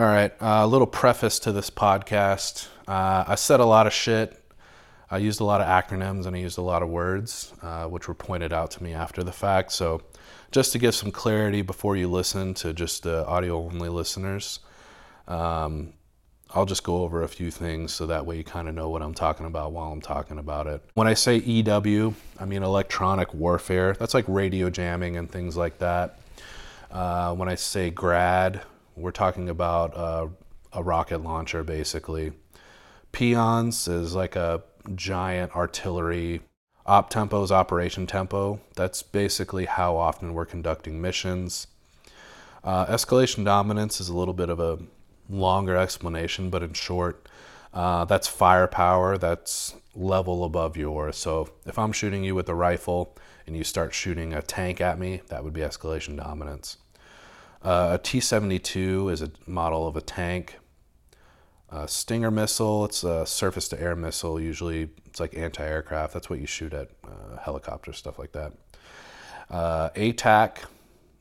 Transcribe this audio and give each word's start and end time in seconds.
All 0.00 0.06
right, 0.06 0.32
a 0.40 0.66
little 0.66 0.86
preface 0.86 1.38
to 1.40 1.52
this 1.52 1.68
podcast. 1.68 2.68
Uh, 2.88 3.22
I 3.28 3.34
said 3.34 3.60
a 3.60 3.66
lot 3.66 3.86
of 3.86 3.92
shit. 3.92 4.34
I 5.10 5.18
used 5.18 5.42
a 5.42 5.44
lot 5.44 5.60
of 5.60 5.66
acronyms 5.66 6.24
and 6.24 6.34
I 6.34 6.38
used 6.38 6.56
a 6.56 6.62
lot 6.62 6.82
of 6.82 6.88
words, 6.88 7.52
uh, 7.60 7.84
which 7.84 8.08
were 8.08 8.14
pointed 8.14 8.50
out 8.50 8.70
to 8.70 8.82
me 8.82 8.94
after 8.94 9.22
the 9.22 9.30
fact. 9.30 9.72
So, 9.72 10.00
just 10.52 10.72
to 10.72 10.78
give 10.78 10.94
some 10.94 11.10
clarity 11.10 11.60
before 11.60 11.98
you 11.98 12.08
listen 12.08 12.54
to 12.54 12.72
just 12.72 13.06
uh, 13.06 13.26
audio 13.28 13.62
only 13.62 13.90
listeners, 13.90 14.60
um, 15.28 15.92
I'll 16.54 16.64
just 16.64 16.82
go 16.82 17.02
over 17.02 17.22
a 17.22 17.28
few 17.28 17.50
things 17.50 17.92
so 17.92 18.06
that 18.06 18.24
way 18.24 18.38
you 18.38 18.44
kind 18.44 18.70
of 18.70 18.74
know 18.74 18.88
what 18.88 19.02
I'm 19.02 19.12
talking 19.12 19.44
about 19.44 19.72
while 19.72 19.92
I'm 19.92 20.00
talking 20.00 20.38
about 20.38 20.66
it. 20.66 20.82
When 20.94 21.08
I 21.08 21.12
say 21.12 21.36
EW, 21.36 22.14
I 22.38 22.46
mean 22.46 22.62
electronic 22.62 23.34
warfare. 23.34 23.92
That's 23.92 24.14
like 24.14 24.24
radio 24.28 24.70
jamming 24.70 25.18
and 25.18 25.30
things 25.30 25.58
like 25.58 25.76
that. 25.76 26.20
Uh, 26.90 27.34
when 27.34 27.50
I 27.50 27.54
say 27.56 27.90
grad, 27.90 28.62
we're 29.00 29.10
talking 29.10 29.48
about 29.48 29.96
uh, 29.96 30.28
a 30.72 30.82
rocket 30.82 31.22
launcher 31.22 31.62
basically. 31.62 32.32
Pions 33.12 33.88
is 33.88 34.14
like 34.14 34.36
a 34.36 34.62
giant 34.94 35.54
artillery. 35.56 36.40
Op 36.86 37.10
tempo 37.10 37.42
is 37.42 37.52
operation 37.52 38.06
tempo. 38.06 38.60
That's 38.76 39.02
basically 39.02 39.66
how 39.66 39.96
often 39.96 40.34
we're 40.34 40.46
conducting 40.46 41.00
missions. 41.00 41.66
Uh, 42.62 42.86
escalation 42.86 43.44
dominance 43.44 44.00
is 44.00 44.08
a 44.08 44.16
little 44.16 44.34
bit 44.34 44.48
of 44.48 44.60
a 44.60 44.78
longer 45.28 45.76
explanation, 45.76 46.50
but 46.50 46.62
in 46.62 46.72
short, 46.72 47.28
uh, 47.72 48.04
that's 48.04 48.28
firepower 48.28 49.16
that's 49.16 49.74
level 49.94 50.44
above 50.44 50.76
yours. 50.76 51.16
So 51.16 51.50
if 51.66 51.78
I'm 51.78 51.92
shooting 51.92 52.24
you 52.24 52.34
with 52.34 52.48
a 52.48 52.54
rifle 52.54 53.16
and 53.46 53.56
you 53.56 53.64
start 53.64 53.94
shooting 53.94 54.32
a 54.32 54.42
tank 54.42 54.80
at 54.80 54.98
me, 54.98 55.22
that 55.28 55.44
would 55.44 55.52
be 55.52 55.60
escalation 55.60 56.16
dominance. 56.16 56.76
Uh, 57.62 57.90
a 57.92 57.98
T 57.98 58.20
72 58.20 59.10
is 59.10 59.22
a 59.22 59.30
model 59.46 59.86
of 59.86 59.96
a 59.96 60.00
tank. 60.00 60.58
A 61.68 61.86
Stinger 61.86 62.30
missile, 62.30 62.84
it's 62.84 63.04
a 63.04 63.24
surface 63.24 63.68
to 63.68 63.80
air 63.80 63.94
missile. 63.94 64.40
Usually 64.40 64.90
it's 65.06 65.20
like 65.20 65.36
anti 65.36 65.64
aircraft. 65.64 66.14
That's 66.14 66.28
what 66.28 66.40
you 66.40 66.46
shoot 66.46 66.72
at 66.72 66.90
uh, 67.04 67.36
helicopters, 67.40 67.96
stuff 67.96 68.18
like 68.18 68.32
that. 68.32 68.52
Uh, 69.48 69.90
ATAK, 69.90 70.58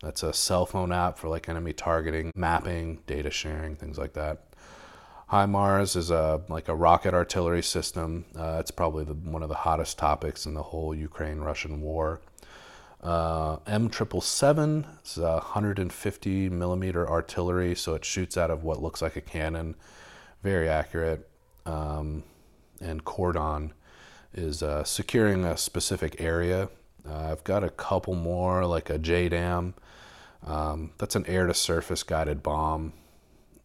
that's 0.02 0.24
a 0.24 0.34
cell 0.34 0.66
phone 0.66 0.92
app 0.92 1.18
for 1.18 1.28
like 1.28 1.50
enemy 1.50 1.74
targeting, 1.74 2.32
mapping, 2.36 3.00
data 3.06 3.30
sharing, 3.30 3.76
things 3.76 3.98
like 3.98 4.14
that. 4.14 4.46
HIMARS 5.32 5.96
is 5.96 6.10
a 6.10 6.42
like 6.50 6.68
a 6.68 6.76
rocket 6.76 7.14
artillery 7.14 7.62
system. 7.62 8.26
Uh, 8.36 8.58
it's 8.60 8.72
probably 8.72 9.04
the, 9.04 9.14
one 9.14 9.44
of 9.44 9.50
the 9.50 9.56
hottest 9.56 10.00
topics 10.00 10.46
in 10.46 10.56
the 10.56 10.64
whole 10.64 10.96
Ukraine-Russian 10.96 11.82
war. 11.82 12.22
Uh, 13.02 13.58
M777 13.60 14.86
is 15.06 15.18
a 15.18 15.34
150 15.34 16.50
millimeter 16.50 17.10
artillery, 17.10 17.76
so 17.76 17.94
it 17.94 18.04
shoots 18.04 18.38
out 18.38 18.52
of 18.52 18.64
what 18.64 18.82
looks 18.82 19.02
like 19.02 19.16
a 19.16 19.22
cannon, 19.22 19.76
very 20.44 20.68
accurate. 20.68 21.30
Um, 21.66 22.24
and 22.82 23.04
Cordon 23.06 23.74
is 24.34 24.62
uh, 24.62 24.84
securing 24.84 25.46
a 25.46 25.58
specific 25.58 26.20
area. 26.20 26.70
Uh, 27.08 27.32
I've 27.32 27.44
got 27.44 27.64
a 27.64 27.70
couple 27.70 28.16
more, 28.16 28.66
like 28.66 28.90
a 28.90 29.00
JDAM. 29.00 29.74
Um, 30.46 30.92
that's 30.98 31.16
an 31.16 31.26
air 31.26 31.48
to 31.48 31.54
surface 31.54 32.04
guided 32.04 32.44
bomb. 32.44 32.94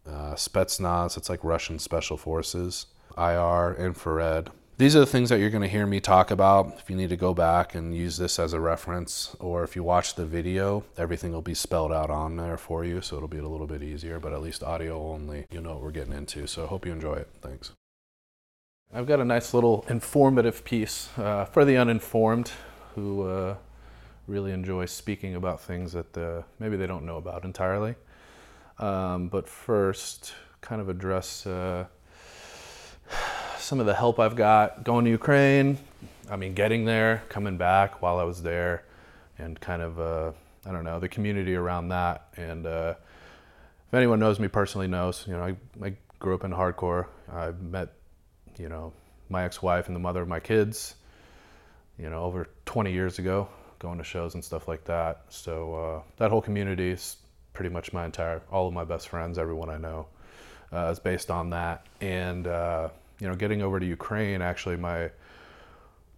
Uh, 0.05 0.35
Spetsnaz, 0.35 1.17
it's 1.17 1.29
like 1.29 1.43
Russian 1.43 1.79
special 1.79 2.17
forces. 2.17 2.87
IR, 3.17 3.75
infrared. 3.77 4.51
These 4.77 4.93
are 4.93 4.99
the 4.99 5.05
things 5.05 5.29
that 5.29 5.39
you're 5.39 5.49
going 5.49 5.61
to 5.61 5.69
hear 5.69 5.87
me 5.87 6.01
talk 6.01 6.31
about. 6.31 6.73
If 6.79 6.89
you 6.89 6.97
need 6.97 7.07
to 7.07 7.15
go 7.15 7.33
back 7.33 7.75
and 7.75 7.95
use 7.95 8.17
this 8.17 8.37
as 8.37 8.51
a 8.51 8.59
reference, 8.59 9.33
or 9.39 9.63
if 9.63 9.73
you 9.73 9.83
watch 9.83 10.15
the 10.15 10.25
video, 10.25 10.83
everything 10.97 11.31
will 11.31 11.41
be 11.41 11.53
spelled 11.53 11.93
out 11.93 12.09
on 12.09 12.35
there 12.35 12.57
for 12.57 12.83
you, 12.83 12.99
so 12.99 13.15
it'll 13.15 13.29
be 13.29 13.37
a 13.37 13.47
little 13.47 13.67
bit 13.67 13.81
easier, 13.81 14.19
but 14.19 14.33
at 14.33 14.41
least 14.41 14.63
audio 14.63 15.01
only, 15.01 15.45
you 15.49 15.61
know 15.61 15.75
what 15.75 15.81
we're 15.81 15.91
getting 15.91 16.11
into. 16.11 16.45
So 16.45 16.65
I 16.65 16.67
hope 16.67 16.85
you 16.85 16.91
enjoy 16.91 17.13
it. 17.13 17.29
Thanks. 17.41 17.71
I've 18.93 19.07
got 19.07 19.21
a 19.21 19.25
nice 19.25 19.53
little 19.53 19.85
informative 19.87 20.65
piece 20.65 21.07
uh, 21.17 21.45
for 21.45 21.63
the 21.63 21.77
uninformed 21.77 22.51
who 22.95 23.29
uh, 23.29 23.55
really 24.27 24.51
enjoy 24.51 24.87
speaking 24.87 25.35
about 25.35 25.61
things 25.61 25.93
that 25.93 26.17
uh, 26.17 26.41
maybe 26.59 26.75
they 26.75 26.85
don't 26.85 27.05
know 27.05 27.15
about 27.15 27.45
entirely. 27.45 27.95
Um, 28.79 29.29
but 29.29 29.47
first, 29.47 30.33
kind 30.59 30.81
of 30.81 30.89
address 30.89 31.47
uh, 31.47 31.85
some 33.65 33.79
of 33.79 33.87
the 33.87 33.95
help 33.95 34.19
I've 34.19 34.35
got 34.35 34.83
going 34.83 35.05
to 35.05 35.11
Ukraine. 35.11 35.79
I 36.29 36.35
mean, 36.35 36.53
getting 36.53 36.85
there, 36.85 37.23
coming 37.29 37.57
back 37.57 38.01
while 38.01 38.19
I 38.19 38.23
was 38.23 38.43
there, 38.43 38.83
and 39.39 39.59
kind 39.59 39.81
of, 39.81 39.99
uh, 39.99 40.31
I 40.67 40.71
don't 40.71 40.83
know, 40.83 40.99
the 40.99 41.09
community 41.09 41.55
around 41.55 41.89
that. 41.89 42.27
And 42.37 42.67
uh, 42.67 42.93
if 43.87 43.93
anyone 43.93 44.19
knows 44.19 44.39
me 44.39 44.47
personally, 44.47 44.87
knows, 44.87 45.25
you 45.27 45.33
know, 45.33 45.43
I, 45.43 45.55
I 45.83 45.93
grew 46.19 46.35
up 46.35 46.43
in 46.43 46.51
hardcore. 46.51 47.07
I 47.31 47.51
met, 47.59 47.93
you 48.57 48.69
know, 48.69 48.93
my 49.29 49.43
ex 49.43 49.63
wife 49.63 49.87
and 49.87 49.95
the 49.95 49.99
mother 49.99 50.21
of 50.21 50.27
my 50.27 50.39
kids, 50.39 50.95
you 51.97 52.09
know, 52.09 52.23
over 52.23 52.47
20 52.65 52.91
years 52.91 53.17
ago 53.17 53.49
going 53.79 53.97
to 53.97 54.03
shows 54.03 54.35
and 54.35 54.43
stuff 54.43 54.67
like 54.67 54.83
that. 54.85 55.23
So 55.29 55.73
uh, 55.73 56.01
that 56.17 56.29
whole 56.29 56.41
community 56.41 56.91
is 56.91 57.17
pretty 57.53 57.69
much 57.69 57.93
my 57.93 58.05
entire, 58.05 58.43
all 58.51 58.67
of 58.67 58.73
my 58.73 58.83
best 58.83 59.09
friends, 59.09 59.39
everyone 59.39 59.69
I 59.71 59.77
know, 59.77 60.05
uh, 60.71 60.89
is 60.91 60.99
based 60.99 61.31
on 61.31 61.49
that. 61.49 61.85
And 61.99 62.47
uh, 62.47 62.89
you 63.19 63.27
know, 63.27 63.35
getting 63.35 63.61
over 63.61 63.79
to 63.79 63.85
Ukraine, 63.85 64.41
actually, 64.41 64.77
my 64.77 65.11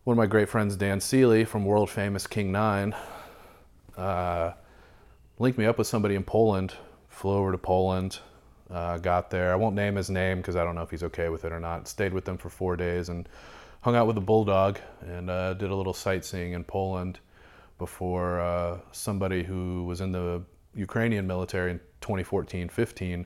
one 0.03 0.13
of 0.13 0.17
my 0.17 0.25
great 0.25 0.47
friends, 0.47 0.75
Dan 0.77 1.01
Seeley 1.01 1.43
from 1.43 1.65
world 1.65 1.89
famous 1.89 2.27
King 2.27 2.51
Nine, 2.51 2.95
uh, 3.97 4.53
linked 5.37 5.59
me 5.59 5.65
up 5.65 5.77
with 5.77 5.87
somebody 5.87 6.15
in 6.15 6.23
Poland. 6.23 6.73
Flew 7.09 7.33
over 7.33 7.51
to 7.51 7.57
Poland, 7.57 8.19
uh, 8.69 8.97
got 8.99 9.29
there. 9.29 9.51
I 9.51 9.55
won't 9.55 9.75
name 9.75 9.95
his 9.95 10.09
name 10.09 10.37
because 10.37 10.55
I 10.55 10.63
don't 10.63 10.75
know 10.75 10.83
if 10.83 10.91
he's 10.91 11.03
okay 11.03 11.29
with 11.29 11.45
it 11.45 11.51
or 11.51 11.59
not. 11.59 11.87
Stayed 11.87 12.13
with 12.13 12.25
them 12.25 12.37
for 12.37 12.49
four 12.49 12.75
days 12.77 13.09
and 13.09 13.27
hung 13.81 13.95
out 13.95 14.07
with 14.07 14.17
a 14.17 14.21
bulldog 14.21 14.79
and 15.01 15.29
uh, 15.29 15.53
did 15.55 15.71
a 15.71 15.75
little 15.75 15.93
sightseeing 15.93 16.53
in 16.53 16.63
Poland 16.63 17.19
before 17.77 18.39
uh, 18.39 18.77
somebody 18.91 19.43
who 19.43 19.83
was 19.85 20.01
in 20.01 20.11
the 20.11 20.41
Ukrainian 20.75 21.25
military 21.25 21.71
in 21.71 21.79
2014 22.01 22.69
15 22.69 23.25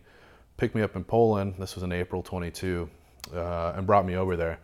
picked 0.58 0.76
me 0.76 0.82
up 0.82 0.96
in 0.96 1.04
Poland. 1.04 1.56
This 1.58 1.76
was 1.76 1.84
in 1.84 1.92
April 1.92 2.22
22 2.24 2.90
uh, 3.34 3.74
and 3.76 3.86
brought 3.86 4.06
me 4.06 4.16
over 4.16 4.36
there. 4.36 4.60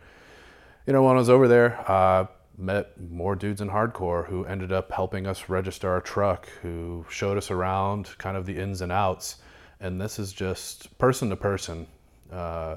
You 0.86 0.92
know, 0.92 1.02
when 1.02 1.16
I 1.16 1.18
was 1.18 1.30
over 1.30 1.48
there, 1.48 1.84
uh, 1.90 2.26
met 2.56 2.98
more 3.00 3.36
dudes 3.36 3.60
in 3.60 3.70
hardcore 3.70 4.26
who 4.26 4.44
ended 4.44 4.72
up 4.72 4.90
helping 4.90 5.26
us 5.26 5.48
register 5.48 5.90
our 5.90 6.00
truck, 6.00 6.48
who 6.62 7.06
showed 7.08 7.38
us 7.38 7.50
around 7.50 8.16
kind 8.18 8.36
of 8.36 8.46
the 8.46 8.58
ins 8.58 8.80
and 8.80 8.90
outs. 8.90 9.36
And 9.80 10.00
this 10.00 10.18
is 10.18 10.32
just 10.32 10.96
person 10.98 11.30
to 11.30 11.36
person, 11.36 11.86
uh, 12.32 12.76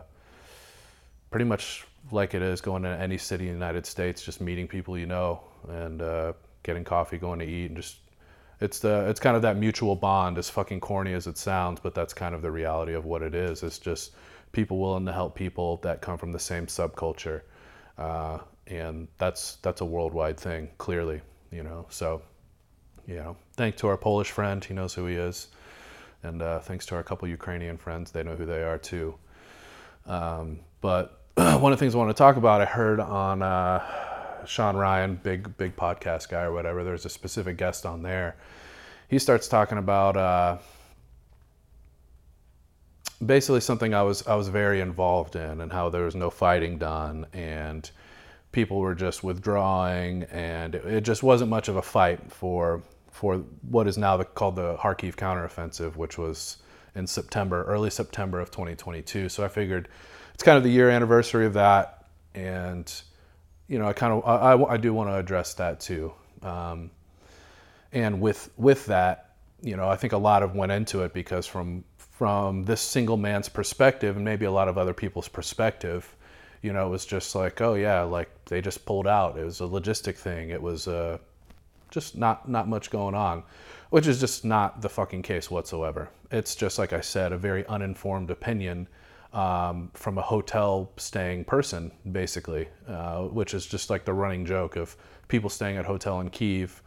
pretty 1.31 1.45
much 1.45 1.85
like 2.11 2.33
it 2.33 2.41
is 2.41 2.61
going 2.61 2.83
to 2.83 2.89
any 2.89 3.17
city 3.17 3.45
in 3.45 3.53
the 3.53 3.65
United 3.65 3.85
States, 3.85 4.23
just 4.23 4.41
meeting 4.41 4.67
people 4.67 4.97
you 4.97 5.05
know 5.05 5.41
and 5.69 6.01
uh, 6.01 6.33
getting 6.63 6.83
coffee, 6.83 7.17
going 7.17 7.39
to 7.39 7.45
eat, 7.45 7.67
and 7.67 7.75
just 7.75 7.97
it's 8.59 8.79
the 8.79 9.09
it's 9.09 9.19
kind 9.19 9.35
of 9.35 9.41
that 9.41 9.57
mutual 9.57 9.95
bond, 9.95 10.37
as 10.37 10.49
fucking 10.49 10.79
corny 10.79 11.13
as 11.13 11.25
it 11.25 11.37
sounds, 11.37 11.79
but 11.79 11.95
that's 11.95 12.13
kind 12.13 12.35
of 12.35 12.41
the 12.41 12.51
reality 12.51 12.93
of 12.93 13.05
what 13.05 13.23
it 13.23 13.33
is. 13.33 13.63
It's 13.63 13.79
just 13.79 14.11
people 14.51 14.79
willing 14.79 15.05
to 15.05 15.13
help 15.13 15.35
people 15.35 15.77
that 15.77 16.01
come 16.01 16.17
from 16.17 16.31
the 16.31 16.39
same 16.39 16.67
subculture, 16.67 17.41
uh, 17.97 18.39
and 18.67 19.07
that's 19.17 19.55
that's 19.57 19.81
a 19.81 19.85
worldwide 19.85 20.39
thing, 20.39 20.69
clearly, 20.77 21.21
you 21.51 21.63
know. 21.63 21.85
So, 21.89 22.21
you 23.07 23.15
know, 23.15 23.35
thanks 23.53 23.79
to 23.81 23.87
our 23.87 23.97
Polish 23.97 24.31
friend, 24.31 24.63
he 24.63 24.73
knows 24.73 24.93
who 24.93 25.05
he 25.05 25.15
is, 25.15 25.47
and 26.23 26.41
uh, 26.41 26.59
thanks 26.59 26.85
to 26.87 26.95
our 26.95 27.03
couple 27.03 27.27
Ukrainian 27.27 27.77
friends, 27.77 28.11
they 28.11 28.23
know 28.23 28.35
who 28.35 28.45
they 28.45 28.63
are 28.63 28.77
too. 28.77 29.15
Um, 30.05 30.59
but 30.81 31.19
one 31.35 31.71
of 31.71 31.77
the 31.79 31.83
things 31.83 31.95
I 31.95 31.97
want 31.97 32.09
to 32.09 32.13
talk 32.17 32.37
about, 32.37 32.61
I 32.61 32.65
heard 32.65 32.99
on. 32.99 33.41
Uh, 33.41 34.07
Sean 34.45 34.75
Ryan, 34.75 35.19
big 35.21 35.55
big 35.57 35.75
podcast 35.75 36.29
guy 36.29 36.43
or 36.43 36.51
whatever. 36.51 36.83
There's 36.83 37.05
a 37.05 37.09
specific 37.09 37.57
guest 37.57 37.85
on 37.85 38.01
there. 38.01 38.35
He 39.07 39.19
starts 39.19 39.47
talking 39.47 39.77
about 39.77 40.17
uh, 40.17 40.57
basically 43.25 43.61
something 43.61 43.93
I 43.93 44.03
was 44.03 44.25
I 44.27 44.35
was 44.35 44.47
very 44.47 44.81
involved 44.81 45.35
in, 45.35 45.61
and 45.61 45.71
how 45.71 45.89
there 45.89 46.05
was 46.05 46.15
no 46.15 46.29
fighting 46.29 46.77
done, 46.77 47.27
and 47.33 47.89
people 48.51 48.79
were 48.79 48.95
just 48.95 49.23
withdrawing, 49.23 50.23
and 50.23 50.75
it, 50.75 50.85
it 50.85 51.01
just 51.01 51.23
wasn't 51.23 51.49
much 51.49 51.67
of 51.67 51.75
a 51.75 51.81
fight 51.81 52.31
for 52.31 52.81
for 53.11 53.37
what 53.69 53.87
is 53.87 53.97
now 53.97 54.17
the, 54.17 54.25
called 54.25 54.55
the 54.55 54.75
Kharkiv 54.77 55.15
counteroffensive, 55.15 55.95
which 55.95 56.17
was 56.17 56.57
in 56.95 57.05
September, 57.05 57.63
early 57.65 57.89
September 57.89 58.39
of 58.39 58.51
2022. 58.51 59.29
So 59.29 59.43
I 59.45 59.47
figured 59.47 59.87
it's 60.33 60.43
kind 60.43 60.57
of 60.57 60.63
the 60.63 60.71
year 60.71 60.89
anniversary 60.89 61.45
of 61.45 61.53
that, 61.53 62.05
and 62.33 62.91
you 63.67 63.79
know, 63.79 63.87
I 63.87 63.93
kind 63.93 64.13
of 64.13 64.25
I, 64.25 64.73
I 64.73 64.77
do 64.77 64.93
want 64.93 65.09
to 65.09 65.15
address 65.15 65.53
that 65.55 65.79
too. 65.79 66.13
Um, 66.41 66.91
and 67.93 68.21
with 68.21 68.49
with 68.57 68.85
that, 68.87 69.35
you 69.61 69.77
know, 69.77 69.87
I 69.87 69.95
think 69.95 70.13
a 70.13 70.17
lot 70.17 70.43
of 70.43 70.55
went 70.55 70.71
into 70.71 71.03
it 71.03 71.13
because 71.13 71.45
from 71.45 71.83
from 72.21 72.61
this 72.65 72.79
single 72.81 73.17
man's 73.17 73.49
perspective 73.49 74.15
and 74.15 74.23
maybe 74.23 74.45
a 74.45 74.51
lot 74.51 74.67
of 74.67 74.77
other 74.77 74.93
people's 74.93 75.27
perspective, 75.27 76.15
you 76.61 76.71
know, 76.71 76.85
it 76.85 76.89
was 76.91 77.03
just 77.03 77.33
like, 77.33 77.59
oh 77.61 77.73
yeah, 77.73 78.03
like 78.03 78.29
they 78.45 78.61
just 78.61 78.85
pulled 78.85 79.07
out. 79.07 79.39
It 79.39 79.43
was 79.43 79.59
a 79.59 79.63
logistic 79.63 80.17
thing. 80.17 80.51
It 80.51 80.61
was 80.61 80.85
a 80.85 81.19
just 81.89 82.15
not 82.15 82.47
not 82.47 82.67
much 82.67 82.91
going 82.91 83.15
on, 83.15 83.41
which 83.89 84.05
is 84.05 84.19
just 84.19 84.45
not 84.45 84.83
the 84.83 84.87
fucking 84.87 85.23
case 85.23 85.49
whatsoever. 85.49 86.09
It's 86.29 86.53
just 86.53 86.77
like 86.77 86.93
I 86.93 87.01
said, 87.01 87.31
a 87.31 87.39
very 87.39 87.65
uninformed 87.65 88.29
opinion 88.29 88.87
um, 89.33 89.89
from 89.95 90.19
a 90.19 90.21
hotel 90.21 90.91
staying 90.97 91.45
person, 91.45 91.91
basically, 92.11 92.67
uh, 92.87 93.23
which 93.29 93.55
is 93.55 93.65
just 93.65 93.89
like 93.89 94.05
the 94.05 94.13
running 94.13 94.45
joke 94.45 94.75
of 94.75 94.95
people 95.27 95.49
staying 95.49 95.77
at 95.77 95.85
hotel 95.85 96.21
in 96.21 96.29
Kiev, 96.29 96.83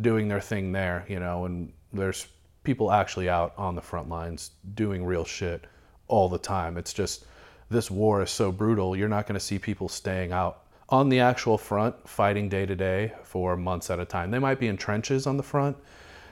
doing 0.00 0.28
their 0.28 0.40
thing 0.40 0.72
there, 0.72 1.04
you 1.10 1.20
know, 1.20 1.44
and 1.44 1.74
there's 1.92 2.26
people 2.64 2.92
actually 2.92 3.28
out 3.28 3.54
on 3.56 3.74
the 3.74 3.80
front 3.80 4.08
lines 4.08 4.50
doing 4.74 5.04
real 5.04 5.24
shit 5.24 5.64
all 6.06 6.28
the 6.28 6.38
time. 6.38 6.76
It's 6.76 6.92
just 6.92 7.24
this 7.70 7.90
war 7.90 8.22
is 8.22 8.30
so 8.30 8.50
brutal. 8.50 8.96
You're 8.96 9.08
not 9.08 9.26
going 9.26 9.34
to 9.34 9.44
see 9.44 9.58
people 9.58 9.88
staying 9.88 10.32
out 10.32 10.64
on 10.88 11.08
the 11.08 11.20
actual 11.20 11.58
front 11.58 12.08
fighting 12.08 12.48
day 12.48 12.64
to 12.64 12.74
day 12.74 13.12
for 13.22 13.56
months 13.56 13.90
at 13.90 14.00
a 14.00 14.04
time. 14.04 14.30
They 14.30 14.38
might 14.38 14.58
be 14.58 14.68
in 14.68 14.76
trenches 14.76 15.26
on 15.26 15.36
the 15.36 15.42
front, 15.42 15.76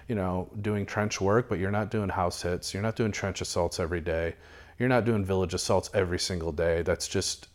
you 0.09 0.15
know, 0.15 0.49
doing 0.63 0.87
trench 0.87 1.21
work, 1.21 1.49
but 1.49 1.59
you're 1.59 1.71
not 1.71 1.91
doing 1.91 2.09
house 2.09 2.41
hits. 2.41 2.73
You're 2.73 2.83
not 2.83 2.97
doing 2.97 3.13
trench 3.13 3.41
assaults 3.41 3.79
every 3.79 4.01
day. 4.01 4.35
You're 4.79 4.89
not 4.89 5.05
doing 5.05 5.25
village 5.25 5.55
assaults 5.55 5.91
every 5.95 6.19
single 6.19 6.53
day. 6.53 6.83
That's 6.83 7.09
just 7.09 7.49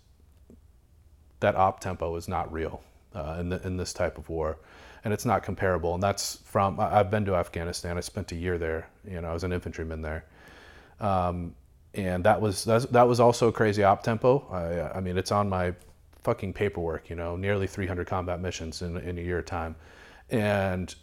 that 1.39 1.55
op 1.55 1.79
tempo 1.79 2.15
is 2.15 2.27
not 2.27 2.51
real 2.51 2.83
uh, 3.15 3.37
in, 3.39 3.49
the, 3.49 3.65
in 3.65 3.77
this 3.77 3.93
type 3.93 4.17
of 4.17 4.29
war, 4.29 4.57
and 5.03 5.13
it's 5.13 5.25
not 5.25 5.43
comparable. 5.43 5.93
And 5.93 6.03
that's 6.03 6.37
from 6.45 6.79
I've 6.79 7.09
been 7.09 7.25
to 7.25 7.35
Afghanistan. 7.35 7.97
I 7.97 8.01
spent 8.01 8.31
a 8.31 8.35
year 8.35 8.57
there. 8.57 8.87
You 9.09 9.21
know, 9.21 9.29
I 9.29 9.33
was 9.33 9.43
an 9.43 9.51
infantryman 9.51 10.01
there. 10.01 10.25
Um, 10.99 11.55
and 11.93 12.23
that 12.23 12.39
was 12.39 12.63
that 12.63 13.07
was 13.07 13.19
also 13.19 13.51
crazy 13.51 13.83
op 13.83 14.03
tempo. 14.03 14.47
I, 14.51 14.97
I 14.97 15.01
mean, 15.01 15.17
it's 15.17 15.31
on 15.31 15.49
my 15.49 15.73
fucking 16.23 16.53
paperwork, 16.53 17.09
you 17.09 17.15
know, 17.15 17.35
nearly 17.35 17.67
300 17.67 18.07
combat 18.07 18.39
missions 18.39 18.81
in, 18.81 18.97
in 18.97 19.17
a 19.17 19.21
year 19.21 19.41
time. 19.41 19.75
And 20.29 20.93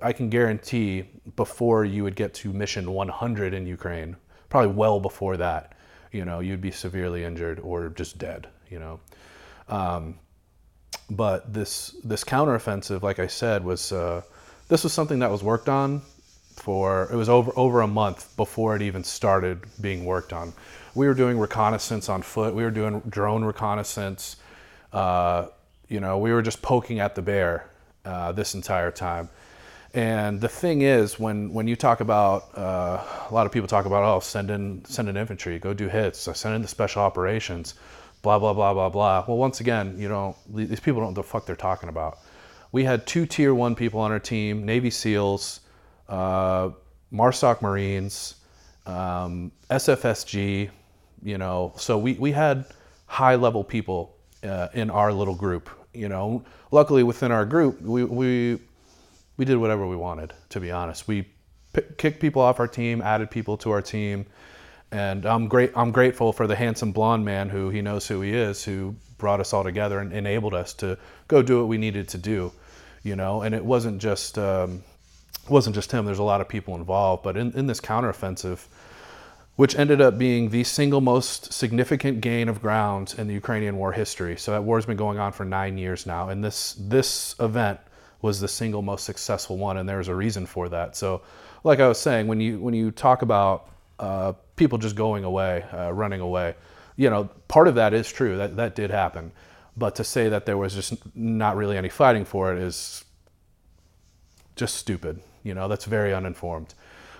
I 0.00 0.12
can 0.12 0.30
guarantee 0.30 1.04
before 1.36 1.84
you 1.84 2.04
would 2.04 2.16
get 2.16 2.32
to 2.34 2.52
mission 2.52 2.92
100 2.92 3.52
in 3.52 3.66
Ukraine, 3.66 4.16
probably 4.48 4.72
well 4.72 5.00
before 5.00 5.36
that, 5.36 5.74
you 6.12 6.24
know, 6.24 6.40
you'd 6.40 6.60
be 6.60 6.70
severely 6.70 7.24
injured 7.24 7.60
or 7.60 7.88
just 7.90 8.18
dead, 8.18 8.48
you 8.70 8.78
know. 8.78 9.00
Um, 9.68 10.18
but 11.10 11.52
this 11.52 11.96
this 12.04 12.24
counteroffensive, 12.24 13.02
like 13.02 13.18
I 13.18 13.26
said, 13.26 13.64
was 13.64 13.92
uh, 13.92 14.22
this 14.68 14.84
was 14.84 14.92
something 14.92 15.18
that 15.20 15.30
was 15.30 15.42
worked 15.42 15.68
on 15.68 16.02
for 16.54 17.08
it 17.10 17.16
was 17.16 17.28
over 17.28 17.52
over 17.56 17.80
a 17.80 17.86
month 17.86 18.36
before 18.36 18.76
it 18.76 18.82
even 18.82 19.02
started 19.04 19.60
being 19.80 20.04
worked 20.04 20.32
on. 20.32 20.52
We 20.94 21.06
were 21.06 21.14
doing 21.14 21.38
reconnaissance 21.38 22.08
on 22.08 22.22
foot. 22.22 22.54
We 22.54 22.62
were 22.62 22.70
doing 22.70 23.00
drone 23.08 23.44
reconnaissance. 23.44 24.36
Uh, 24.92 25.46
you 25.88 26.00
know, 26.00 26.18
we 26.18 26.32
were 26.32 26.42
just 26.42 26.62
poking 26.62 27.00
at 27.00 27.14
the 27.14 27.22
bear 27.22 27.68
uh, 28.04 28.32
this 28.32 28.54
entire 28.54 28.90
time. 28.90 29.28
And 29.92 30.40
the 30.40 30.48
thing 30.48 30.82
is, 30.82 31.18
when, 31.18 31.52
when 31.52 31.66
you 31.66 31.74
talk 31.74 32.00
about, 32.00 32.56
uh, 32.56 33.02
a 33.28 33.34
lot 33.34 33.46
of 33.46 33.52
people 33.52 33.66
talk 33.66 33.86
about, 33.86 34.04
oh, 34.04 34.20
send 34.20 34.50
in, 34.50 34.84
send 34.84 35.08
in 35.08 35.16
infantry, 35.16 35.58
go 35.58 35.74
do 35.74 35.88
hits, 35.88 36.28
send 36.32 36.54
in 36.54 36.62
the 36.62 36.68
special 36.68 37.02
operations, 37.02 37.74
blah, 38.22 38.38
blah, 38.38 38.52
blah, 38.52 38.74
blah, 38.74 38.88
blah. 38.88 39.24
Well, 39.26 39.36
once 39.36 39.60
again, 39.60 39.96
you 39.98 40.08
know, 40.08 40.36
these 40.48 40.80
people 40.80 41.00
don't 41.00 41.10
know 41.10 41.22
the 41.22 41.22
fuck 41.22 41.46
they're 41.46 41.56
talking 41.56 41.88
about. 41.88 42.18
We 42.72 42.84
had 42.84 43.06
two 43.06 43.26
tier 43.26 43.54
one 43.54 43.74
people 43.74 44.00
on 44.00 44.12
our 44.12 44.20
team, 44.20 44.64
Navy 44.64 44.90
SEALs, 44.90 45.60
uh, 46.08 46.70
MARSOC 47.12 47.62
Marines, 47.62 48.36
um, 48.86 49.50
SFSG, 49.70 50.70
you 51.22 51.38
know, 51.38 51.72
so 51.76 51.98
we, 51.98 52.14
we 52.14 52.32
had 52.32 52.64
high 53.06 53.34
level 53.34 53.64
people 53.64 54.16
uh, 54.44 54.68
in 54.72 54.90
our 54.90 55.12
little 55.12 55.34
group. 55.34 55.68
You 55.92 56.08
know, 56.08 56.44
luckily 56.70 57.02
within 57.02 57.32
our 57.32 57.44
group, 57.44 57.80
we, 57.82 58.04
we, 58.04 58.58
we 59.36 59.44
did 59.44 59.56
whatever 59.56 59.86
we 59.86 59.96
wanted, 59.96 60.32
to 60.50 60.60
be 60.60 60.70
honest. 60.70 61.08
We 61.08 61.26
p- 61.72 61.82
kicked 61.98 62.20
people 62.20 62.40
off 62.42 62.60
our 62.60 62.68
team, 62.68 63.02
added 63.02 63.30
people 63.30 63.56
to 63.58 63.70
our 63.72 63.82
team. 63.82 64.26
And 64.92 65.24
I'm 65.24 65.46
great. 65.48 65.72
I'm 65.76 65.92
grateful 65.92 66.32
for 66.32 66.46
the 66.46 66.56
handsome 66.56 66.92
blonde 66.92 67.24
man 67.24 67.48
who 67.48 67.70
he 67.70 67.80
knows 67.80 68.08
who 68.08 68.20
he 68.22 68.34
is, 68.34 68.64
who 68.64 68.96
brought 69.18 69.40
us 69.40 69.52
all 69.52 69.62
together 69.62 70.00
and 70.00 70.12
enabled 70.12 70.54
us 70.54 70.74
to 70.74 70.98
go 71.28 71.42
do 71.42 71.58
what 71.58 71.68
we 71.68 71.78
needed 71.78 72.08
to 72.08 72.18
do, 72.18 72.52
you 73.02 73.14
know. 73.14 73.42
And 73.42 73.54
it 73.54 73.64
wasn't 73.64 74.00
just 74.00 74.38
um, 74.38 74.82
wasn't 75.48 75.76
just 75.76 75.92
him. 75.92 76.06
There's 76.06 76.18
a 76.18 76.24
lot 76.24 76.40
of 76.40 76.48
people 76.48 76.74
involved. 76.74 77.22
But 77.22 77.36
in, 77.36 77.52
in 77.52 77.66
this 77.66 77.80
counteroffensive, 77.80 78.66
which 79.56 79.76
ended 79.78 80.00
up 80.00 80.16
being 80.16 80.48
the 80.50 80.64
single 80.64 81.00
most 81.00 81.52
significant 81.52 82.20
gain 82.20 82.48
of 82.48 82.62
ground 82.62 83.14
in 83.18 83.28
the 83.28 83.34
Ukrainian 83.34 83.76
war 83.76 83.92
history. 83.92 84.36
So 84.36 84.52
that 84.52 84.64
war's 84.64 84.86
been 84.86 84.96
going 84.96 85.18
on 85.18 85.32
for 85.32 85.44
nine 85.44 85.76
years 85.76 86.06
now, 86.06 86.30
and 86.30 86.42
this 86.42 86.74
this 86.78 87.36
event 87.38 87.78
was 88.22 88.40
the 88.40 88.48
single 88.48 88.82
most 88.82 89.04
successful 89.04 89.56
one, 89.56 89.76
and 89.76 89.88
there's 89.88 90.08
a 90.08 90.14
reason 90.14 90.46
for 90.46 90.68
that. 90.70 90.96
So, 90.96 91.22
like 91.62 91.78
I 91.78 91.88
was 91.88 91.98
saying, 91.98 92.26
when 92.26 92.40
you 92.40 92.58
when 92.58 92.74
you 92.74 92.90
talk 92.90 93.22
about 93.22 93.68
uh, 94.00 94.32
people 94.56 94.78
just 94.78 94.96
going 94.96 95.24
away, 95.24 95.64
uh, 95.72 95.92
running 95.92 96.20
away, 96.20 96.54
you 96.96 97.08
know, 97.08 97.24
part 97.48 97.68
of 97.68 97.76
that 97.76 97.94
is 97.94 98.10
true. 98.10 98.36
That 98.36 98.56
that 98.56 98.74
did 98.74 98.90
happen, 98.90 99.32
but 99.76 99.94
to 99.96 100.04
say 100.04 100.28
that 100.28 100.46
there 100.46 100.56
was 100.56 100.74
just 100.74 100.94
not 101.14 101.56
really 101.56 101.76
any 101.76 101.88
fighting 101.88 102.24
for 102.24 102.52
it 102.52 102.58
is 102.58 103.04
just 104.56 104.74
stupid. 104.76 105.20
You 105.42 105.54
know, 105.54 105.68
that's 105.68 105.84
very 105.84 106.12
uninformed. 106.12 106.74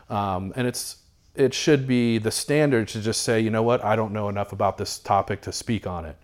Um, 0.08 0.52
and 0.56 0.66
it's 0.66 0.96
it 1.34 1.54
should 1.54 1.86
be 1.86 2.18
the 2.18 2.30
standard 2.30 2.88
to 2.88 3.00
just 3.00 3.22
say, 3.22 3.40
you 3.40 3.50
know 3.50 3.62
what, 3.62 3.84
I 3.84 3.94
don't 3.94 4.12
know 4.12 4.28
enough 4.28 4.52
about 4.52 4.76
this 4.76 4.98
topic 4.98 5.42
to 5.42 5.52
speak 5.52 5.86
on 5.86 6.04
it, 6.04 6.16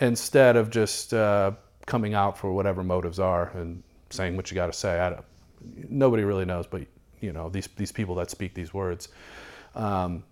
instead 0.00 0.56
of 0.56 0.70
just 0.70 1.12
uh, 1.12 1.52
coming 1.86 2.14
out 2.14 2.38
for 2.38 2.52
whatever 2.52 2.84
motives 2.84 3.18
are 3.18 3.50
and 3.54 3.82
saying 4.10 4.36
what 4.36 4.50
you 4.50 4.54
got 4.54 4.66
to 4.66 4.72
say. 4.72 5.14
nobody 5.88 6.22
really 6.22 6.44
knows, 6.44 6.66
but 6.66 6.82
you 7.20 7.32
know 7.32 7.48
these 7.48 7.68
these 7.76 7.92
people 7.92 8.14
that 8.16 8.30
speak 8.30 8.54
these 8.54 8.72
words. 8.72 9.08
Um, 9.74 10.24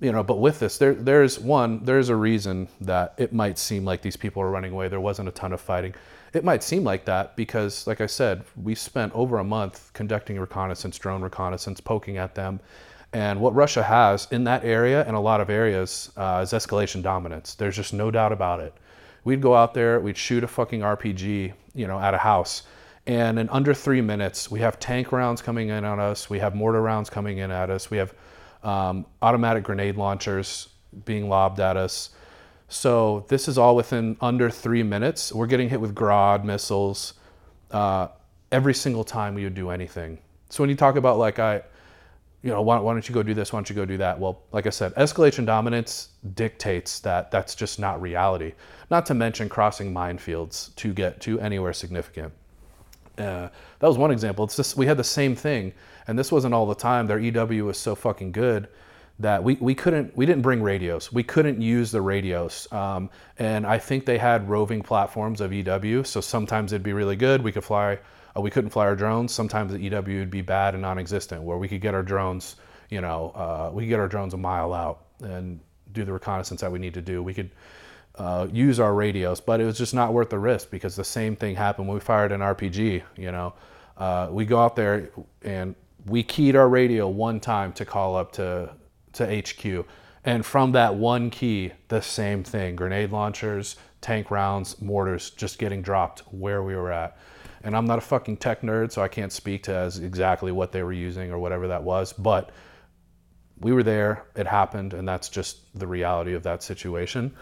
you 0.00 0.12
know, 0.12 0.22
but 0.22 0.38
with 0.38 0.60
this, 0.60 0.78
there 0.78 0.94
there's 0.94 1.38
one, 1.38 1.84
there's 1.84 2.08
a 2.08 2.16
reason 2.16 2.68
that 2.80 3.14
it 3.18 3.32
might 3.32 3.58
seem 3.58 3.84
like 3.84 4.02
these 4.02 4.16
people 4.16 4.42
are 4.42 4.50
running 4.50 4.72
away. 4.72 4.88
There 4.88 5.00
wasn't 5.00 5.28
a 5.28 5.32
ton 5.32 5.52
of 5.52 5.60
fighting. 5.60 5.94
It 6.32 6.44
might 6.44 6.62
seem 6.62 6.84
like 6.84 7.04
that 7.06 7.34
because, 7.36 7.86
like 7.86 8.00
I 8.00 8.06
said, 8.06 8.44
we 8.62 8.74
spent 8.74 9.12
over 9.14 9.38
a 9.38 9.44
month 9.44 9.90
conducting 9.94 10.38
reconnaissance, 10.38 10.98
drone 10.98 11.22
reconnaissance, 11.22 11.80
poking 11.80 12.16
at 12.16 12.34
them. 12.34 12.60
And 13.12 13.40
what 13.40 13.54
Russia 13.54 13.82
has 13.82 14.28
in 14.30 14.44
that 14.44 14.64
area 14.64 15.04
and 15.06 15.16
a 15.16 15.20
lot 15.20 15.40
of 15.40 15.48
areas 15.48 16.12
uh, 16.16 16.40
is 16.44 16.52
escalation 16.52 17.02
dominance. 17.02 17.54
There's 17.54 17.74
just 17.74 17.94
no 17.94 18.10
doubt 18.10 18.32
about 18.32 18.60
it. 18.60 18.74
We'd 19.24 19.40
go 19.40 19.54
out 19.54 19.74
there, 19.74 19.98
we'd 19.98 20.16
shoot 20.16 20.44
a 20.44 20.48
fucking 20.48 20.80
RPG, 20.80 21.54
you 21.74 21.86
know, 21.86 21.98
at 21.98 22.14
a 22.14 22.18
house, 22.18 22.62
and 23.06 23.38
in 23.38 23.48
under 23.48 23.72
three 23.72 24.02
minutes, 24.02 24.50
we 24.50 24.60
have 24.60 24.78
tank 24.78 25.12
rounds 25.12 25.40
coming 25.40 25.70
in 25.70 25.84
on 25.84 25.98
us, 25.98 26.28
we 26.28 26.38
have 26.40 26.54
mortar 26.54 26.82
rounds 26.82 27.08
coming 27.08 27.38
in 27.38 27.50
at 27.50 27.70
us, 27.70 27.90
we 27.90 27.96
have 27.96 28.12
um, 28.62 29.06
automatic 29.22 29.64
grenade 29.64 29.96
launchers 29.96 30.68
being 31.04 31.28
lobbed 31.28 31.60
at 31.60 31.76
us. 31.76 32.10
So 32.68 33.24
this 33.28 33.48
is 33.48 33.56
all 33.56 33.76
within 33.76 34.16
under 34.20 34.50
three 34.50 34.82
minutes. 34.82 35.32
We're 35.32 35.46
getting 35.46 35.68
hit 35.68 35.80
with 35.80 35.94
Grad 35.94 36.44
missiles 36.44 37.14
uh, 37.70 38.08
every 38.52 38.74
single 38.74 39.04
time 39.04 39.34
we 39.34 39.44
would 39.44 39.54
do 39.54 39.70
anything. 39.70 40.18
So 40.50 40.62
when 40.62 40.70
you 40.70 40.76
talk 40.76 40.96
about 40.96 41.18
like 41.18 41.38
I, 41.38 41.62
you 42.42 42.50
know, 42.50 42.62
why, 42.62 42.78
why, 42.78 42.92
don't 42.92 43.08
you 43.08 43.14
go 43.14 43.22
do 43.22 43.34
this? 43.34 43.52
Why 43.52 43.58
don't 43.58 43.68
you 43.68 43.74
go 43.74 43.84
do 43.84 43.96
that? 43.98 44.18
Well, 44.18 44.42
like 44.52 44.66
I 44.66 44.70
said, 44.70 44.94
escalation 44.94 45.44
dominance 45.44 46.10
dictates 46.34 47.00
that 47.00 47.30
that's 47.30 47.54
just 47.54 47.80
not 47.80 48.00
reality. 48.00 48.52
Not 48.90 49.06
to 49.06 49.14
mention 49.14 49.48
crossing 49.48 49.92
minefields 49.92 50.74
to 50.76 50.92
get 50.92 51.20
to 51.22 51.40
anywhere 51.40 51.72
significant. 51.72 52.32
Uh, 53.18 53.48
that 53.80 53.86
was 53.86 53.98
one 53.98 54.10
example. 54.10 54.44
It's 54.44 54.56
just 54.56 54.76
we 54.76 54.86
had 54.86 54.96
the 54.96 55.04
same 55.04 55.34
thing, 55.34 55.72
and 56.06 56.18
this 56.18 56.30
wasn't 56.30 56.54
all 56.54 56.66
the 56.66 56.74
time. 56.74 57.06
Their 57.06 57.18
EW 57.18 57.64
was 57.64 57.78
so 57.78 57.94
fucking 57.94 58.32
good 58.32 58.68
that 59.18 59.42
we, 59.42 59.54
we 59.60 59.74
couldn't 59.74 60.16
we 60.16 60.26
didn't 60.26 60.42
bring 60.42 60.62
radios. 60.62 61.12
We 61.12 61.22
couldn't 61.22 61.60
use 61.60 61.90
the 61.90 62.00
radios. 62.00 62.70
Um, 62.72 63.10
and 63.38 63.66
i 63.66 63.78
think 63.78 64.06
they 64.06 64.18
had 64.18 64.48
roving 64.48 64.82
platforms 64.82 65.40
of 65.40 65.52
ew 65.52 66.04
so 66.04 66.20
sometimes 66.20 66.72
it'd 66.72 66.82
be 66.82 66.92
really 66.92 67.16
good. 67.16 67.42
We 67.42 67.52
could 67.52 67.64
fly 67.64 67.98
uh, 68.36 68.40
we 68.40 68.50
couldn't 68.50 68.70
fly 68.70 68.86
our 68.86 68.96
drones. 68.96 69.32
Sometimes 69.32 69.72
the 69.72 69.80
ew 69.80 70.18
would 70.20 70.30
be 70.30 70.42
bad 70.42 70.74
and 70.74 70.82
non-existent 70.82 71.42
where 71.42 71.58
we 71.58 71.68
could 71.68 71.80
get 71.80 71.94
our 71.94 72.02
drones 72.02 72.56
you 72.90 73.00
know 73.00 73.30
uh, 73.34 73.70
we 73.72 73.82
could 73.82 73.90
get 73.90 74.00
our 74.00 74.08
drones 74.08 74.34
a 74.34 74.38
mile 74.38 74.72
out 74.72 75.04
and 75.20 75.60
do 75.92 76.04
the 76.04 76.12
reconnaissance 76.12 76.60
that 76.60 76.70
we 76.70 76.78
need 76.78 76.94
to 76.94 77.02
do. 77.02 77.22
We 77.22 77.34
could 77.34 77.50
uh, 78.18 78.46
use 78.52 78.78
our 78.80 78.94
radios 78.94 79.40
but 79.40 79.60
it 79.60 79.64
was 79.64 79.78
just 79.78 79.94
not 79.94 80.12
worth 80.12 80.30
the 80.30 80.38
risk 80.38 80.70
because 80.70 80.96
the 80.96 81.04
same 81.04 81.34
thing 81.34 81.56
happened 81.56 81.88
when 81.88 81.94
we 81.94 82.00
fired 82.00 82.32
an 82.32 82.40
rpg 82.40 83.02
you 83.16 83.32
know 83.32 83.54
uh, 83.96 84.28
we 84.30 84.44
go 84.44 84.60
out 84.60 84.76
there 84.76 85.10
and 85.42 85.74
we 86.06 86.22
keyed 86.22 86.56
our 86.56 86.68
radio 86.68 87.08
one 87.08 87.40
time 87.40 87.72
to 87.74 87.84
call 87.84 88.16
up 88.16 88.32
to 88.32 88.70
to 89.14 89.42
HQ. 89.42 89.86
And 90.24 90.44
from 90.44 90.72
that 90.72 90.94
one 90.94 91.30
key, 91.30 91.72
the 91.88 92.00
same 92.00 92.44
thing 92.44 92.76
grenade 92.76 93.12
launchers, 93.12 93.76
tank 94.00 94.30
rounds, 94.30 94.80
mortars 94.80 95.30
just 95.30 95.58
getting 95.58 95.82
dropped 95.82 96.20
where 96.30 96.62
we 96.62 96.74
were 96.74 96.92
at. 96.92 97.16
And 97.64 97.76
I'm 97.76 97.86
not 97.86 97.98
a 97.98 98.02
fucking 98.02 98.36
tech 98.36 98.62
nerd, 98.62 98.92
so 98.92 99.02
I 99.02 99.08
can't 99.08 99.32
speak 99.32 99.64
to 99.64 99.74
as 99.74 99.98
exactly 99.98 100.52
what 100.52 100.70
they 100.70 100.82
were 100.82 100.92
using 100.92 101.32
or 101.32 101.38
whatever 101.38 101.68
that 101.68 101.82
was. 101.82 102.12
But 102.12 102.50
we 103.60 103.72
were 103.72 103.82
there, 103.82 104.24
it 104.36 104.46
happened, 104.46 104.94
and 104.94 105.08
that's 105.08 105.28
just 105.28 105.58
the 105.78 105.86
reality 105.86 106.34
of 106.34 106.42
that 106.44 106.62
situation. 106.62 107.34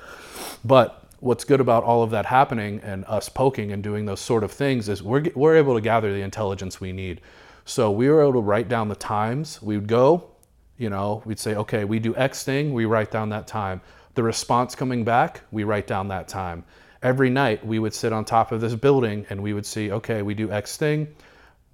But 0.64 1.04
what's 1.20 1.44
good 1.44 1.60
about 1.60 1.84
all 1.84 2.02
of 2.02 2.10
that 2.10 2.26
happening 2.26 2.80
and 2.82 3.04
us 3.06 3.28
poking 3.28 3.72
and 3.72 3.82
doing 3.82 4.06
those 4.06 4.20
sort 4.20 4.44
of 4.44 4.52
things 4.52 4.88
is 4.88 5.02
we're, 5.02 5.24
we're 5.34 5.56
able 5.56 5.74
to 5.74 5.80
gather 5.80 6.12
the 6.12 6.22
intelligence 6.22 6.80
we 6.80 6.92
need. 6.92 7.20
So 7.64 7.90
we 7.90 8.08
were 8.08 8.22
able 8.22 8.34
to 8.34 8.40
write 8.40 8.68
down 8.68 8.88
the 8.88 8.96
times. 8.96 9.60
We 9.60 9.76
would 9.76 9.88
go, 9.88 10.30
you 10.78 10.90
know, 10.90 11.22
we'd 11.24 11.38
say, 11.38 11.54
okay, 11.54 11.84
we 11.84 11.98
do 11.98 12.14
X 12.16 12.44
thing, 12.44 12.72
we 12.72 12.84
write 12.84 13.10
down 13.10 13.30
that 13.30 13.46
time. 13.46 13.80
The 14.14 14.22
response 14.22 14.74
coming 14.74 15.04
back, 15.04 15.42
we 15.50 15.64
write 15.64 15.86
down 15.86 16.08
that 16.08 16.28
time. 16.28 16.64
Every 17.02 17.28
night 17.28 17.64
we 17.66 17.78
would 17.78 17.92
sit 17.92 18.12
on 18.12 18.24
top 18.24 18.52
of 18.52 18.60
this 18.60 18.74
building 18.74 19.26
and 19.30 19.42
we 19.42 19.52
would 19.52 19.66
see, 19.66 19.90
okay, 19.92 20.22
we 20.22 20.34
do 20.34 20.50
X 20.50 20.76
thing, 20.76 21.08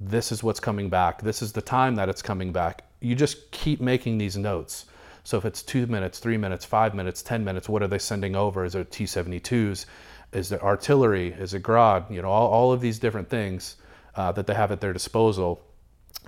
this 0.01 0.33
is 0.33 0.43
what's 0.43 0.61
coming 0.61 0.89
back, 0.89 1.23
this 1.23 1.43
is 1.43 1.53
the 1.53 1.63
time 1.63 1.95
that 1.97 2.09
it's 2.09 2.23
coming 2.23 2.53
back. 2.53 2.85
You 3.02 3.14
just 3.14 3.50
keep 3.50 3.80
making 3.80 4.18
these 4.18 4.37
notes. 4.37 4.87
So 5.25 5.38
if 5.38 5.44
it's 5.44 5.62
two 5.62 5.87
minutes, 5.87 6.18
three 6.18 6.37
minutes, 6.37 6.64
five 6.64 6.94
minutes, 6.94 7.23
10 7.23 7.44
minutes, 7.44 7.68
what 7.68 7.82
are 7.82 7.88
they 7.88 7.99
sending 7.99 8.35
over? 8.35 8.64
Is 8.64 8.75
it 8.75 8.90
T 8.90 9.04
72s? 9.04 9.87
Is 10.32 10.52
it 10.52 10.62
artillery? 10.62 11.28
Is 11.28 11.54
it 11.54 11.62
GRAD? 11.62 12.06
You 12.11 12.23
know, 12.23 12.30
all, 12.30 12.50
all 12.50 12.73
of 12.73 12.80
these 12.80 12.99
different 12.99 13.28
things 13.28 13.76
uh, 14.16 14.32
that 14.32 14.47
they 14.47 14.54
have 14.54 14.73
at 14.73 14.80
their 14.80 14.92
disposal. 14.92 15.62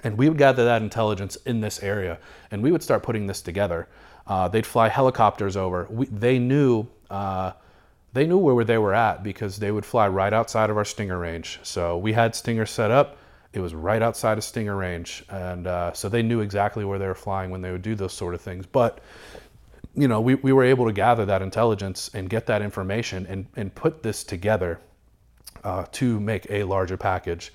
And 0.02 0.18
we 0.18 0.28
would 0.28 0.38
gather 0.38 0.64
that 0.64 0.82
intelligence 0.82 1.36
in 1.46 1.60
this 1.60 1.82
area 1.82 2.18
and 2.50 2.62
we 2.62 2.72
would 2.72 2.82
start 2.82 3.02
putting 3.02 3.26
this 3.26 3.40
together. 3.40 3.88
Uh, 4.26 4.48
they'd 4.48 4.66
fly 4.66 4.88
helicopters 4.88 5.56
over. 5.56 5.86
We, 5.90 6.06
they 6.06 6.38
knew. 6.38 6.86
Uh, 7.10 7.52
they 8.12 8.26
knew 8.28 8.38
where 8.38 8.64
they 8.64 8.78
were 8.78 8.94
at 8.94 9.24
because 9.24 9.56
they 9.58 9.72
would 9.72 9.84
fly 9.84 10.06
right 10.06 10.32
outside 10.32 10.70
of 10.70 10.76
our 10.76 10.84
stinger 10.84 11.18
range. 11.18 11.58
So 11.64 11.98
we 11.98 12.12
had 12.12 12.36
stingers 12.36 12.70
set 12.70 12.92
up 12.92 13.16
it 13.54 13.60
was 13.60 13.72
right 13.72 14.02
outside 14.02 14.36
of 14.36 14.44
Stinger 14.44 14.76
range, 14.76 15.24
and 15.30 15.66
uh, 15.66 15.92
so 15.92 16.08
they 16.08 16.22
knew 16.22 16.40
exactly 16.40 16.84
where 16.84 16.98
they 16.98 17.06
were 17.06 17.14
flying 17.14 17.50
when 17.50 17.62
they 17.62 17.70
would 17.70 17.82
do 17.82 17.94
those 17.94 18.12
sort 18.12 18.34
of 18.34 18.40
things. 18.40 18.66
But 18.66 19.00
you 19.94 20.08
know, 20.08 20.20
we, 20.20 20.34
we 20.34 20.52
were 20.52 20.64
able 20.64 20.86
to 20.86 20.92
gather 20.92 21.24
that 21.24 21.40
intelligence 21.40 22.10
and 22.14 22.28
get 22.28 22.46
that 22.46 22.62
information 22.62 23.26
and, 23.26 23.46
and 23.54 23.72
put 23.72 24.02
this 24.02 24.24
together 24.24 24.80
uh, 25.62 25.86
to 25.92 26.18
make 26.18 26.48
a 26.50 26.64
larger 26.64 26.96
package. 26.96 27.52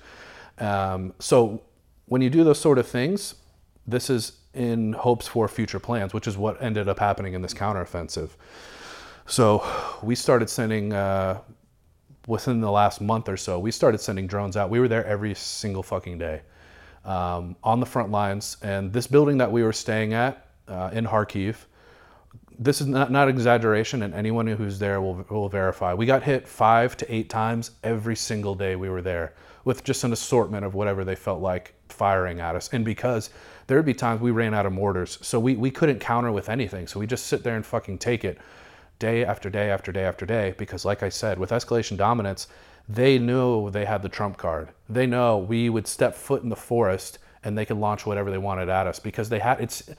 Um, 0.58 1.12
so 1.18 1.62
when 2.06 2.22
you 2.22 2.30
do 2.30 2.42
those 2.42 2.58
sort 2.58 2.78
of 2.78 2.88
things, 2.88 3.34
this 3.86 4.08
is 4.08 4.32
in 4.54 4.94
hopes 4.94 5.28
for 5.28 5.48
future 5.48 5.78
plans, 5.78 6.14
which 6.14 6.26
is 6.26 6.38
what 6.38 6.60
ended 6.62 6.88
up 6.88 6.98
happening 6.98 7.34
in 7.34 7.42
this 7.42 7.52
counteroffensive. 7.52 8.30
So 9.26 9.62
we 10.02 10.14
started 10.14 10.48
sending 10.48 10.94
uh, 10.94 11.40
within 12.26 12.60
the 12.60 12.70
last 12.70 13.00
month 13.00 13.28
or 13.28 13.36
so, 13.36 13.58
we 13.58 13.70
started 13.70 13.98
sending 14.00 14.26
drones 14.26 14.56
out. 14.56 14.70
We 14.70 14.80
were 14.80 14.88
there 14.88 15.04
every 15.06 15.34
single 15.34 15.82
fucking 15.82 16.18
day 16.18 16.42
um, 17.04 17.56
on 17.62 17.80
the 17.80 17.86
front 17.86 18.10
lines. 18.10 18.56
And 18.62 18.92
this 18.92 19.06
building 19.06 19.38
that 19.38 19.50
we 19.50 19.62
were 19.62 19.72
staying 19.72 20.12
at 20.14 20.46
uh, 20.68 20.90
in 20.92 21.06
Kharkiv, 21.06 21.56
this 22.58 22.80
is 22.82 22.86
not, 22.86 23.10
not 23.10 23.28
exaggeration, 23.28 24.02
and 24.02 24.12
anyone 24.12 24.46
who's 24.46 24.78
there 24.78 25.00
will, 25.00 25.24
will 25.30 25.48
verify. 25.48 25.94
We 25.94 26.04
got 26.04 26.22
hit 26.22 26.46
five 26.46 26.96
to 26.98 27.14
eight 27.14 27.30
times 27.30 27.70
every 27.82 28.16
single 28.16 28.54
day 28.54 28.76
we 28.76 28.90
were 28.90 29.00
there 29.00 29.32
with 29.64 29.82
just 29.82 30.04
an 30.04 30.12
assortment 30.12 30.64
of 30.64 30.74
whatever 30.74 31.04
they 31.04 31.14
felt 31.14 31.40
like 31.40 31.74
firing 31.88 32.40
at 32.40 32.54
us. 32.54 32.68
And 32.72 32.84
because 32.84 33.30
there 33.66 33.76
would 33.76 33.86
be 33.86 33.94
times 33.94 34.20
we 34.20 34.30
ran 34.30 34.52
out 34.52 34.66
of 34.66 34.72
mortars, 34.72 35.18
so 35.22 35.40
we, 35.40 35.56
we 35.56 35.70
couldn't 35.70 36.00
counter 36.00 36.32
with 36.32 36.48
anything. 36.48 36.86
So 36.86 37.00
we 37.00 37.06
just 37.06 37.26
sit 37.26 37.42
there 37.42 37.56
and 37.56 37.64
fucking 37.64 37.98
take 37.98 38.24
it 38.24 38.38
day 39.00 39.24
after 39.24 39.50
day 39.50 39.70
after 39.70 39.90
day 39.90 40.04
after 40.04 40.24
day 40.24 40.54
because 40.56 40.84
like 40.84 41.02
I 41.02 41.08
said 41.08 41.38
with 41.38 41.50
escalation 41.50 41.96
dominance 41.96 42.46
they 42.88 43.18
knew 43.18 43.70
they 43.70 43.84
had 43.84 44.02
the 44.02 44.08
trump 44.08 44.36
card. 44.36 44.70
They 44.88 45.06
know 45.06 45.38
we 45.38 45.68
would 45.68 45.86
step 45.86 46.14
foot 46.14 46.42
in 46.42 46.48
the 46.48 46.56
forest 46.56 47.18
and 47.44 47.56
they 47.56 47.64
could 47.64 47.76
launch 47.76 48.04
whatever 48.04 48.30
they 48.30 48.38
wanted 48.38 48.68
at 48.68 48.86
us 48.86 48.98
because 48.98 49.28
they 49.28 49.38
had 49.38 49.60
it's 49.60 49.90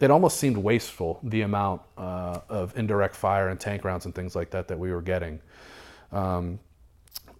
it 0.00 0.10
almost 0.10 0.38
seemed 0.38 0.56
wasteful 0.56 1.20
the 1.22 1.42
amount 1.42 1.82
uh, 1.98 2.40
of 2.48 2.76
indirect 2.76 3.14
fire 3.14 3.48
and 3.48 3.60
tank 3.60 3.84
rounds 3.84 4.06
and 4.06 4.14
things 4.14 4.34
like 4.34 4.50
that 4.50 4.68
that 4.68 4.78
we 4.78 4.92
were 4.92 5.02
getting. 5.02 5.40
Um, 6.10 6.58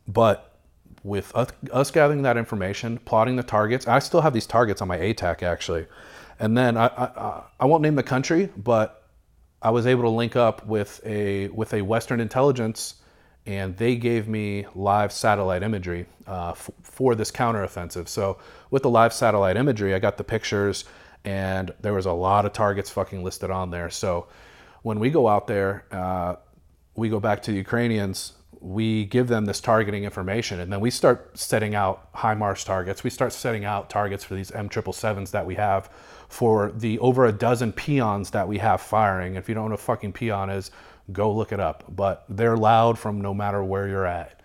but 0.07 0.59
with 1.03 1.35
us, 1.35 1.49
us, 1.73 1.91
gathering 1.91 2.23
that 2.23 2.37
information 2.37 2.99
plotting 2.99 3.35
the 3.35 3.43
targets 3.43 3.89
i 3.89 3.99
still 3.99 4.21
have 4.21 4.35
these 4.35 4.47
targets 4.47 4.83
on 4.83 4.89
my 4.89 4.99
atak 4.99 5.43
actually. 5.43 5.87
And 6.39 6.57
then 6.57 6.77
I, 6.77 6.87
I, 6.87 7.43
I 7.61 7.65
won't 7.67 7.83
name 7.83 7.97
the 7.97 8.03
country 8.03 8.50
but 8.57 9.00
I 9.62 9.71
was 9.71 9.87
able 9.87 10.02
to 10.02 10.09
link 10.09 10.37
up 10.37 10.67
with 10.67 11.00
a 11.05 11.49
with 11.49 11.75
a 11.75 11.83
Western 11.83 12.21
intelligence, 12.21 12.95
and 13.47 13.76
they 13.76 13.97
gave 13.97 14.26
me 14.29 14.67
live 14.75 15.12
satellite 15.12 15.62
imagery 15.62 16.07
uh, 16.26 16.50
f- 16.50 16.71
for 16.83 17.14
this 17.14 17.31
counteroffensive. 17.31 18.09
So 18.09 18.38
with 18.71 18.83
the 18.83 18.90
live 18.90 19.12
satellite 19.12 19.57
imagery, 19.57 19.95
I 19.95 19.99
got 19.99 20.17
the 20.17 20.25
pictures, 20.25 20.85
and 21.25 21.73
there 21.81 21.93
was 21.93 22.07
a 22.07 22.12
lot 22.12 22.47
of 22.47 22.52
targets 22.52 22.90
fucking 22.90 23.23
listed 23.23 23.50
on 23.50 23.71
there. 23.71 23.90
So 23.90 24.29
when 24.83 24.99
we 24.99 25.11
go 25.11 25.29
out 25.29 25.47
there, 25.47 25.85
uh, 25.90 26.37
we 26.95 27.09
go 27.09 27.21
back 27.21 27.43
to 27.43 27.50
the 27.50 27.59
Ukrainians. 27.59 28.33
We 28.61 29.07
give 29.07 29.29
them 29.29 29.47
this 29.47 29.61
targeting 29.61 30.05
information, 30.05 30.61
and 30.61 30.71
then 30.71 30.81
we 30.81 30.90
start 30.90 31.38
setting 31.38 31.75
out 31.75 32.12
HIMARS 32.14 32.64
targets. 32.64 33.02
We 33.02 33.11
start 33.11 33.33
setting 33.33 33.64
out 33.64 33.88
targets 33.88 34.23
for 34.23 34.35
these 34.35 34.50
M 34.50 34.69
triple 34.69 34.93
sevens 34.93 35.31
that 35.31 35.47
we 35.47 35.55
have 35.55 35.90
for 36.29 36.71
the 36.71 36.99
over 36.99 37.26
a 37.26 37.33
dozen 37.33 37.73
pions 37.73 38.31
that 38.31 38.47
we 38.47 38.59
have 38.59 38.81
firing. 38.81 39.35
If 39.35 39.49
you 39.49 39.55
don't 39.55 39.64
know 39.64 39.71
what 39.71 39.81
a 39.81 39.83
fucking 39.83 40.12
pion 40.12 40.50
is, 40.50 40.71
go 41.11 41.33
look 41.33 41.52
it 41.52 41.61
up. 41.61 41.85
But 41.88 42.25
they're 42.29 42.57
loud 42.57 42.99
from 42.99 43.21
no 43.21 43.33
matter 43.33 43.64
where 43.64 43.88
you're 43.88 44.07
at. 44.07 44.40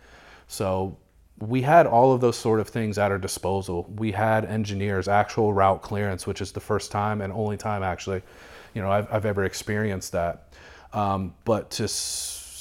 So 0.48 0.98
we 1.40 1.62
had 1.62 1.86
all 1.86 2.14
of 2.14 2.22
those 2.22 2.38
sort 2.38 2.60
of 2.60 2.70
things 2.70 2.98
at 2.98 3.12
our 3.12 3.18
disposal. 3.18 3.92
We 3.98 4.12
had 4.12 4.46
engineers, 4.46 5.08
actual 5.08 5.54
route 5.54 5.82
clearance, 5.82 6.26
which 6.26 6.42
is 6.42 6.52
the 6.52 6.62
first 6.62 6.92
time 6.92 7.22
and 7.22 7.34
only 7.34 7.58
time 7.58 7.84
actually, 7.84 8.22
you 8.74 8.82
know, 8.82 8.90
I've, 8.90 9.12
I've 9.12 9.26
ever 9.26 9.44
experienced 9.44 10.14
that. 10.14 10.54
Um, 10.94 11.34
but 11.44 11.72
to 11.72 11.88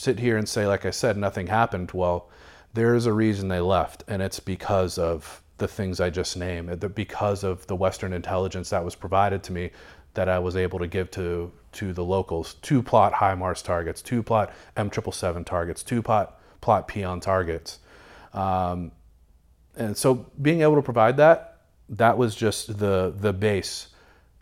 sit 0.05 0.19
here 0.19 0.37
and 0.37 0.47
say, 0.47 0.67
like 0.67 0.85
I 0.85 0.91
said, 0.91 1.17
nothing 1.17 1.47
happened. 1.47 1.91
Well, 1.93 2.29
there's 2.75 3.07
a 3.07 3.13
reason 3.13 3.49
they 3.49 3.61
left, 3.61 4.05
and 4.07 4.21
it's 4.21 4.39
because 4.39 4.99
of 4.99 5.43
the 5.57 5.67
things 5.67 5.99
I 5.99 6.11
just 6.11 6.37
named, 6.37 6.95
because 6.95 7.43
of 7.43 7.67
the 7.69 7.77
Western 7.77 8.13
intelligence 8.13 8.71
that 8.71 8.85
was 8.85 8.95
provided 8.95 9.43
to 9.45 9.53
me, 9.53 9.71
that 10.13 10.29
I 10.29 10.39
was 10.39 10.57
able 10.57 10.79
to 10.81 10.87
give 10.87 11.11
to 11.13 11.51
to 11.73 11.93
the 11.93 12.05
locals, 12.05 12.55
to 12.55 12.83
plot 12.83 13.15
HIMARS 13.15 13.63
targets, 13.65 14.03
to 14.03 14.23
plot 14.23 14.53
M 14.77 14.91
triple 14.91 15.13
seven 15.13 15.43
targets, 15.43 15.83
to 15.85 16.03
plot 16.03 16.39
plot 16.61 16.87
pion 16.87 17.21
targets, 17.21 17.79
um, 18.33 18.93
and 19.77 19.97
so 19.97 20.27
being 20.41 20.61
able 20.61 20.77
to 20.77 20.83
provide 20.83 21.17
that, 21.17 21.63
that 21.89 22.19
was 22.19 22.37
just 22.37 22.79
the 22.79 23.15
the 23.17 23.33
base 23.33 23.89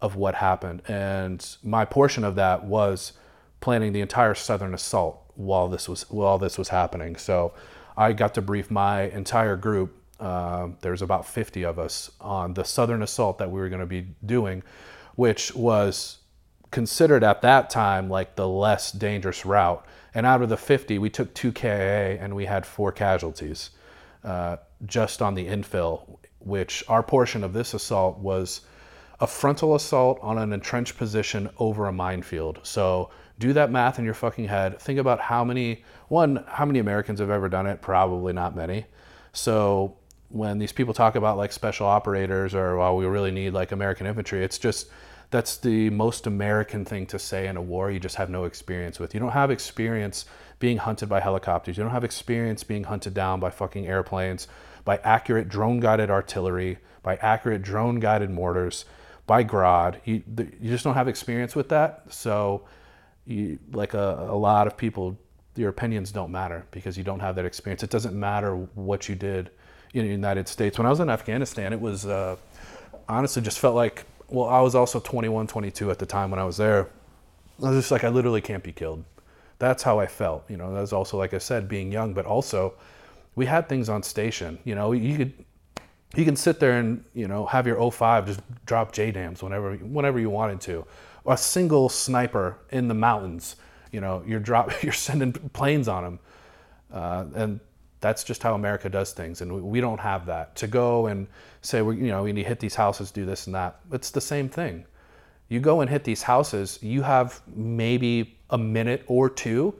of 0.01 0.17
what 0.17 0.35
happened, 0.35 0.83
and 0.89 1.57
my 1.63 1.85
portion 1.85 2.25
of 2.25 2.35
that 2.35 2.65
was 2.65 3.13
planning 3.61 3.93
the 3.93 4.01
entire 4.01 4.35
southern 4.35 4.75
assault 4.75 5.22
while 5.35 5.69
this 5.69 5.89
was 5.89 6.09
while 6.11 6.39
this 6.39 6.59
was 6.59 6.69
happening. 6.69 7.17
So 7.17 7.55
I 7.97 8.13
got 8.13 8.35
to 8.35 8.43
brief 8.43 8.71
my 8.71 9.03
entire 9.03 9.57
group 9.57 10.03
uh, 10.23 10.69
there's 10.83 11.03
about 11.03 11.27
50 11.27 11.65
of 11.65 11.81
us 11.81 12.13
on 12.21 12.55
the 12.55 12.65
southern 12.65 13.03
assault 13.03 13.39
that 13.39 13.51
we 13.51 13.59
were 13.59 13.69
going 13.69 13.81
to 13.81 13.87
be 13.87 14.07
doing, 14.25 14.63
which 15.17 15.53
was 15.53 16.19
considered 16.71 17.25
at 17.25 17.43
that 17.43 17.69
time 17.69 18.09
like 18.09 18.37
the 18.37 18.47
less 18.47 18.93
dangerous 18.93 19.45
route. 19.45 19.85
And 20.15 20.25
out 20.25 20.41
of 20.41 20.49
the 20.49 20.57
50, 20.57 20.99
we 20.99 21.11
took 21.11 21.35
two 21.35 21.51
KIA 21.51 22.19
and 22.21 22.37
we 22.37 22.45
had 22.45 22.65
four 22.65 22.93
casualties 22.93 23.71
uh, 24.23 24.59
just 24.87 25.21
on 25.21 25.35
the 25.35 25.45
infill, 25.45 26.19
which 26.39 26.85
our 26.87 27.03
portion 27.03 27.43
of 27.43 27.53
this 27.53 27.75
assault 27.75 28.19
was 28.19 28.61
a 29.19 29.27
frontal 29.27 29.75
assault 29.75 30.21
on 30.23 30.39
an 30.39 30.53
entrenched 30.53 30.97
position 30.97 31.51
over 31.59 31.89
a 31.89 31.93
minefield. 31.93 32.61
So 32.63 33.11
do 33.43 33.53
that 33.55 33.71
math 33.71 33.99
in 33.99 34.05
your 34.05 34.15
fucking 34.15 34.47
head. 34.47 34.79
Think 34.79 34.99
about 34.99 35.21
how 35.21 35.45
many, 35.45 35.85
one, 36.09 36.45
how 36.47 36.65
many 36.65 36.79
Americans 36.79 37.19
have 37.19 37.31
ever 37.31 37.49
done 37.49 37.67
it? 37.67 37.83
Probably 37.83 38.33
not 38.33 38.55
many. 38.55 38.87
So 39.33 39.97
when 40.29 40.59
these 40.59 40.73
people 40.73 40.95
talk 40.95 41.17
about 41.17 41.37
like 41.37 41.53
special 41.53 41.87
operators 41.87 42.55
or 42.55 42.79
well 42.79 42.97
we 42.97 43.05
really 43.05 43.33
need 43.33 43.53
like 43.53 43.73
American 43.73 44.07
infantry, 44.07 44.45
it's 44.45 44.59
just 44.59 44.89
that's 45.31 45.57
the 45.57 45.91
most 45.91 46.27
American 46.27 46.85
thing 46.85 47.07
to 47.07 47.19
say 47.19 47.49
in 47.49 47.57
a 47.57 47.63
war 47.63 47.91
you 47.91 47.99
just 47.99 48.17
have 48.17 48.31
no 48.31 48.45
experience 48.45 49.01
with. 49.01 49.13
You 49.13 49.21
don't 49.21 49.33
have 49.33 49.51
experience 49.51 50.25
being 50.59 50.77
hunted 50.77 51.09
by 51.09 51.21
helicopters. 51.21 51.77
You 51.77 51.83
don't 51.83 51.93
have 51.93 52.05
experience 52.05 52.63
being 52.63 52.85
hunted 52.85 53.15
down 53.15 53.41
by 53.41 53.51
fucking 53.51 53.87
airplanes, 53.87 54.47
by 54.85 54.99
accurate 54.99 55.49
drone 55.49 55.81
guided 55.81 56.11
artillery, 56.11 56.79
by 57.03 57.17
accurate 57.17 57.63
drone 57.63 57.99
guided 57.99 58.31
mortars, 58.31 58.85
by 59.27 59.43
GRAD. 59.43 60.01
You, 60.05 60.23
you 60.61 60.71
just 60.71 60.85
don't 60.85 60.95
have 60.95 61.09
experience 61.09 61.57
with 61.57 61.71
that. 61.71 62.05
So, 62.11 62.63
you, 63.27 63.59
like 63.73 63.95
a, 63.95 64.27
a 64.29 64.37
lot 64.37 64.67
of 64.67 64.77
people, 64.77 65.17
your 65.57 65.69
opinions 65.69 66.13
don't 66.13 66.31
matter 66.31 66.65
because 66.71 66.97
you 66.97 67.05
don't 67.05 67.21
have 67.21 67.37
that 67.37 67.45
experience. 67.45 67.83
It 67.83 67.91
doesn't 67.91 68.19
matter 68.19 68.57
what 68.75 69.09
you 69.09 69.15
did 69.15 69.51
in 69.95 70.05
the 70.05 70.11
United 70.11 70.49
States. 70.49 70.79
When 70.79 70.87
I 70.87 70.91
was 70.91 71.01
in 71.01 71.11
Afghanistan, 71.11 71.73
it 71.73 71.81
was 71.81 72.07
uh, 72.07 72.37
honestly 73.09 73.43
just 73.43 73.59
felt 73.59 73.75
like, 73.75 74.05
well, 74.29 74.49
I 74.49 74.61
was 74.61 74.75
also 74.75 74.99
21, 74.99 75.47
22 75.47 75.91
at 75.91 75.99
the 75.99 76.07
time 76.07 76.31
when 76.31 76.41
I 76.41 76.45
was 76.45 76.57
there. 76.57 76.89
I 77.63 77.69
was 77.69 77.79
just 77.79 77.91
like, 77.91 78.05
I 78.05 78.09
literally 78.09 78.41
can't 78.41 78.63
be 78.63 78.73
killed. 78.73 79.05
That's 79.59 79.83
how 79.83 80.01
I 80.01 80.07
felt. 80.07 80.45
You 80.49 80.57
know, 80.57 80.73
that 80.73 80.81
was 80.81 80.93
also, 80.93 81.19
like 81.19 81.35
I 81.35 81.39
said, 81.39 81.69
being 81.69 81.93
young, 81.93 82.15
but 82.15 82.27
also 82.27 82.75
we 83.35 83.47
had 83.47 83.69
things 83.69 83.89
on 83.89 84.03
station. 84.03 84.59
You 84.65 84.75
know, 84.75 84.93
you 84.93 85.17
could, 85.17 85.33
you 86.17 86.25
can 86.25 86.37
sit 86.37 86.59
there 86.59 86.79
and, 86.79 87.05
you 87.15 87.29
know, 87.29 87.47
have 87.47 87.67
your 87.67 87.91
05 87.91 88.27
just 88.27 88.41
drop 88.67 88.93
JDAMs 88.93 89.43
whenever, 89.43 89.77
whenever 89.77 90.19
you 90.19 90.31
wanted 90.31 90.61
to. 90.63 90.87
A 91.27 91.37
single 91.37 91.89
sniper 91.89 92.59
in 92.71 92.89
the 92.89 92.95
mountains 92.95 93.57
You 93.93 94.01
know, 94.01 94.23
you're 94.27 94.41
drop, 94.41 94.73
you're 94.83 94.93
sending 94.93 95.33
planes 95.33 95.89
on 95.89 96.05
them, 96.05 96.19
uh, 96.93 97.25
and 97.35 97.61
that's 98.01 98.25
just 98.25 98.43
how 98.43 98.55
America 98.55 98.89
does 98.89 99.13
things, 99.13 99.41
and 99.43 99.53
we, 99.53 99.61
we 99.61 99.81
don't 99.81 100.01
have 100.01 100.27
that 100.27 100.57
to 100.57 100.67
go 100.67 101.07
and 101.07 101.27
say 101.61 101.83
we, 101.83 101.97
you 101.97 102.09
know, 102.09 102.25
we 102.25 102.33
need 102.33 102.43
to 102.43 102.49
hit 102.49 102.59
these 102.61 102.75
houses, 102.75 103.11
do 103.11 103.25
this 103.25 103.47
and 103.47 103.55
that. 103.55 103.81
It's 103.93 104.11
the 104.11 104.21
same 104.21 104.49
thing. 104.49 104.85
You 105.49 105.61
go 105.61 105.83
and 105.83 105.91
hit 105.91 106.05
these 106.05 106.23
houses, 106.23 106.79
you 106.83 107.03
have 107.03 107.41
maybe 107.55 108.39
a 108.51 108.59
minute 108.59 109.05
or 109.07 109.29
two 109.31 109.75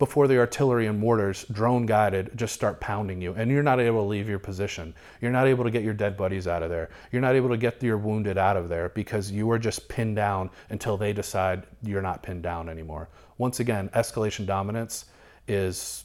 before 0.00 0.26
the 0.26 0.38
artillery 0.38 0.86
and 0.86 0.98
mortars, 0.98 1.44
drone 1.52 1.84
guided, 1.84 2.30
just 2.34 2.54
start 2.54 2.80
pounding 2.80 3.20
you. 3.20 3.34
And 3.34 3.50
you're 3.50 3.62
not 3.62 3.78
able 3.78 4.02
to 4.02 4.08
leave 4.08 4.30
your 4.30 4.38
position. 4.38 4.94
You're 5.20 5.30
not 5.30 5.46
able 5.46 5.62
to 5.62 5.70
get 5.70 5.84
your 5.84 5.92
dead 5.92 6.16
buddies 6.16 6.48
out 6.48 6.62
of 6.62 6.70
there. 6.70 6.88
You're 7.12 7.20
not 7.20 7.34
able 7.34 7.50
to 7.50 7.58
get 7.58 7.82
your 7.82 7.98
wounded 7.98 8.38
out 8.38 8.56
of 8.56 8.70
there 8.70 8.88
because 8.88 9.30
you 9.30 9.50
are 9.50 9.58
just 9.58 9.90
pinned 9.90 10.16
down 10.16 10.48
until 10.70 10.96
they 10.96 11.12
decide 11.12 11.66
you're 11.82 12.00
not 12.00 12.22
pinned 12.22 12.42
down 12.42 12.70
anymore. 12.70 13.10
Once 13.36 13.60
again, 13.60 13.90
escalation 13.90 14.46
dominance 14.46 15.04
is 15.46 16.04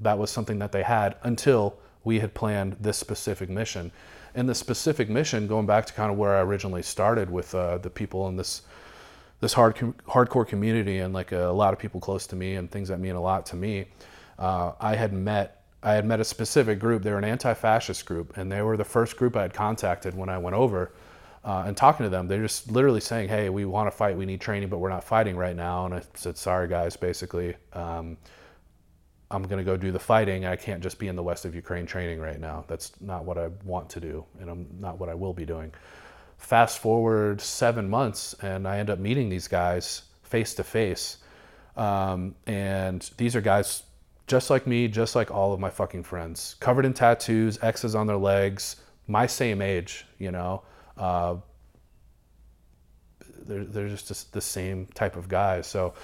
that 0.00 0.16
was 0.16 0.30
something 0.30 0.60
that 0.60 0.70
they 0.70 0.84
had 0.84 1.16
until 1.24 1.80
we 2.04 2.20
had 2.20 2.32
planned 2.32 2.76
this 2.80 2.96
specific 2.96 3.50
mission. 3.50 3.90
And 4.36 4.48
the 4.48 4.54
specific 4.54 5.08
mission, 5.08 5.48
going 5.48 5.66
back 5.66 5.84
to 5.86 5.92
kind 5.92 6.12
of 6.12 6.16
where 6.16 6.36
I 6.36 6.42
originally 6.42 6.82
started 6.82 7.28
with 7.28 7.52
uh, 7.56 7.78
the 7.78 7.90
people 7.90 8.28
in 8.28 8.36
this 8.36 8.62
this 9.40 9.52
hard 9.52 9.76
hardcore 9.76 10.46
community 10.46 10.98
and 10.98 11.12
like 11.12 11.32
a, 11.32 11.48
a, 11.48 11.52
lot 11.52 11.72
of 11.72 11.78
people 11.78 12.00
close 12.00 12.26
to 12.28 12.36
me 12.36 12.54
and 12.54 12.70
things 12.70 12.88
that 12.88 13.00
mean 13.00 13.14
a 13.14 13.20
lot 13.20 13.46
to 13.46 13.56
me. 13.56 13.86
Uh, 14.38 14.72
I 14.80 14.96
had 14.96 15.12
met 15.12 15.62
I 15.82 15.92
had 15.92 16.04
met 16.04 16.20
a 16.20 16.24
specific 16.24 16.80
group. 16.80 17.02
They 17.02 17.12
were 17.12 17.18
an 17.18 17.24
anti-fascist 17.24 18.06
group, 18.06 18.36
and 18.36 18.50
they 18.50 18.62
were 18.62 18.76
the 18.76 18.84
first 18.84 19.16
group 19.16 19.36
I 19.36 19.42
had 19.42 19.54
contacted 19.54 20.16
when 20.16 20.28
I 20.28 20.38
went 20.38 20.56
over. 20.56 20.92
Uh, 21.44 21.62
and 21.64 21.76
talking 21.76 22.02
to 22.02 22.10
them, 22.10 22.26
they're 22.26 22.42
just 22.42 22.70
literally 22.72 23.00
saying, 23.00 23.28
"Hey, 23.28 23.50
we 23.50 23.64
want 23.66 23.86
to 23.86 23.96
fight. 23.96 24.16
We 24.16 24.26
need 24.26 24.40
training, 24.40 24.68
but 24.68 24.78
we're 24.78 24.88
not 24.88 25.04
fighting 25.04 25.36
right 25.36 25.54
now." 25.54 25.84
And 25.86 25.94
I 25.94 26.02
said, 26.14 26.36
"Sorry, 26.36 26.66
guys. 26.66 26.96
Basically, 26.96 27.54
um, 27.72 28.16
I'm 29.30 29.44
going 29.44 29.58
to 29.58 29.64
go 29.64 29.76
do 29.76 29.92
the 29.92 29.98
fighting. 30.00 30.44
I 30.44 30.56
can't 30.56 30.82
just 30.82 30.98
be 30.98 31.06
in 31.06 31.14
the 31.14 31.22
west 31.22 31.44
of 31.44 31.54
Ukraine 31.54 31.86
training 31.86 32.18
right 32.20 32.40
now. 32.40 32.64
That's 32.66 32.92
not 33.00 33.24
what 33.24 33.38
I 33.38 33.48
want 33.64 33.88
to 33.90 34.00
do, 34.00 34.24
and 34.40 34.50
I'm 34.50 34.66
not 34.80 34.98
what 34.98 35.08
I 35.08 35.14
will 35.14 35.34
be 35.34 35.44
doing." 35.44 35.72
Fast 36.38 36.78
forward 36.78 37.40
seven 37.40 37.88
months 37.88 38.34
and 38.42 38.68
I 38.68 38.78
end 38.78 38.90
up 38.90 38.98
meeting 38.98 39.28
these 39.28 39.48
guys 39.48 40.02
face 40.22 40.54
to 40.54 40.64
face. 40.64 41.18
And 42.46 43.10
these 43.16 43.36
are 43.36 43.40
guys 43.40 43.84
just 44.26 44.50
like 44.50 44.66
me, 44.66 44.88
just 44.88 45.14
like 45.16 45.30
all 45.30 45.52
of 45.52 45.60
my 45.60 45.70
fucking 45.70 46.02
friends, 46.02 46.56
covered 46.60 46.84
in 46.84 46.94
tattoos, 46.94 47.58
X's 47.62 47.94
on 47.94 48.06
their 48.06 48.16
legs, 48.16 48.76
my 49.06 49.26
same 49.26 49.62
age, 49.62 50.06
you 50.18 50.30
know. 50.32 50.62
Uh, 50.96 51.36
they're, 53.46 53.64
they're 53.64 53.88
just 53.88 54.32
the 54.32 54.40
same 54.40 54.86
type 54.94 55.16
of 55.16 55.28
guys. 55.28 55.66
So 55.66 55.94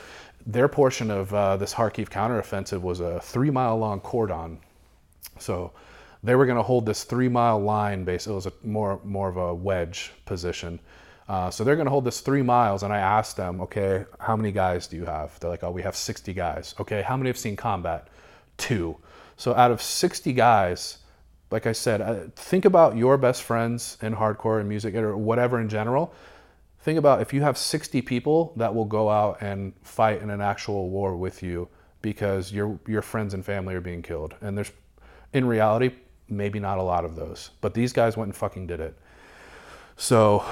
their 0.46 0.68
portion 0.68 1.10
of 1.10 1.32
uh, 1.34 1.56
this 1.56 1.74
Kharkiv 1.74 2.08
counteroffensive 2.08 2.80
was 2.80 3.00
a 3.00 3.20
three 3.20 3.50
mile 3.50 3.78
long 3.78 4.00
cordon. 4.00 4.58
So 5.38 5.72
they 6.22 6.34
were 6.34 6.46
going 6.46 6.56
to 6.56 6.62
hold 6.62 6.86
this 6.86 7.04
three 7.04 7.28
mile 7.28 7.60
line 7.60 8.04
base. 8.04 8.26
It 8.26 8.32
was 8.32 8.46
a 8.46 8.52
more 8.62 9.00
more 9.04 9.28
of 9.28 9.36
a 9.36 9.54
wedge 9.54 10.12
position. 10.24 10.80
Uh, 11.28 11.50
so 11.50 11.64
they're 11.64 11.76
going 11.76 11.86
to 11.86 11.90
hold 11.90 12.04
this 12.04 12.20
three 12.20 12.42
miles, 12.42 12.82
and 12.82 12.92
I 12.92 12.98
asked 12.98 13.36
them, 13.36 13.60
okay, 13.60 14.04
how 14.18 14.36
many 14.36 14.52
guys 14.52 14.86
do 14.86 14.96
you 14.96 15.04
have? 15.04 15.38
They're 15.40 15.48
like, 15.48 15.62
oh, 15.62 15.70
we 15.70 15.80
have 15.82 15.96
60 15.96 16.34
guys. 16.34 16.74
Okay, 16.80 17.00
how 17.00 17.16
many 17.16 17.30
have 17.30 17.38
seen 17.38 17.56
combat? 17.56 18.08
Two. 18.58 18.98
So 19.36 19.54
out 19.54 19.70
of 19.70 19.80
60 19.80 20.32
guys, 20.32 20.98
like 21.50 21.66
I 21.66 21.72
said, 21.72 22.00
uh, 22.00 22.20
think 22.34 22.64
about 22.64 22.96
your 22.96 23.16
best 23.16 23.44
friends 23.44 23.98
in 24.02 24.14
hardcore 24.14 24.58
and 24.58 24.68
music 24.68 24.94
or 24.94 25.16
whatever 25.16 25.60
in 25.60 25.68
general. 25.68 26.12
Think 26.80 26.98
about 26.98 27.22
if 27.22 27.32
you 27.32 27.40
have 27.42 27.56
60 27.56 28.02
people 28.02 28.52
that 28.56 28.74
will 28.74 28.84
go 28.84 29.08
out 29.08 29.38
and 29.40 29.72
fight 29.82 30.20
in 30.20 30.30
an 30.30 30.40
actual 30.40 30.90
war 30.90 31.16
with 31.16 31.42
you 31.42 31.68
because 32.02 32.52
your 32.52 32.80
your 32.88 33.02
friends 33.02 33.32
and 33.32 33.44
family 33.44 33.74
are 33.74 33.80
being 33.80 34.02
killed, 34.02 34.34
and 34.40 34.58
there's 34.58 34.72
in 35.32 35.46
reality 35.46 35.92
maybe 36.36 36.58
not 36.60 36.78
a 36.78 36.82
lot 36.82 37.04
of 37.04 37.16
those. 37.16 37.50
But 37.60 37.74
these 37.74 37.92
guys 37.92 38.16
went 38.16 38.28
and 38.28 38.36
fucking 38.36 38.66
did 38.66 38.80
it. 38.80 38.96
So 39.96 40.44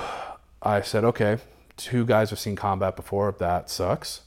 I 0.62 0.82
said, 0.82 1.04
okay, 1.04 1.38
two 1.76 2.04
guys 2.04 2.30
have 2.30 2.38
seen 2.38 2.56
combat 2.56 2.96
before. 2.96 3.34
That 3.38 3.70
sucks. 3.70 4.22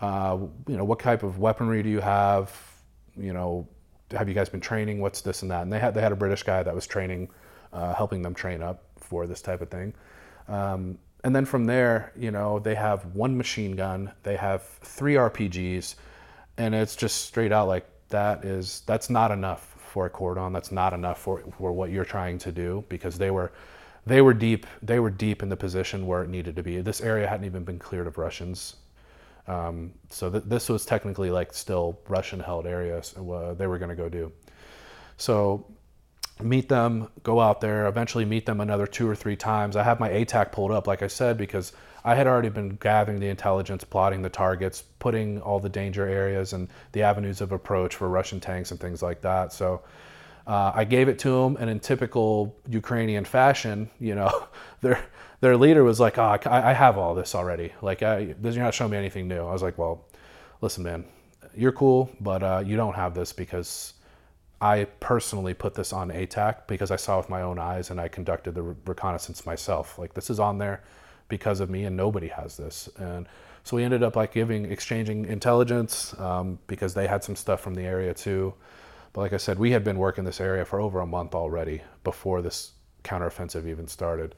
Uh, 0.00 0.38
you 0.66 0.76
know, 0.76 0.84
what 0.84 0.98
type 0.98 1.22
of 1.22 1.38
weaponry 1.38 1.82
do 1.82 1.88
you 1.88 2.00
have? 2.00 2.54
You 3.16 3.32
know, 3.32 3.68
have 4.12 4.28
you 4.28 4.34
guys 4.34 4.48
been 4.48 4.60
training? 4.60 5.00
What's 5.00 5.20
this 5.20 5.42
and 5.42 5.50
that? 5.50 5.62
And 5.62 5.72
they 5.72 5.78
had 5.78 5.94
they 5.94 6.00
had 6.00 6.12
a 6.12 6.16
British 6.16 6.42
guy 6.42 6.62
that 6.62 6.74
was 6.74 6.86
training, 6.86 7.28
uh, 7.72 7.94
helping 7.94 8.22
them 8.22 8.34
train 8.34 8.62
up 8.62 8.84
for 8.96 9.26
this 9.26 9.42
type 9.42 9.60
of 9.60 9.70
thing. 9.70 9.94
Um, 10.48 10.98
and 11.22 11.36
then 11.36 11.44
from 11.44 11.66
there, 11.66 12.12
you 12.16 12.30
know, 12.30 12.58
they 12.58 12.74
have 12.74 13.04
one 13.14 13.36
machine 13.36 13.76
gun, 13.76 14.12
they 14.22 14.36
have 14.36 14.62
three 14.62 15.14
RPGs, 15.14 15.96
and 16.56 16.74
it's 16.74 16.96
just 16.96 17.26
straight 17.26 17.52
out 17.52 17.68
like 17.68 17.86
that 18.08 18.44
is 18.44 18.82
that's 18.86 19.10
not 19.10 19.30
enough 19.30 19.69
for 19.90 20.06
a 20.06 20.10
cordon. 20.10 20.52
That's 20.52 20.72
not 20.72 20.92
enough 20.92 21.20
for 21.20 21.42
for 21.58 21.72
what 21.72 21.90
you're 21.90 22.04
trying 22.04 22.38
to 22.38 22.52
do 22.52 22.84
because 22.88 23.18
they 23.18 23.30
were 23.30 23.52
they 24.06 24.22
were 24.22 24.34
deep 24.34 24.66
they 24.82 25.00
were 25.00 25.10
deep 25.10 25.42
in 25.42 25.48
the 25.48 25.56
position 25.56 26.06
where 26.06 26.22
it 26.22 26.28
needed 26.30 26.56
to 26.56 26.62
be. 26.62 26.80
This 26.80 27.00
area 27.00 27.26
hadn't 27.26 27.46
even 27.46 27.64
been 27.64 27.78
cleared 27.78 28.06
of 28.06 28.18
Russians. 28.18 28.76
Um, 29.48 29.92
so 30.10 30.30
th- 30.30 30.44
this 30.46 30.68
was 30.68 30.86
technically 30.86 31.30
like 31.30 31.52
still 31.52 31.98
Russian 32.08 32.40
held 32.40 32.66
areas 32.66 33.14
uh, 33.16 33.54
they 33.54 33.66
were 33.66 33.78
going 33.78 33.88
to 33.88 33.96
go 33.96 34.08
do. 34.08 34.32
So 35.16 35.66
meet 36.42 36.68
them, 36.68 37.08
go 37.22 37.40
out 37.40 37.60
there, 37.60 37.86
eventually 37.86 38.24
meet 38.24 38.46
them 38.46 38.60
another 38.60 38.86
two 38.86 39.08
or 39.08 39.14
three 39.14 39.36
times. 39.36 39.76
I 39.76 39.82
have 39.82 40.00
my 40.00 40.08
ATAK 40.08 40.52
pulled 40.52 40.70
up, 40.70 40.86
like 40.86 41.02
I 41.02 41.06
said, 41.06 41.36
because 41.36 41.72
I 42.04 42.14
had 42.14 42.26
already 42.26 42.48
been 42.48 42.76
gathering 42.76 43.20
the 43.20 43.28
intelligence, 43.28 43.84
plotting 43.84 44.22
the 44.22 44.30
targets, 44.30 44.82
putting 44.98 45.40
all 45.42 45.60
the 45.60 45.68
danger 45.68 46.06
areas 46.06 46.52
and 46.52 46.68
the 46.92 47.02
avenues 47.02 47.40
of 47.40 47.52
approach 47.52 47.96
for 47.96 48.08
Russian 48.08 48.40
tanks 48.40 48.70
and 48.70 48.80
things 48.80 49.02
like 49.02 49.20
that. 49.22 49.52
So 49.52 49.82
uh, 50.46 50.72
I 50.74 50.84
gave 50.84 51.08
it 51.08 51.18
to 51.20 51.30
them, 51.30 51.56
and 51.60 51.68
in 51.68 51.80
typical 51.80 52.56
Ukrainian 52.68 53.24
fashion, 53.24 53.90
you 54.00 54.14
know, 54.14 54.46
their 54.80 55.02
their 55.40 55.56
leader 55.56 55.84
was 55.84 56.00
like, 56.00 56.18
"Oh, 56.18 56.38
I, 56.46 56.70
I 56.70 56.72
have 56.72 56.98
all 56.98 57.14
this 57.14 57.34
already. 57.34 57.72
Like, 57.82 58.02
I, 58.02 58.34
you're 58.42 58.64
not 58.64 58.74
showing 58.74 58.90
me 58.90 58.96
anything 58.96 59.28
new." 59.28 59.42
I 59.46 59.52
was 59.52 59.62
like, 59.62 59.78
"Well, 59.78 60.06
listen, 60.60 60.82
man, 60.82 61.04
you're 61.54 61.72
cool, 61.72 62.10
but 62.20 62.42
uh, 62.42 62.62
you 62.64 62.76
don't 62.76 62.94
have 62.94 63.14
this 63.14 63.32
because." 63.32 63.94
I 64.60 64.84
personally 65.00 65.54
put 65.54 65.74
this 65.74 65.92
on 65.92 66.10
ATAK 66.10 66.66
because 66.66 66.90
I 66.90 66.96
saw 66.96 67.16
with 67.16 67.30
my 67.30 67.42
own 67.42 67.58
eyes 67.58 67.90
and 67.90 68.00
I 68.00 68.08
conducted 68.08 68.54
the 68.54 68.62
reconnaissance 68.62 69.46
myself. 69.46 69.98
Like 69.98 70.14
this 70.14 70.28
is 70.28 70.38
on 70.38 70.58
there 70.58 70.82
because 71.28 71.60
of 71.60 71.70
me, 71.70 71.84
and 71.84 71.96
nobody 71.96 72.28
has 72.28 72.56
this. 72.56 72.88
And 72.98 73.26
so 73.64 73.76
we 73.76 73.84
ended 73.84 74.02
up 74.02 74.16
like 74.16 74.32
giving, 74.32 74.70
exchanging 74.70 75.24
intelligence 75.26 76.18
um, 76.18 76.58
because 76.66 76.92
they 76.92 77.06
had 77.06 77.24
some 77.24 77.36
stuff 77.36 77.60
from 77.60 77.74
the 77.74 77.82
area 77.82 78.12
too. 78.12 78.52
But 79.12 79.22
like 79.22 79.32
I 79.32 79.38
said, 79.38 79.58
we 79.58 79.70
had 79.70 79.82
been 79.82 79.98
working 79.98 80.24
this 80.24 80.40
area 80.40 80.64
for 80.64 80.80
over 80.80 81.00
a 81.00 81.06
month 81.06 81.34
already 81.34 81.82
before 82.04 82.42
this 82.42 82.72
counteroffensive 83.02 83.66
even 83.66 83.88
started. 83.88 84.34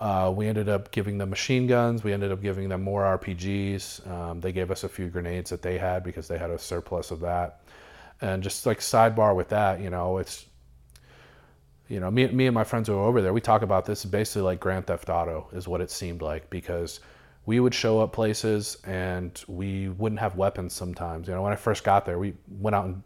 Uh, 0.00 0.32
we 0.34 0.46
ended 0.46 0.68
up 0.68 0.90
giving 0.90 1.18
them 1.18 1.30
machine 1.30 1.66
guns. 1.66 2.04
We 2.04 2.12
ended 2.12 2.32
up 2.32 2.42
giving 2.42 2.68
them 2.68 2.82
more 2.82 3.02
RPGs. 3.18 4.06
Um, 4.10 4.40
they 4.40 4.52
gave 4.52 4.70
us 4.70 4.84
a 4.84 4.88
few 4.88 5.08
grenades 5.08 5.50
that 5.50 5.62
they 5.62 5.78
had 5.78 6.02
because 6.02 6.28
they 6.28 6.36
had 6.36 6.50
a 6.50 6.58
surplus 6.58 7.10
of 7.10 7.20
that. 7.20 7.60
And 8.20 8.42
just 8.42 8.64
like 8.66 8.80
sidebar 8.80 9.34
with 9.34 9.50
that, 9.50 9.80
you 9.80 9.90
know, 9.90 10.18
it's 10.18 10.46
you 11.88 12.00
know, 12.00 12.10
me, 12.10 12.26
me 12.28 12.46
and 12.46 12.54
my 12.54 12.64
friends 12.64 12.88
who 12.88 12.94
were 12.94 13.02
over 13.02 13.20
there, 13.20 13.32
we 13.32 13.40
talk 13.40 13.62
about 13.62 13.84
this 13.84 14.04
basically 14.04 14.42
like 14.42 14.60
Grand 14.60 14.86
Theft 14.86 15.10
Auto 15.10 15.48
is 15.52 15.68
what 15.68 15.80
it 15.80 15.90
seemed 15.90 16.22
like 16.22 16.48
because 16.48 17.00
we 17.46 17.60
would 17.60 17.74
show 17.74 18.00
up 18.00 18.12
places 18.12 18.78
and 18.84 19.44
we 19.48 19.90
wouldn't 19.90 20.20
have 20.20 20.36
weapons 20.36 20.72
sometimes. 20.72 21.28
You 21.28 21.34
know, 21.34 21.42
when 21.42 21.52
I 21.52 21.56
first 21.56 21.84
got 21.84 22.06
there, 22.06 22.18
we 22.18 22.34
went 22.48 22.74
out 22.74 22.86
and, 22.86 23.02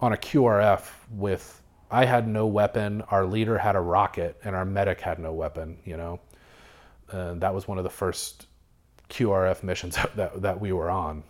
on 0.00 0.12
a 0.12 0.16
QRF 0.16 0.88
with, 1.10 1.60
I 1.90 2.04
had 2.04 2.28
no 2.28 2.46
weapon, 2.46 3.02
our 3.10 3.26
leader 3.26 3.58
had 3.58 3.74
a 3.74 3.80
rocket, 3.80 4.40
and 4.44 4.54
our 4.54 4.64
medic 4.64 5.00
had 5.00 5.18
no 5.18 5.32
weapon, 5.32 5.76
you 5.84 5.96
know. 5.96 6.20
And 7.10 7.40
that 7.40 7.52
was 7.52 7.66
one 7.66 7.76
of 7.76 7.84
the 7.84 7.90
first 7.90 8.46
QRF 9.10 9.64
missions 9.64 9.98
that, 10.14 10.40
that 10.40 10.60
we 10.60 10.72
were 10.72 10.88
on 10.88 11.24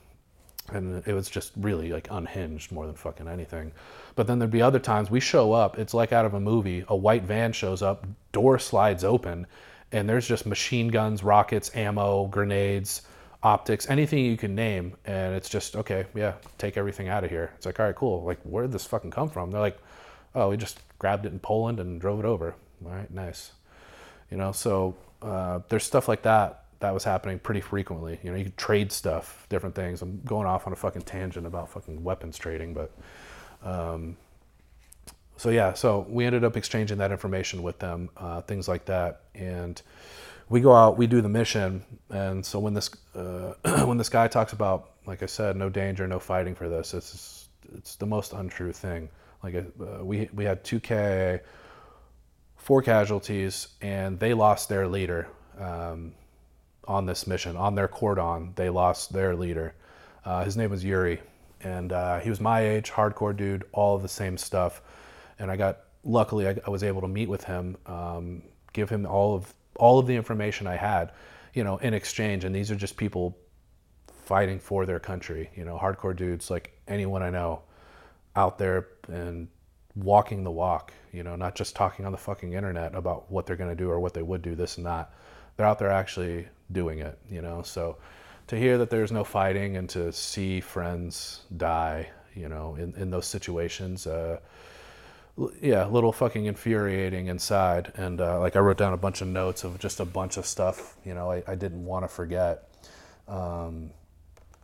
and 0.73 1.07
it 1.07 1.13
was 1.13 1.29
just 1.29 1.53
really 1.57 1.91
like 1.91 2.09
unhinged 2.11 2.73
more 2.73 2.87
than 2.87 2.95
fucking 2.95 3.29
anything. 3.29 3.73
But 4.15 4.27
then 4.27 4.39
there'd 4.39 4.51
be 4.51 4.63
other 4.63 4.79
times 4.79 5.11
we 5.11 5.21
show 5.21 5.53
up, 5.53 5.79
it's 5.79 5.95
like 5.95 6.13
out 6.13 6.25
of 6.25 6.35
a 6.35 6.41
movie. 6.41 6.85
A 6.89 6.97
white 6.97 7.25
van 7.25 7.53
shows 7.53 7.83
up, 7.83 8.07
door 8.33 8.59
slides 8.59 9.05
open, 9.05 9.47
and 9.93 10.09
there's 10.09 10.27
just 10.27 10.47
machine 10.47 10.89
guns, 10.89 11.23
rockets, 11.23 11.71
ammo, 11.75 12.27
grenades, 12.27 13.03
optics, 13.43 13.89
anything 13.89 14.25
you 14.25 14.37
can 14.37 14.55
name. 14.55 14.97
And 15.05 15.35
it's 15.35 15.49
just, 15.49 15.77
okay, 15.77 16.07
yeah, 16.15 16.35
take 16.59 16.77
everything 16.77 17.09
out 17.09 17.25
of 17.25 17.31
here. 17.31 17.53
It's 17.57 17.67
like, 17.67 17.81
all 17.81 17.87
right, 17.87 17.95
cool. 17.95 18.23
Like, 18.25 18.41
where 18.43 18.63
did 18.63 18.73
this 18.73 18.87
fucking 18.87 19.11
come 19.11 19.29
from? 19.31 19.51
They're 19.51 19.61
like, 19.61 19.79
oh, 20.35 20.51
we 20.51 20.57
just 20.57 20.81
grabbed 20.99 21.27
it 21.27 21.33
in 21.33 21.39
Poland 21.39 21.81
and 21.81 22.01
drove 22.01 22.21
it 22.21 22.27
over. 22.27 22.55
All 22.85 22.93
right, 22.93 23.11
nice. 23.11 23.53
You 24.31 24.37
know, 24.37 24.53
so 24.53 24.97
uh, 25.23 25.61
there's 25.69 25.85
stuff 25.85 26.09
like 26.09 26.23
that 26.23 26.60
that 26.81 26.93
was 26.93 27.05
happening 27.05 27.39
pretty 27.39 27.61
frequently. 27.61 28.19
You 28.23 28.31
know, 28.31 28.37
you 28.37 28.45
could 28.45 28.57
trade 28.57 28.91
stuff, 28.91 29.47
different 29.49 29.75
things. 29.75 30.03
I'm 30.03 30.21
going 30.25 30.47
off 30.47 30.67
on 30.67 30.73
a 30.73 30.77
fucking 30.77 31.03
tangent 31.03 31.47
about 31.47 31.69
fucking 31.69 32.03
weapons 32.03 32.39
trading, 32.39 32.75
but 32.75 32.91
um, 33.63 34.17
so 35.37 35.51
yeah, 35.51 35.75
so 35.75 36.07
we 36.09 36.25
ended 36.25 36.45
up 36.45 36.57
exchanging 36.57 36.99
that 36.99 37.13
information 37.13 37.63
with 37.63 37.79
them, 37.79 38.11
uh, 38.17 38.41
things 38.43 38.67
like 38.67 38.87
that, 38.87 39.23
and 39.35 39.81
we 40.49 40.61
go 40.61 40.75
out, 40.75 40.99
we 40.99 41.07
do 41.07 41.21
the 41.21 41.29
mission, 41.29 41.85
and 42.09 42.45
so 42.45 42.59
when 42.59 42.75
this 42.75 42.91
uh, 43.15 43.55
when 43.85 43.99
this 43.99 44.09
guy 44.09 44.27
talks 44.27 44.53
about, 44.53 44.91
like 45.07 45.23
I 45.23 45.27
said, 45.27 45.57
no 45.57 45.69
danger, 45.69 46.07
no 46.07 46.19
fighting 46.19 46.55
for 46.55 46.69
this, 46.69 46.93
it's 46.95 47.49
it's 47.75 47.97
the 47.97 48.07
most 48.07 48.33
untrue 48.33 48.73
thing. 48.73 49.09
Like 49.43 49.55
uh, 49.55 50.05
we 50.05 50.29
we 50.33 50.45
had 50.45 50.65
two 50.65 50.81
KIA, 50.81 51.41
four 52.57 52.83
casualties, 52.83 53.69
and 53.81 54.19
they 54.19 54.35
lost 54.35 54.69
their 54.69 54.89
leader 54.89 55.29
um, 55.59 56.13
on 56.91 57.07
this 57.07 57.27
mission 57.27 57.57
on 57.57 57.77
their 57.77 57.87
cordon. 57.87 58.53
They 58.57 58.69
lost 58.69 59.13
their 59.13 59.37
leader. 59.37 59.75
Uh, 60.25 60.45
his 60.45 60.57
name 60.57 60.71
was 60.71 60.85
Yuri, 60.85 61.21
and 61.61 61.93
uh, 61.93 62.19
he 62.19 62.29
was 62.29 62.41
my 62.41 62.61
age, 62.61 62.91
hardcore 62.91 63.35
dude, 63.35 63.65
all 63.73 63.95
of 63.95 64.03
the 64.03 64.09
same 64.09 64.37
stuff. 64.37 64.83
And 65.39 65.51
I 65.51 65.57
got 65.57 65.79
luckily 66.03 66.49
I, 66.49 66.57
I 66.67 66.71
was 66.71 66.83
able 66.83 67.01
to 67.03 67.09
meet 67.09 67.29
with 67.29 67.45
him, 67.45 67.77
um, 67.87 68.43
give 68.73 68.91
him 68.91 69.07
all 69.07 69.37
of 69.37 69.55
all 69.77 70.01
of 70.01 70.07
the 70.09 70.17
information 70.17 70.67
I 70.67 70.77
had, 70.77 71.13
you 71.55 71.63
know, 71.63 71.79
in 71.79 71.95
exchange. 71.95 72.45
And 72.45 72.55
these 72.55 72.73
are 72.73 72.77
just 72.77 72.97
people 72.97 73.39
fighting 74.25 74.59
for 74.59 74.85
their 74.85 74.99
country, 74.99 75.49
you 75.55 75.65
know, 75.65 75.79
hardcore 75.79 76.15
dudes 76.15 76.51
like 76.51 76.77
anyone 76.89 77.23
I 77.23 77.31
know 77.31 77.63
out 78.35 78.59
there 78.59 78.89
and 79.09 79.49
walking 79.95 80.43
the 80.43 80.51
walk, 80.51 80.93
you 81.13 81.23
know, 81.23 81.37
not 81.37 81.55
just 81.55 81.77
talking 81.77 82.05
on 82.05 82.13
the 82.13 82.19
fucking 82.19 82.53
internet 82.53 82.97
about 82.97 83.31
what 83.31 83.47
they're 83.47 83.57
going 83.57 83.71
to 83.71 83.77
do 83.77 83.91
or 83.91 84.01
what 84.01 84.13
they 84.13 84.23
would 84.23 84.43
do, 84.43 84.57
this 84.57 84.77
and 84.77 84.87
that. 84.87 85.13
They're 85.57 85.67
out 85.67 85.79
there 85.79 85.91
actually 85.91 86.49
doing 86.73 87.01
it, 87.01 87.19
you 87.31 87.43
know. 87.43 87.63
So 87.63 87.97
to 88.49 88.57
hear 88.57 88.79
that 88.79 88.91
there's 88.91 89.13
no 89.13 89.25
fighting 89.25 89.77
and 89.77 89.89
to 89.91 90.13
see 90.13 90.61
friends 90.61 91.43
die, 91.57 92.09
you 92.35 92.49
know, 92.49 92.77
in, 92.77 92.95
in 92.97 93.11
those 93.11 93.27
situations, 93.27 94.07
uh, 94.07 94.39
yeah, 95.61 95.87
a 95.87 95.89
little 95.89 96.13
fucking 96.13 96.47
infuriating 96.47 97.29
inside. 97.29 97.93
And 97.97 98.21
uh, 98.21 98.41
like 98.41 98.57
I 98.57 98.59
wrote 98.59 98.79
down 98.79 98.93
a 98.93 98.97
bunch 98.97 99.21
of 99.21 99.29
notes 99.29 99.65
of 99.65 99.79
just 99.79 100.01
a 100.01 100.05
bunch 100.05 100.37
of 100.37 100.47
stuff, 100.47 100.97
you 101.05 101.15
know, 101.15 101.31
I, 101.31 101.43
I 101.47 101.55
didn't 101.55 101.85
want 101.85 102.05
to 102.05 102.09
forget. 102.09 102.69
Um, 103.29 103.91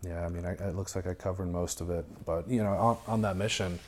yeah, 0.03 0.25
I 0.25 0.29
mean, 0.29 0.45
I, 0.45 0.53
it 0.53 0.77
looks 0.77 0.95
like 0.95 1.07
I 1.07 1.14
covered 1.14 1.49
most 1.49 1.81
of 1.81 1.90
it. 1.90 2.05
But 2.25 2.49
you 2.49 2.62
know, 2.62 2.73
on, 2.73 2.99
on 3.07 3.23
that 3.23 3.37
mission, 3.37 3.79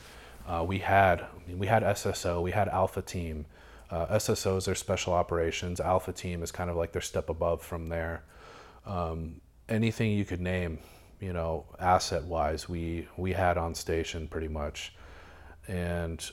uh, 0.47 0.63
we 0.67 0.79
had 0.79 1.21
I 1.21 1.27
mean, 1.47 1.59
we 1.59 1.67
had 1.67 1.83
SSO, 1.83 2.41
we 2.41 2.51
had 2.51 2.67
Alpha 2.69 3.01
Team. 3.01 3.45
Uh, 3.91 4.05
SSO 4.17 4.57
is 4.57 4.65
their 4.65 4.75
special 4.75 5.13
operations. 5.13 5.79
Alpha 5.79 6.11
Team 6.11 6.43
is 6.43 6.51
kind 6.51 6.69
of 6.69 6.75
like 6.75 6.91
their 6.91 7.01
step 7.01 7.29
above 7.29 7.61
from 7.61 7.89
there. 7.89 8.23
Um, 8.85 9.41
anything 9.67 10.11
you 10.11 10.25
could 10.25 10.41
name, 10.41 10.79
you 11.19 11.33
know, 11.33 11.65
asset 11.79 12.23
wise, 12.23 12.69
we 12.69 13.07
we 13.17 13.33
had 13.33 13.57
on 13.57 13.73
station 13.73 14.27
pretty 14.27 14.47
much. 14.47 14.93
And 15.67 16.23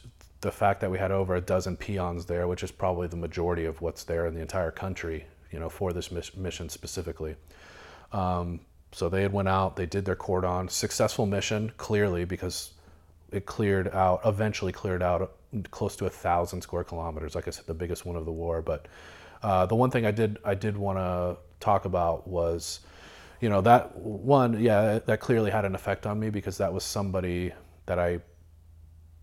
the 0.40 0.52
fact 0.52 0.80
that 0.80 0.90
we 0.90 0.98
had 0.98 1.10
over 1.10 1.34
a 1.34 1.40
dozen 1.40 1.76
pions 1.76 2.26
there, 2.26 2.46
which 2.46 2.62
is 2.62 2.70
probably 2.70 3.08
the 3.08 3.16
majority 3.16 3.64
of 3.64 3.80
what's 3.80 4.04
there 4.04 4.26
in 4.26 4.34
the 4.34 4.40
entire 4.40 4.70
country, 4.70 5.26
you 5.50 5.58
know, 5.58 5.68
for 5.68 5.92
this 5.92 6.10
mission 6.36 6.68
specifically. 6.68 7.36
Um, 8.12 8.60
so 8.92 9.08
they 9.08 9.22
had 9.22 9.32
went 9.32 9.48
out, 9.48 9.76
they 9.76 9.86
did 9.86 10.04
their 10.04 10.16
cordon, 10.16 10.68
successful 10.68 11.26
mission 11.26 11.72
clearly 11.76 12.24
because 12.24 12.72
it 13.32 13.46
cleared 13.46 13.88
out, 13.94 14.20
eventually 14.24 14.72
cleared 14.72 15.02
out 15.02 15.36
close 15.70 15.96
to 15.96 16.06
a 16.06 16.10
thousand 16.10 16.62
square 16.62 16.84
kilometers. 16.84 17.34
Like 17.34 17.48
I 17.48 17.50
said, 17.50 17.66
the 17.66 17.74
biggest 17.74 18.04
one 18.04 18.16
of 18.16 18.24
the 18.24 18.32
war. 18.32 18.62
But 18.62 18.86
uh, 19.42 19.66
the 19.66 19.74
one 19.74 19.90
thing 19.90 20.06
I 20.06 20.10
did 20.10 20.38
I 20.44 20.54
did 20.54 20.76
want 20.76 20.98
to 20.98 21.36
talk 21.60 21.84
about 21.84 22.26
was, 22.26 22.80
you 23.40 23.48
know, 23.48 23.60
that 23.62 23.96
one, 23.96 24.60
yeah, 24.60 24.98
that 25.06 25.20
clearly 25.20 25.50
had 25.50 25.64
an 25.64 25.74
effect 25.74 26.06
on 26.06 26.18
me 26.18 26.30
because 26.30 26.58
that 26.58 26.72
was 26.72 26.84
somebody 26.84 27.52
that 27.86 27.98
I 27.98 28.20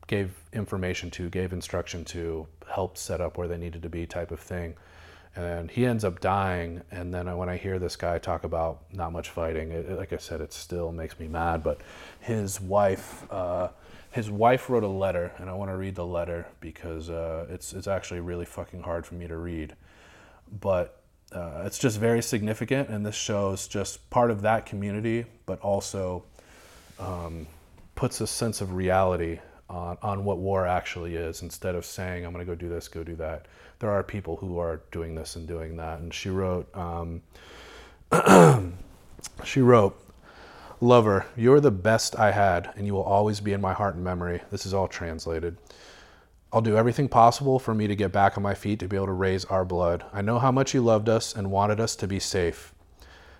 gave 0.08 0.32
information 0.52 1.10
to, 1.12 1.30
gave 1.30 1.54
instruction 1.54 2.04
to, 2.06 2.48
helped 2.72 2.98
set 2.98 3.22
up 3.22 3.38
where 3.38 3.48
they 3.48 3.58
needed 3.58 3.82
to 3.84 3.90
be, 3.90 4.06
type 4.06 4.32
of 4.32 4.40
thing. 4.40 4.76
And 5.36 5.72
he 5.72 5.86
ends 5.86 6.04
up 6.04 6.20
dying. 6.20 6.82
And 6.92 7.14
then 7.14 7.36
when 7.38 7.50
I 7.50 7.58
hear 7.58 7.80
this 7.80 7.96
guy 7.96 8.20
talk 8.20 8.44
about 8.44 8.84
not 8.92 9.12
much 9.12 9.30
fighting, 9.30 9.72
it, 9.72 9.98
like 9.98 10.14
I 10.14 10.18
said, 10.18 10.42
it 10.42 10.54
still 10.54 10.92
makes 10.92 11.20
me 11.20 11.28
mad. 11.28 11.64
But 11.64 11.82
his 12.20 12.62
wife, 12.62 13.26
uh, 13.32 13.70
his 14.14 14.30
wife 14.30 14.70
wrote 14.70 14.84
a 14.84 14.88
letter, 14.88 15.32
and 15.40 15.50
I 15.50 15.54
want 15.54 15.72
to 15.72 15.78
read 15.78 15.96
the 15.96 16.06
letter 16.06 16.48
because 16.60 17.10
uh, 17.10 17.48
it's 17.50 17.74
it's 17.74 17.88
actually 17.88 18.20
really 18.20 18.46
fucking 18.46 18.84
hard 18.84 19.06
for 19.06 19.16
me 19.16 19.28
to 19.28 19.38
read. 19.38 19.76
But 20.62 21.02
uh, 21.32 21.64
it's 21.66 21.80
just 21.80 22.00
very 22.00 22.22
significant, 22.22 22.90
and 22.90 23.04
this 23.06 23.16
shows 23.16 23.68
just 23.68 24.08
part 24.12 24.30
of 24.30 24.42
that 24.44 24.68
community, 24.68 25.26
but 25.48 25.60
also 25.62 26.26
um, 27.00 27.48
puts 27.96 28.22
a 28.22 28.28
sense 28.28 28.62
of 28.62 28.74
reality 28.74 29.40
on, 29.68 29.98
on 30.04 30.24
what 30.26 30.38
war 30.38 30.68
actually 30.68 31.16
is 31.16 31.42
instead 31.42 31.74
of 31.74 31.86
saying, 31.86 32.26
I'm 32.26 32.34
going 32.34 32.46
to 32.46 32.52
go 32.52 32.56
do 32.56 32.70
this, 32.70 32.88
go 32.88 33.04
do 33.04 33.16
that. 33.16 33.48
There 33.80 33.90
are 33.90 34.04
people 34.04 34.36
who 34.36 34.60
are 34.60 34.82
doing 34.92 35.16
this 35.16 35.36
and 35.36 35.48
doing 35.48 35.78
that. 35.78 36.00
And 36.00 36.14
she 36.14 36.30
wrote, 36.30 36.70
um, 36.76 37.22
she 39.44 39.62
wrote, 39.62 40.00
Lover, 40.84 41.26
you're 41.38 41.62
the 41.62 41.72
best 41.72 42.20
I 42.20 42.32
had, 42.32 42.74
and 42.76 42.86
you 42.86 42.94
will 42.94 43.04
always 43.04 43.40
be 43.40 43.54
in 43.54 43.62
my 43.62 43.72
heart 43.72 43.96
and 43.96 44.04
memory. 44.04 44.42
This 44.52 44.66
is 44.66 44.74
all 44.74 44.90
translated. 44.90 45.56
I'll 46.52 46.60
do 46.60 46.76
everything 46.76 47.08
possible 47.08 47.58
for 47.58 47.74
me 47.74 47.88
to 47.88 47.96
get 47.96 48.12
back 48.12 48.36
on 48.36 48.44
my 48.44 48.54
feet 48.54 48.80
to 48.80 48.90
be 48.90 48.98
able 48.98 49.06
to 49.06 49.14
raise 49.14 49.46
our 49.46 49.64
blood. 49.64 50.04
I 50.12 50.22
know 50.22 50.40
how 50.40 50.52
much 50.52 50.74
you 50.74 50.82
loved 50.82 51.08
us 51.08 51.34
and 51.34 51.50
wanted 51.50 51.80
us 51.80 51.96
to 51.96 52.06
be 52.06 52.20
safe, 52.20 52.74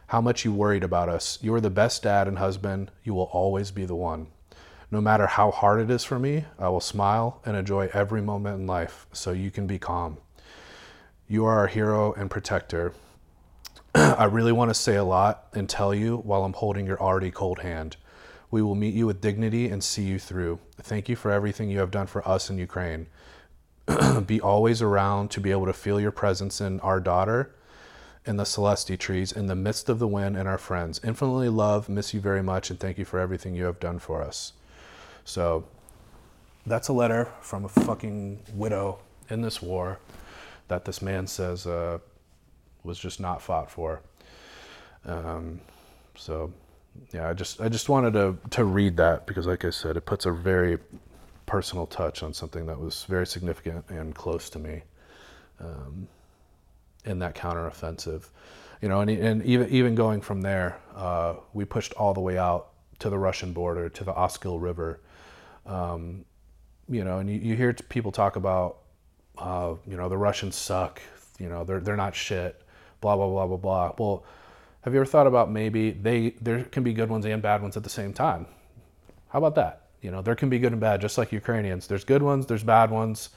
how 0.08 0.22
much 0.22 0.46
you 0.46 0.54
worried 0.54 0.86
about 0.86 1.10
us. 1.10 1.38
You 1.42 1.54
are 1.54 1.60
the 1.60 1.70
best 1.70 2.04
dad 2.04 2.30
and 2.30 2.40
husband. 2.40 2.92
You 3.04 3.14
will 3.14 3.30
always 3.34 3.72
be 3.72 3.84
the 3.84 3.94
one. 3.94 4.28
No 4.90 5.02
matter 5.02 5.28
how 5.28 5.52
hard 5.52 5.82
it 5.82 5.92
is 5.92 6.06
for 6.06 6.18
me, 6.18 6.46
I 6.58 6.70
will 6.70 6.80
smile 6.80 7.42
and 7.46 7.58
enjoy 7.58 7.90
every 7.94 8.22
moment 8.22 8.62
in 8.62 8.68
life 8.68 9.06
so 9.12 9.34
you 9.34 9.52
can 9.52 9.68
be 9.68 9.80
calm. 9.80 10.18
You 11.28 11.44
are 11.44 11.60
our 11.60 11.68
hero 11.68 12.14
and 12.14 12.32
protector. 12.32 12.94
I 13.96 14.26
really 14.26 14.52
want 14.52 14.70
to 14.70 14.74
say 14.74 14.96
a 14.96 15.04
lot 15.04 15.48
and 15.54 15.70
tell 15.70 15.94
you 15.94 16.18
while 16.18 16.44
I'm 16.44 16.54
holding 16.54 16.88
your 16.88 17.00
already 17.00 17.30
cold 17.30 17.60
hand. 17.60 17.98
We 18.50 18.62
will 18.62 18.76
meet 18.76 18.96
you 18.96 19.06
with 19.06 19.22
dignity 19.22 19.68
and 19.70 19.84
see 19.84 20.04
you 20.04 20.18
through. 20.18 20.60
Thank 20.82 21.10
you 21.10 21.16
for 21.16 21.32
everything 21.32 21.70
you 21.70 21.80
have 21.80 21.92
done 21.92 22.08
for 22.08 22.28
us 22.28 22.50
in 22.50 22.58
Ukraine. 22.58 23.08
be 24.26 24.42
always 24.42 24.82
around 24.82 25.30
to 25.32 25.40
be 25.40 25.52
able 25.52 25.68
to 25.68 25.74
feel 25.74 26.00
your 26.00 26.12
presence 26.12 26.60
in 26.60 26.80
our 26.80 27.00
daughter 27.00 27.54
in 28.26 28.38
the 28.38 28.44
Celesti 28.44 28.98
trees 28.98 29.32
in 29.32 29.48
the 29.48 29.56
midst 29.56 29.90
of 29.90 30.00
the 30.00 30.08
wind 30.08 30.38
and 30.38 30.48
our 30.48 30.58
friends. 30.58 31.00
Infinitely 31.04 31.50
love, 31.50 31.90
miss 31.90 32.14
you 32.14 32.22
very 32.22 32.42
much, 32.42 32.70
and 32.70 32.80
thank 32.80 32.98
you 32.98 33.06
for 33.06 33.20
everything 33.20 33.54
you 33.54 33.66
have 33.66 33.80
done 33.80 34.00
for 34.00 34.22
us. 34.24 34.54
So 35.26 35.66
that's 36.66 36.88
a 36.88 36.94
letter 36.94 37.30
from 37.42 37.66
a 37.66 37.70
fucking 37.70 38.40
widow 38.54 39.00
in 39.30 39.42
this 39.42 39.62
war 39.62 40.00
that 40.68 40.86
this 40.86 41.02
man 41.02 41.28
says 41.28 41.68
uh, 41.68 42.00
was 42.84 43.00
just 43.00 43.20
not 43.20 43.42
fought 43.42 43.70
for. 43.72 44.02
Um, 45.06 45.60
so 46.16 46.52
yeah, 47.12 47.30
I 47.30 47.34
just 47.34 47.62
I 47.62 47.70
just 47.70 47.90
wanted 47.90 48.14
to 48.14 48.38
to 48.52 48.64
read 48.64 48.98
that 48.98 49.26
because, 49.26 49.48
like 49.48 49.66
I 49.66 49.70
said, 49.70 49.98
it 49.98 50.06
puts 50.06 50.26
a 50.26 50.32
very 50.32 50.78
personal 51.46 51.86
touch 51.86 52.24
on 52.24 52.34
something 52.34 52.66
that 52.68 52.80
was 52.80 53.04
very 53.06 53.28
significant 53.28 53.86
and 53.90 54.16
close 54.16 54.50
to 54.52 54.60
me 54.60 54.84
um, 55.60 56.08
in 57.06 57.20
that 57.20 57.36
counteroffensive. 57.36 58.30
You 58.82 58.90
know, 58.90 59.02
and, 59.02 59.10
and 59.10 59.44
even 59.44 59.70
even 59.70 59.96
going 59.96 60.22
from 60.22 60.42
there, 60.42 60.78
uh, 60.96 61.36
we 61.54 61.66
pushed 61.66 61.94
all 61.94 62.14
the 62.14 62.22
way 62.22 62.38
out 62.38 62.70
to 63.00 63.10
the 63.10 63.18
Russian 63.18 63.54
border, 63.54 63.90
to 63.90 64.04
the 64.04 64.14
Oskil 64.14 64.60
River, 64.60 65.00
um, 65.66 66.26
you 66.90 67.04
know, 67.04 67.20
and 67.20 67.30
you, 67.30 67.38
you 67.40 67.56
hear 67.56 67.74
people 67.74 68.12
talk 68.12 68.36
about, 68.36 68.80
uh, 69.38 69.76
you 69.88 69.98
know, 69.98 70.10
the 70.10 70.18
Russians 70.18 70.56
suck. 70.56 71.02
You 71.40 71.50
know, 71.50 71.64
they're 71.64 71.80
they're 71.80 71.98
not 71.98 72.16
shit. 72.16 72.62
Blah 73.04 73.18
blah 73.18 73.28
blah 73.28 73.48
blah 73.48 73.58
blah. 73.58 73.92
Well, 73.98 74.24
have 74.82 74.94
you 74.94 75.02
ever 75.02 75.06
thought 75.06 75.28
about 75.28 75.52
maybe 75.52 75.92
they 75.92 76.32
there 76.42 76.64
can 76.64 76.84
be 76.84 76.94
good 76.94 77.10
ones 77.10 77.26
and 77.26 77.42
bad 77.42 77.62
ones 77.62 77.76
at 77.76 77.84
the 77.84 77.90
same 77.90 78.14
time? 78.14 78.48
How 79.28 79.40
about 79.40 79.56
that? 79.56 79.82
You 80.02 80.10
know, 80.12 80.22
there 80.22 80.36
can 80.36 80.50
be 80.50 80.58
good 80.58 80.72
and 80.72 80.80
bad, 80.80 81.02
just 81.02 81.18
like 81.18 81.34
Ukrainians. 81.34 81.86
There's 81.88 82.06
good 82.06 82.24
ones, 82.24 82.46
there's 82.46 82.64
bad 82.64 82.92
ones. 82.92 83.30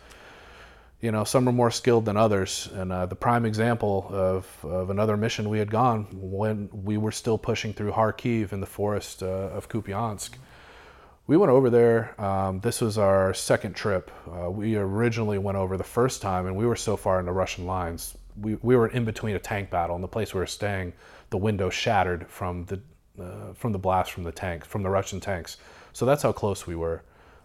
You 1.00 1.10
know, 1.10 1.24
some 1.24 1.48
are 1.48 1.52
more 1.52 1.72
skilled 1.72 2.04
than 2.04 2.16
others. 2.16 2.68
And 2.72 2.92
uh, 2.92 3.06
the 3.06 3.16
prime 3.16 3.44
example 3.44 4.06
of, 4.10 4.46
of 4.64 4.90
another 4.90 5.16
mission 5.16 5.48
we 5.48 5.58
had 5.58 5.70
gone 5.70 6.06
when 6.12 6.68
we 6.72 6.96
were 6.96 7.12
still 7.12 7.38
pushing 7.38 7.72
through 7.74 7.92
Kharkiv 7.92 8.52
in 8.52 8.60
the 8.60 8.66
forest 8.66 9.22
uh, 9.22 9.56
of 9.58 9.68
Kupiansk 9.68 10.30
we 11.26 11.36
went 11.36 11.50
over 11.50 11.70
there. 11.70 12.20
Um, 12.20 12.60
this 12.60 12.80
was 12.80 12.98
our 12.98 13.34
second 13.34 13.74
trip. 13.74 14.10
Uh, 14.30 14.50
we 14.50 14.76
originally 14.76 15.38
went 15.38 15.58
over 15.58 15.76
the 15.76 15.84
first 15.84 16.22
time, 16.22 16.46
and 16.46 16.56
we 16.56 16.66
were 16.66 16.76
so 16.76 16.96
far 16.96 17.18
in 17.18 17.26
the 17.26 17.32
Russian 17.32 17.66
lines. 17.66 18.16
We, 18.40 18.56
we 18.62 18.76
were 18.76 18.88
in 18.88 19.04
between 19.04 19.36
a 19.36 19.38
tank 19.38 19.70
battle, 19.70 19.94
and 19.94 20.04
the 20.04 20.08
place 20.08 20.34
we 20.34 20.40
were 20.40 20.46
staying, 20.46 20.92
the 21.30 21.38
window 21.38 21.70
shattered 21.70 22.28
from 22.28 22.64
the 22.66 22.80
uh, 23.20 23.54
from 23.54 23.72
the 23.72 23.78
blast 23.78 24.10
from 24.10 24.24
the 24.24 24.32
tank 24.32 24.64
from 24.64 24.82
the 24.82 24.90
Russian 24.90 25.20
tanks. 25.20 25.56
So 25.92 26.04
that's 26.04 26.22
how 26.22 26.32
close 26.32 26.66
we 26.66 26.76
were 26.76 27.02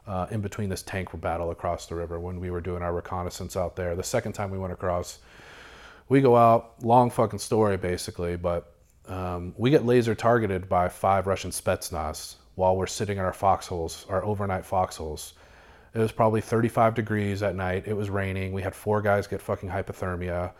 uh, 0.08 0.28
in 0.32 0.42
between 0.42 0.70
this 0.70 0.82
tank 0.82 1.10
battle 1.22 1.52
across 1.52 1.86
the 1.86 1.96
river 1.96 2.20
when 2.20 2.40
we 2.40 2.52
were 2.52 2.62
doing 2.62 2.82
our 2.82 2.94
reconnaissance 2.94 3.56
out 3.56 3.76
there. 3.76 3.96
The 3.96 4.04
second 4.04 4.34
time 4.34 4.50
we 4.50 4.58
went 4.58 4.74
across, 4.74 5.20
we 6.10 6.20
go 6.22 6.36
out. 6.36 6.84
Long 6.84 7.10
fucking 7.10 7.40
story, 7.40 7.78
basically, 7.78 8.36
but 8.36 8.74
um, 9.08 9.54
we 9.58 9.70
get 9.70 9.86
laser 9.86 10.16
targeted 10.16 10.68
by 10.68 10.90
five 10.90 11.28
Russian 11.28 11.52
Spetsnaz 11.52 12.36
while 12.56 12.76
we're 12.76 12.88
sitting 12.88 13.18
in 13.18 13.24
our 13.24 13.34
foxholes, 13.34 14.06
our 14.10 14.24
overnight 14.24 14.66
foxholes. 14.66 15.34
It 15.94 16.00
was 16.00 16.12
probably 16.12 16.42
35 16.42 16.94
degrees 16.94 17.44
at 17.44 17.56
night. 17.56 17.84
It 17.88 17.94
was 17.94 18.10
raining. 18.10 18.54
We 18.54 18.62
had 18.62 18.76
four 18.76 19.02
guys 19.02 19.28
get 19.28 19.42
fucking 19.42 19.70
hypothermia. 19.70 20.52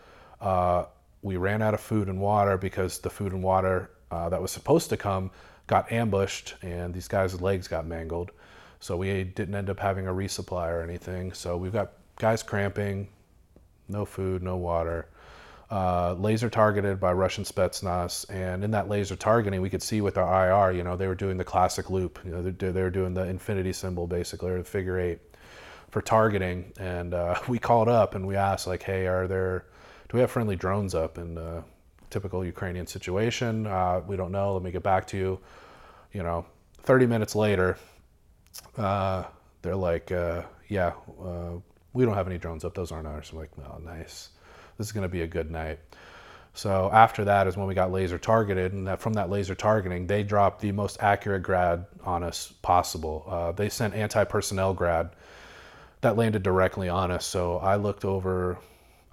Uh, 0.42 0.84
we 1.22 1.36
ran 1.36 1.62
out 1.62 1.72
of 1.72 1.80
food 1.80 2.08
and 2.08 2.20
water 2.20 2.58
because 2.58 2.98
the 2.98 3.08
food 3.08 3.32
and 3.32 3.42
water 3.42 3.90
uh, 4.10 4.28
that 4.28 4.42
was 4.42 4.50
supposed 4.50 4.90
to 4.90 4.96
come 4.96 5.30
got 5.68 5.90
ambushed 5.90 6.56
and 6.62 6.92
these 6.92 7.08
guys' 7.08 7.40
legs 7.40 7.68
got 7.68 7.86
mangled. 7.86 8.32
So 8.80 8.96
we 8.96 9.22
didn't 9.22 9.54
end 9.54 9.70
up 9.70 9.78
having 9.78 10.08
a 10.08 10.12
resupply 10.12 10.68
or 10.68 10.82
anything. 10.82 11.32
So 11.32 11.56
we've 11.56 11.72
got 11.72 11.92
guys 12.16 12.42
cramping, 12.42 13.08
no 13.88 14.04
food, 14.04 14.42
no 14.42 14.56
water. 14.56 15.06
Uh, 15.70 16.14
laser 16.18 16.50
targeted 16.50 17.00
by 17.00 17.12
Russian 17.12 17.44
Spetsnaz, 17.44 18.28
and 18.28 18.62
in 18.62 18.72
that 18.72 18.90
laser 18.90 19.16
targeting, 19.16 19.62
we 19.62 19.70
could 19.70 19.82
see 19.82 20.02
with 20.02 20.18
our 20.18 20.68
IR, 20.68 20.76
you 20.76 20.82
know, 20.82 20.96
they 20.96 21.06
were 21.06 21.14
doing 21.14 21.38
the 21.38 21.44
classic 21.44 21.88
loop. 21.88 22.18
You 22.26 22.32
know, 22.32 22.42
they, 22.42 22.50
they 22.50 22.82
were 22.82 22.90
doing 22.90 23.14
the 23.14 23.24
infinity 23.24 23.72
symbol 23.72 24.06
basically, 24.06 24.50
or 24.50 24.58
the 24.58 24.64
figure 24.64 25.00
eight 25.00 25.20
for 25.90 26.02
targeting. 26.02 26.72
And 26.78 27.14
uh, 27.14 27.38
we 27.48 27.58
called 27.58 27.88
up 27.88 28.14
and 28.14 28.26
we 28.26 28.36
asked, 28.36 28.66
like, 28.66 28.82
hey, 28.82 29.06
are 29.06 29.26
there, 29.26 29.64
do 30.12 30.18
we 30.18 30.20
have 30.20 30.30
friendly 30.30 30.54
drones 30.54 30.94
up? 30.94 31.18
And 31.18 31.36
uh, 31.36 31.62
typical 32.10 32.44
Ukrainian 32.44 32.86
situation, 32.86 33.66
uh, 33.66 34.02
we 34.06 34.16
don't 34.16 34.30
know. 34.30 34.52
Let 34.52 34.62
me 34.62 34.70
get 34.70 34.84
back 34.84 35.08
to 35.08 35.16
you. 35.16 35.40
You 36.12 36.22
know, 36.22 36.46
30 36.82 37.06
minutes 37.06 37.34
later, 37.34 37.76
uh, 38.78 39.24
they're 39.62 39.74
like, 39.74 40.12
uh, 40.12 40.42
yeah, 40.68 40.92
we 41.92 42.04
don't 42.04 42.14
have 42.14 42.28
any 42.28 42.38
drones 42.38 42.64
up. 42.64 42.74
Those 42.74 42.92
aren't 42.92 43.08
ours. 43.08 43.30
I'm 43.32 43.38
like, 43.38 43.50
oh, 43.58 43.78
nice 43.78 44.28
this 44.78 44.88
is 44.88 44.92
going 44.92 45.02
to 45.02 45.08
be 45.08 45.22
a 45.22 45.26
good 45.26 45.50
night. 45.50 45.78
So 46.54 46.90
after 46.92 47.24
that 47.24 47.46
is 47.46 47.56
when 47.56 47.66
we 47.66 47.74
got 47.74 47.90
laser 47.90 48.18
targeted, 48.18 48.72
and 48.72 48.86
that 48.86 49.00
from 49.00 49.14
that 49.14 49.30
laser 49.30 49.54
targeting, 49.54 50.06
they 50.06 50.22
dropped 50.22 50.60
the 50.60 50.72
most 50.72 50.98
accurate 51.00 51.42
grad 51.42 51.86
on 52.04 52.22
us 52.22 52.52
possible. 52.62 53.24
Uh, 53.26 53.52
they 53.52 53.68
sent 53.68 53.94
anti-personnel 53.94 54.74
grad 54.74 55.10
that 56.02 56.16
landed 56.16 56.42
directly 56.42 56.88
on 56.88 57.10
us. 57.10 57.24
So 57.24 57.58
I 57.58 57.76
looked 57.76 58.04
over, 58.04 58.58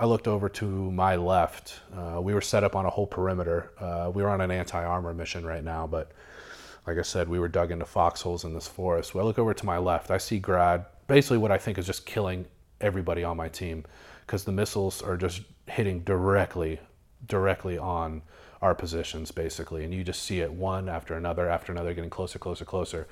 I 0.01 0.05
looked 0.05 0.29
over 0.29 0.47
to 0.47 0.91
my 0.91 1.17
left. 1.17 1.81
Uh, 1.93 2.21
we 2.21 2.33
were 2.33 2.39
set 2.41 2.63
up 2.63 2.73
on 2.73 2.85
a 2.85 2.89
whole 2.89 3.05
perimeter. 3.05 3.71
Uh, 3.77 4.09
we 4.13 4.23
were 4.23 4.29
on 4.29 4.39
an 4.39 4.49
anti-armor 4.49 5.13
mission 5.13 5.45
right 5.45 5.63
now, 5.63 5.85
but 5.85 6.13
like 6.87 6.97
I 6.97 7.01
said, 7.01 7.27
we 7.27 7.37
were 7.37 7.49
dug 7.49 7.69
into 7.71 7.83
foxholes 7.83 8.45
in 8.45 8.53
this 8.53 8.65
forest. 8.65 9.11
So 9.11 9.19
I 9.19 9.23
look 9.23 9.37
over 9.37 9.53
to 9.53 9.65
my 9.65 9.77
left. 9.77 10.09
I 10.09 10.17
see 10.17 10.39
grad, 10.39 10.85
basically 11.07 11.37
what 11.37 11.51
I 11.51 11.57
think 11.57 11.77
is 11.77 11.85
just 11.85 12.05
killing 12.05 12.45
everybody 12.79 13.25
on 13.25 13.35
my 13.35 13.49
team 13.49 13.83
because 14.25 14.45
the 14.45 14.53
missiles 14.53 15.01
are 15.01 15.17
just 15.17 15.41
hitting 15.67 15.99
directly, 15.99 16.79
directly 17.27 17.77
on 17.77 18.21
our 18.61 18.73
positions 18.73 19.31
basically, 19.31 19.83
and 19.83 19.93
you 19.93 20.05
just 20.05 20.21
see 20.21 20.39
it 20.39 20.51
one 20.51 20.87
after 20.87 21.13
another 21.15 21.49
after 21.49 21.73
another, 21.73 21.93
getting 21.93 22.09
closer, 22.09 22.39
closer, 22.39 22.63
closer. 22.63 23.05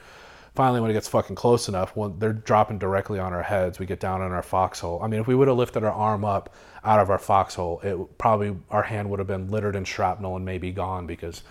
Finally, 0.57 0.81
when 0.81 0.89
it 0.89 0.95
gets 0.95 1.07
fucking 1.07 1.35
close 1.35 1.69
enough, 1.69 1.95
when 1.95 2.17
they're 2.17 2.33
dropping 2.33 2.79
directly 2.79 3.19
on 3.19 3.31
our 3.31 3.43
heads, 3.43 3.77
we 3.77 3.85
get 3.85 3.99
down 3.99 4.23
in 4.23 4.31
our 4.31 4.41
foxhole. 4.41 4.99
I 5.03 5.07
mean, 5.07 5.19
if 5.19 5.27
we 5.27 5.35
would 5.35 5.47
have 5.47 5.55
lifted 5.55 5.83
our 5.83 5.91
arm 5.91 6.25
up 6.25 6.55
out 6.83 6.99
of 6.99 7.11
our 7.11 7.19
foxhole, 7.19 7.79
it 7.81 8.17
probably 8.17 8.57
our 8.71 8.81
hand 8.81 9.07
would 9.11 9.19
have 9.19 9.27
been 9.27 9.51
littered 9.51 9.75
in 9.75 9.83
shrapnel 9.83 10.35
and 10.35 10.43
maybe 10.43 10.71
gone 10.71 11.05
because 11.05 11.43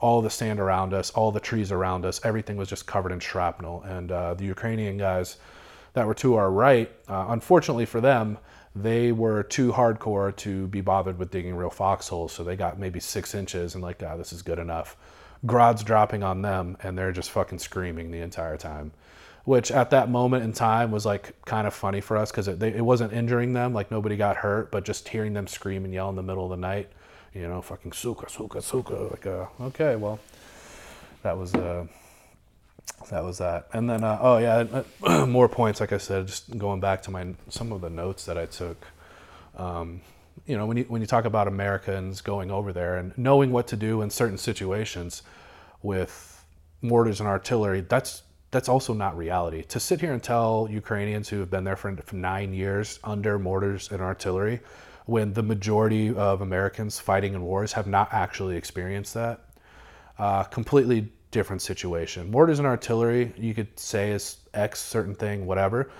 all 0.00 0.20
the 0.22 0.28
sand 0.28 0.58
around 0.58 0.92
us, 0.92 1.10
all 1.12 1.30
the 1.30 1.38
trees 1.38 1.70
around 1.70 2.04
us, 2.04 2.20
everything 2.24 2.56
was 2.56 2.68
just 2.68 2.84
covered 2.84 3.12
in 3.12 3.20
shrapnel. 3.20 3.84
And 3.84 4.10
uh, 4.10 4.34
the 4.34 4.46
Ukrainian 4.46 4.98
guys 4.98 5.36
that 5.92 6.04
were 6.04 6.14
to 6.14 6.34
our 6.34 6.50
right, 6.50 6.90
uh, 7.06 7.26
unfortunately 7.28 7.86
for 7.86 8.00
them, 8.00 8.38
they 8.74 9.12
were 9.12 9.44
too 9.44 9.70
hardcore 9.70 10.34
to 10.38 10.66
be 10.66 10.80
bothered 10.80 11.16
with 11.16 11.30
digging 11.30 11.54
real 11.54 11.70
foxholes. 11.70 12.32
So 12.32 12.42
they 12.42 12.56
got 12.56 12.76
maybe 12.76 12.98
six 12.98 13.36
inches 13.36 13.76
and 13.76 13.84
like, 13.84 14.02
ah, 14.02 14.16
this 14.16 14.32
is 14.32 14.42
good 14.42 14.58
enough. 14.58 14.96
Grad's 15.46 15.82
dropping 15.82 16.22
on 16.22 16.42
them 16.42 16.76
and 16.82 16.96
they're 16.96 17.12
just 17.12 17.30
fucking 17.30 17.58
screaming 17.58 18.10
the 18.10 18.20
entire 18.20 18.56
time. 18.56 18.92
Which 19.44 19.70
at 19.70 19.90
that 19.90 20.10
moment 20.10 20.44
in 20.44 20.52
time 20.52 20.90
was 20.90 21.06
like 21.06 21.32
kind 21.46 21.66
of 21.66 21.72
funny 21.72 22.02
for 22.02 22.18
us 22.18 22.30
because 22.30 22.48
it, 22.48 22.62
it 22.62 22.82
wasn't 22.82 23.14
injuring 23.14 23.54
them, 23.54 23.72
like 23.72 23.90
nobody 23.90 24.16
got 24.16 24.36
hurt, 24.36 24.70
but 24.70 24.84
just 24.84 25.08
hearing 25.08 25.32
them 25.32 25.46
scream 25.46 25.86
and 25.86 25.94
yell 25.94 26.10
in 26.10 26.16
the 26.16 26.22
middle 26.22 26.44
of 26.44 26.50
the 26.50 26.58
night, 26.58 26.90
you 27.32 27.48
know, 27.48 27.62
fucking 27.62 27.92
suka, 27.92 28.28
suka, 28.28 28.60
suka. 28.60 28.94
Like, 28.94 29.26
uh, 29.26 29.46
okay, 29.60 29.96
well, 29.96 30.20
that 31.22 31.38
was. 31.38 31.54
Uh, 31.54 31.86
that 33.10 33.24
was 33.24 33.38
that. 33.38 33.68
And 33.72 33.88
then, 33.88 34.04
uh, 34.04 34.18
oh 34.20 34.38
yeah, 34.38 34.82
uh, 35.02 35.26
more 35.26 35.48
points. 35.48 35.80
Like 35.80 35.92
I 35.92 35.98
said, 35.98 36.26
just 36.26 36.56
going 36.58 36.80
back 36.80 37.02
to 37.02 37.10
my 37.10 37.34
some 37.48 37.72
of 37.72 37.80
the 37.80 37.90
notes 37.90 38.26
that 38.26 38.36
I 38.36 38.46
took. 38.46 38.86
Um, 39.56 40.00
you 40.46 40.56
know, 40.56 40.66
when 40.66 40.76
you 40.76 40.84
when 40.84 41.00
you 41.00 41.06
talk 41.06 41.24
about 41.24 41.48
Americans 41.48 42.20
going 42.20 42.50
over 42.50 42.72
there 42.72 42.96
and 42.96 43.16
knowing 43.16 43.52
what 43.52 43.66
to 43.68 43.76
do 43.76 44.02
in 44.02 44.10
certain 44.10 44.38
situations 44.38 45.22
with 45.82 46.44
mortars 46.82 47.20
and 47.20 47.28
artillery, 47.28 47.80
that's 47.82 48.22
that's 48.50 48.68
also 48.68 48.94
not 48.94 49.16
reality. 49.16 49.62
To 49.64 49.80
sit 49.80 50.00
here 50.00 50.12
and 50.12 50.22
tell 50.22 50.68
Ukrainians 50.70 51.28
who 51.28 51.38
have 51.40 51.50
been 51.50 51.64
there 51.64 51.76
for, 51.76 51.94
for 51.96 52.16
nine 52.16 52.54
years 52.54 52.98
under 53.04 53.38
mortars 53.38 53.90
and 53.92 54.00
artillery, 54.00 54.60
when 55.04 55.32
the 55.34 55.42
majority 55.42 56.14
of 56.14 56.40
Americans 56.40 56.98
fighting 56.98 57.34
in 57.34 57.42
wars 57.42 57.72
have 57.72 57.86
not 57.86 58.08
actually 58.12 58.56
experienced 58.56 59.14
that, 59.14 59.40
uh, 60.18 60.44
completely 60.44 61.12
different 61.30 61.60
situation. 61.60 62.30
Mortars 62.30 62.58
and 62.58 62.66
artillery, 62.66 63.32
you 63.36 63.54
could 63.54 63.78
say 63.78 64.12
is 64.12 64.38
X 64.54 64.80
certain 64.80 65.14
thing, 65.14 65.46
whatever. 65.46 65.90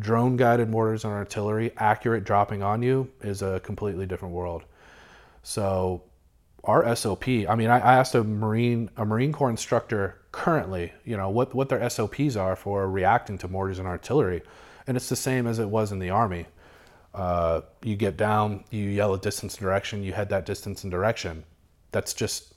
Drone 0.00 0.36
guided 0.36 0.68
mortars 0.68 1.04
and 1.04 1.12
artillery, 1.12 1.72
accurate 1.76 2.24
dropping 2.24 2.62
on 2.62 2.82
you, 2.82 3.10
is 3.20 3.42
a 3.42 3.60
completely 3.60 4.06
different 4.06 4.34
world. 4.34 4.64
So 5.42 6.02
our 6.64 6.94
SOP, 6.94 7.28
I 7.28 7.54
mean, 7.56 7.70
I, 7.70 7.78
asked 7.78 8.14
a 8.14 8.22
Marine 8.22 8.90
a 8.96 9.04
Marine 9.04 9.32
Corps 9.32 9.50
instructor 9.50 10.18
currently, 10.30 10.92
you 11.04 11.16
know, 11.16 11.30
what, 11.30 11.54
what 11.54 11.68
their 11.68 11.88
SOPs 11.88 12.36
are 12.36 12.54
for 12.54 12.88
reacting 12.88 13.38
to 13.38 13.48
mortars 13.48 13.78
and 13.78 13.88
artillery. 13.88 14.42
And 14.86 14.96
it's 14.96 15.08
the 15.08 15.16
same 15.16 15.46
as 15.46 15.58
it 15.58 15.68
was 15.68 15.90
in 15.90 15.98
the 15.98 16.10
Army. 16.10 16.46
Uh, 17.14 17.62
you 17.82 17.96
get 17.96 18.16
down, 18.16 18.64
you 18.70 18.84
yell 18.84 19.14
a 19.14 19.18
distance 19.18 19.54
and 19.54 19.62
direction, 19.62 20.02
you 20.02 20.12
head 20.12 20.28
that 20.28 20.46
distance 20.46 20.84
and 20.84 20.90
direction. 20.90 21.44
That's 21.90 22.14
just 22.14 22.54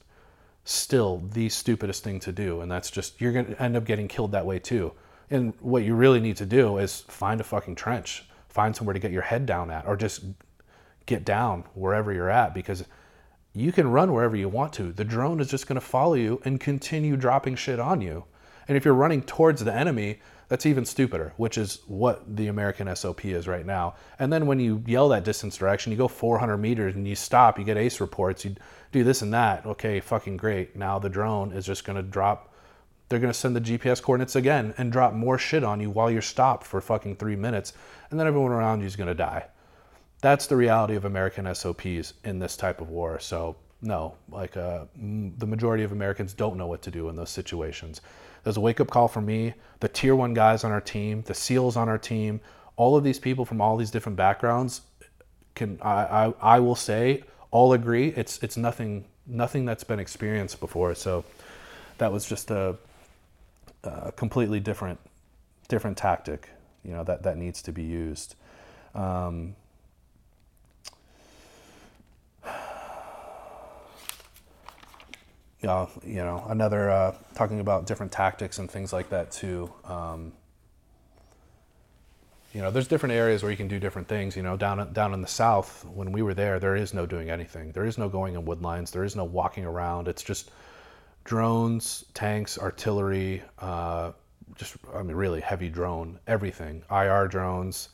still 0.66 1.24
the 1.34 1.50
stupidest 1.50 2.04
thing 2.04 2.20
to 2.20 2.32
do. 2.32 2.62
And 2.62 2.72
that's 2.72 2.92
just, 2.92 3.20
you're 3.20 3.32
going 3.32 3.48
to 3.48 3.62
end 3.62 3.76
up 3.76 3.86
getting 3.86 4.08
killed 4.08 4.34
that 4.34 4.46
way 4.46 4.60
too. 4.60 4.94
And 5.32 5.54
what 5.62 5.84
you 5.84 5.96
really 5.96 6.20
need 6.20 6.38
to 6.38 6.46
do 6.46 6.78
is 6.78 7.02
find 7.02 7.42
a 7.42 7.44
fucking 7.44 7.76
trench, 7.76 8.26
find 8.50 8.76
somewhere 8.76 8.94
to 8.94 9.00
get 9.00 9.12
your 9.12 9.22
head 9.24 9.46
down 9.46 9.72
at, 9.72 9.88
or 9.88 9.96
just 9.96 10.24
get 11.06 11.26
down 11.26 11.64
wherever 11.74 12.14
you're 12.14 12.30
at 12.30 12.54
because 12.54 12.84
you 13.54 13.72
can 13.72 13.90
run 13.90 14.14
wherever 14.14 14.36
you 14.36 14.50
want 14.50 14.74
to. 14.74 14.92
The 14.92 15.04
drone 15.04 15.40
is 15.40 15.50
just 15.50 15.68
going 15.68 15.80
to 15.80 15.86
follow 15.86 16.14
you 16.14 16.42
and 16.46 16.60
continue 16.60 17.18
dropping 17.18 17.56
shit 17.56 17.80
on 17.80 18.02
you. 18.02 18.26
And 18.68 18.78
if 18.78 18.86
you're 18.86 18.94
running 18.94 19.24
towards 19.24 19.64
the 19.64 19.74
enemy, 19.74 20.20
that's 20.48 20.66
even 20.66 20.86
stupider, 20.86 21.34
which 21.38 21.58
is 21.58 21.80
what 21.88 22.36
the 22.36 22.48
American 22.48 22.94
SOP 22.94 23.26
is 23.26 23.48
right 23.48 23.66
now. 23.66 23.96
And 24.20 24.32
then 24.32 24.48
when 24.48 24.60
you 24.60 24.84
yell 24.86 25.10
that 25.10 25.24
distance 25.24 25.58
direction, 25.58 25.92
you 25.92 25.98
go 25.98 26.10
400 26.10 26.58
meters 26.58 26.96
and 26.96 27.08
you 27.08 27.16
stop, 27.16 27.58
you 27.58 27.64
get 27.64 27.78
ace 27.78 28.02
reports, 28.02 28.44
you 28.44 28.56
do 28.92 29.04
this 29.04 29.22
and 29.22 29.34
that. 29.34 29.66
Okay, 29.66 30.02
fucking 30.02 30.38
great. 30.38 30.76
Now 30.76 31.00
the 31.00 31.10
drone 31.10 31.54
is 31.54 31.66
just 31.66 31.86
going 31.86 31.96
to 31.96 32.04
drop, 32.04 32.51
they're 33.12 33.20
going 33.20 33.34
to 33.34 33.38
send 33.38 33.58
the 33.58 33.62
GPS 33.62 34.02
coordinates 34.02 34.38
again 34.38 34.74
and 34.78 34.90
drop 34.90 35.14
more 35.14 35.38
shit 35.38 35.66
on 35.66 35.82
you 35.82 35.90
while 35.90 36.10
you're 36.10 36.22
stopped 36.22 36.66
for 36.66 36.80
fucking 36.80 37.18
three 37.18 37.36
minutes. 37.36 37.74
And 38.10 38.18
then 38.18 38.26
everyone 38.26 38.54
around 38.54 38.80
you 38.80 38.88
is 38.88 38.96
going 38.96 39.10
to 39.10 39.14
die. 39.14 39.48
That's 40.22 40.48
the 40.48 40.56
reality 40.56 40.96
of 40.96 41.04
American 41.04 41.54
SOPs 41.54 42.14
in 42.24 42.40
this 42.40 42.56
type 42.56 42.80
of 42.80 42.90
war. 42.90 43.20
So, 43.20 43.58
no, 43.82 44.16
like 44.32 44.56
uh, 44.56 44.86
the 44.96 45.46
majority 45.46 45.84
of 45.84 45.92
Americans 45.92 46.34
don't 46.34 46.56
know 46.56 46.68
what 46.68 46.82
to 46.84 46.92
do 46.92 47.10
in 47.10 47.18
those 47.18 47.30
situations. 47.30 48.00
There's 48.44 48.56
a 48.56 48.62
wake 48.62 48.80
up 48.80 48.90
call 48.90 49.10
for 49.10 49.22
me, 49.22 49.56
the 49.82 49.90
tier 49.90 50.16
one 50.16 50.34
guys 50.34 50.64
on 50.64 50.72
our 50.72 50.80
team, 50.80 51.24
the 51.24 51.34
SEALs 51.34 51.76
on 51.76 51.90
our 51.90 51.98
team, 51.98 52.40
all 52.78 52.96
of 52.96 53.04
these 53.04 53.20
people 53.20 53.44
from 53.44 53.60
all 53.60 53.76
these 53.76 53.92
different 53.92 54.16
backgrounds 54.16 54.82
can 55.54 55.78
I, 55.82 55.92
I, 55.92 56.34
I 56.42 56.60
will 56.60 56.78
say 56.78 57.24
all 57.52 57.74
agree 57.74 58.08
it's 58.16 58.42
it's 58.42 58.56
nothing 58.56 59.04
nothing 59.28 59.66
that's 59.66 59.84
been 59.84 60.00
experienced 60.00 60.60
before. 60.60 60.96
So 60.96 61.26
that 61.98 62.12
was 62.12 62.26
just 62.26 62.50
a, 62.52 62.78
a 63.84 64.12
completely 64.12 64.60
different 64.60 65.00
different 65.68 65.98
tactic, 65.98 66.50
you 66.84 66.92
know, 66.92 67.04
that, 67.06 67.24
that 67.24 67.38
needs 67.38 67.62
to 67.64 67.72
be 67.72 67.84
used. 67.84 68.36
Um, 68.94 69.56
uh, 72.46 72.52
you 75.64 76.16
know, 76.16 76.46
another 76.50 76.90
uh, 76.90 77.16
talking 77.36 77.62
about 77.62 77.88
different 77.88 78.12
tactics 78.12 78.60
and 78.60 78.70
things 78.70 78.92
like 78.92 79.10
that 79.10 79.32
too. 79.32 79.72
Um, 79.86 80.34
you 82.54 82.62
know, 82.62 82.70
there's 82.70 82.90
different 82.90 83.16
areas 83.16 83.44
where 83.44 83.52
you 83.52 83.58
can 83.58 83.70
do 83.70 83.80
different 83.80 84.10
things. 84.10 84.36
You 84.36 84.44
know, 84.44 84.58
down 84.58 84.92
down 84.92 85.14
in 85.14 85.22
the 85.22 85.28
south, 85.28 85.86
when 85.86 86.12
we 86.12 86.22
were 86.22 86.34
there, 86.34 86.60
there 86.60 86.76
is 86.76 86.94
no 86.94 87.06
doing 87.06 87.30
anything. 87.30 87.72
There 87.72 87.86
is 87.86 87.98
no 87.98 88.10
going 88.10 88.36
in 88.36 88.44
wood 88.44 88.62
lines. 88.62 88.92
There 88.92 89.06
is 89.06 89.16
no 89.16 89.24
walking 89.24 89.64
around. 89.64 90.10
It's 90.10 90.22
just 90.22 90.52
drones, 91.24 92.06
tanks, 92.14 92.58
artillery. 92.58 93.42
Uh, 93.60 94.12
just, 94.56 94.76
I 94.94 95.02
mean, 95.04 95.16
really 95.16 95.42
heavy 95.42 95.70
drone, 95.70 96.20
everything. 96.28 96.84
IR 96.92 97.28
drones. 97.28 97.90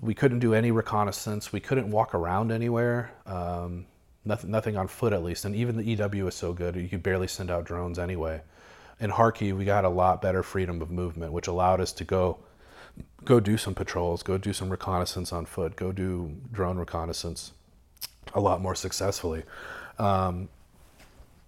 We 0.00 0.14
couldn't 0.14 0.40
do 0.40 0.54
any 0.54 0.70
reconnaissance. 0.70 1.52
We 1.52 1.60
couldn't 1.60 1.90
walk 1.90 2.14
around 2.14 2.52
anywhere. 2.52 3.12
Um, 3.24 3.86
nothing, 4.24 4.50
nothing 4.50 4.76
on 4.76 4.88
foot 4.88 5.12
at 5.12 5.22
least. 5.22 5.44
And 5.44 5.54
even 5.54 5.76
the 5.76 5.84
EW 5.84 6.26
is 6.26 6.34
so 6.34 6.52
good, 6.52 6.76
you 6.76 6.88
could 6.88 7.02
barely 7.02 7.28
send 7.28 7.50
out 7.50 7.64
drones 7.64 7.98
anyway. 7.98 8.42
In 9.00 9.10
Kharkiv, 9.10 9.56
we 9.56 9.64
got 9.64 9.84
a 9.84 9.88
lot 9.88 10.22
better 10.22 10.42
freedom 10.42 10.80
of 10.82 10.90
movement, 10.90 11.32
which 11.32 11.46
allowed 11.46 11.80
us 11.80 11.92
to 11.92 12.04
go, 12.04 12.38
go 13.24 13.40
do 13.40 13.56
some 13.56 13.74
patrols, 13.74 14.22
go 14.22 14.38
do 14.38 14.52
some 14.52 14.70
reconnaissance 14.70 15.32
on 15.32 15.46
foot, 15.46 15.76
go 15.76 15.92
do 15.92 16.34
drone 16.52 16.78
reconnaissance. 16.78 17.52
a 18.34 18.40
lot 18.40 18.60
more 18.60 18.74
successfully. 18.74 19.44
Um, 19.98 20.48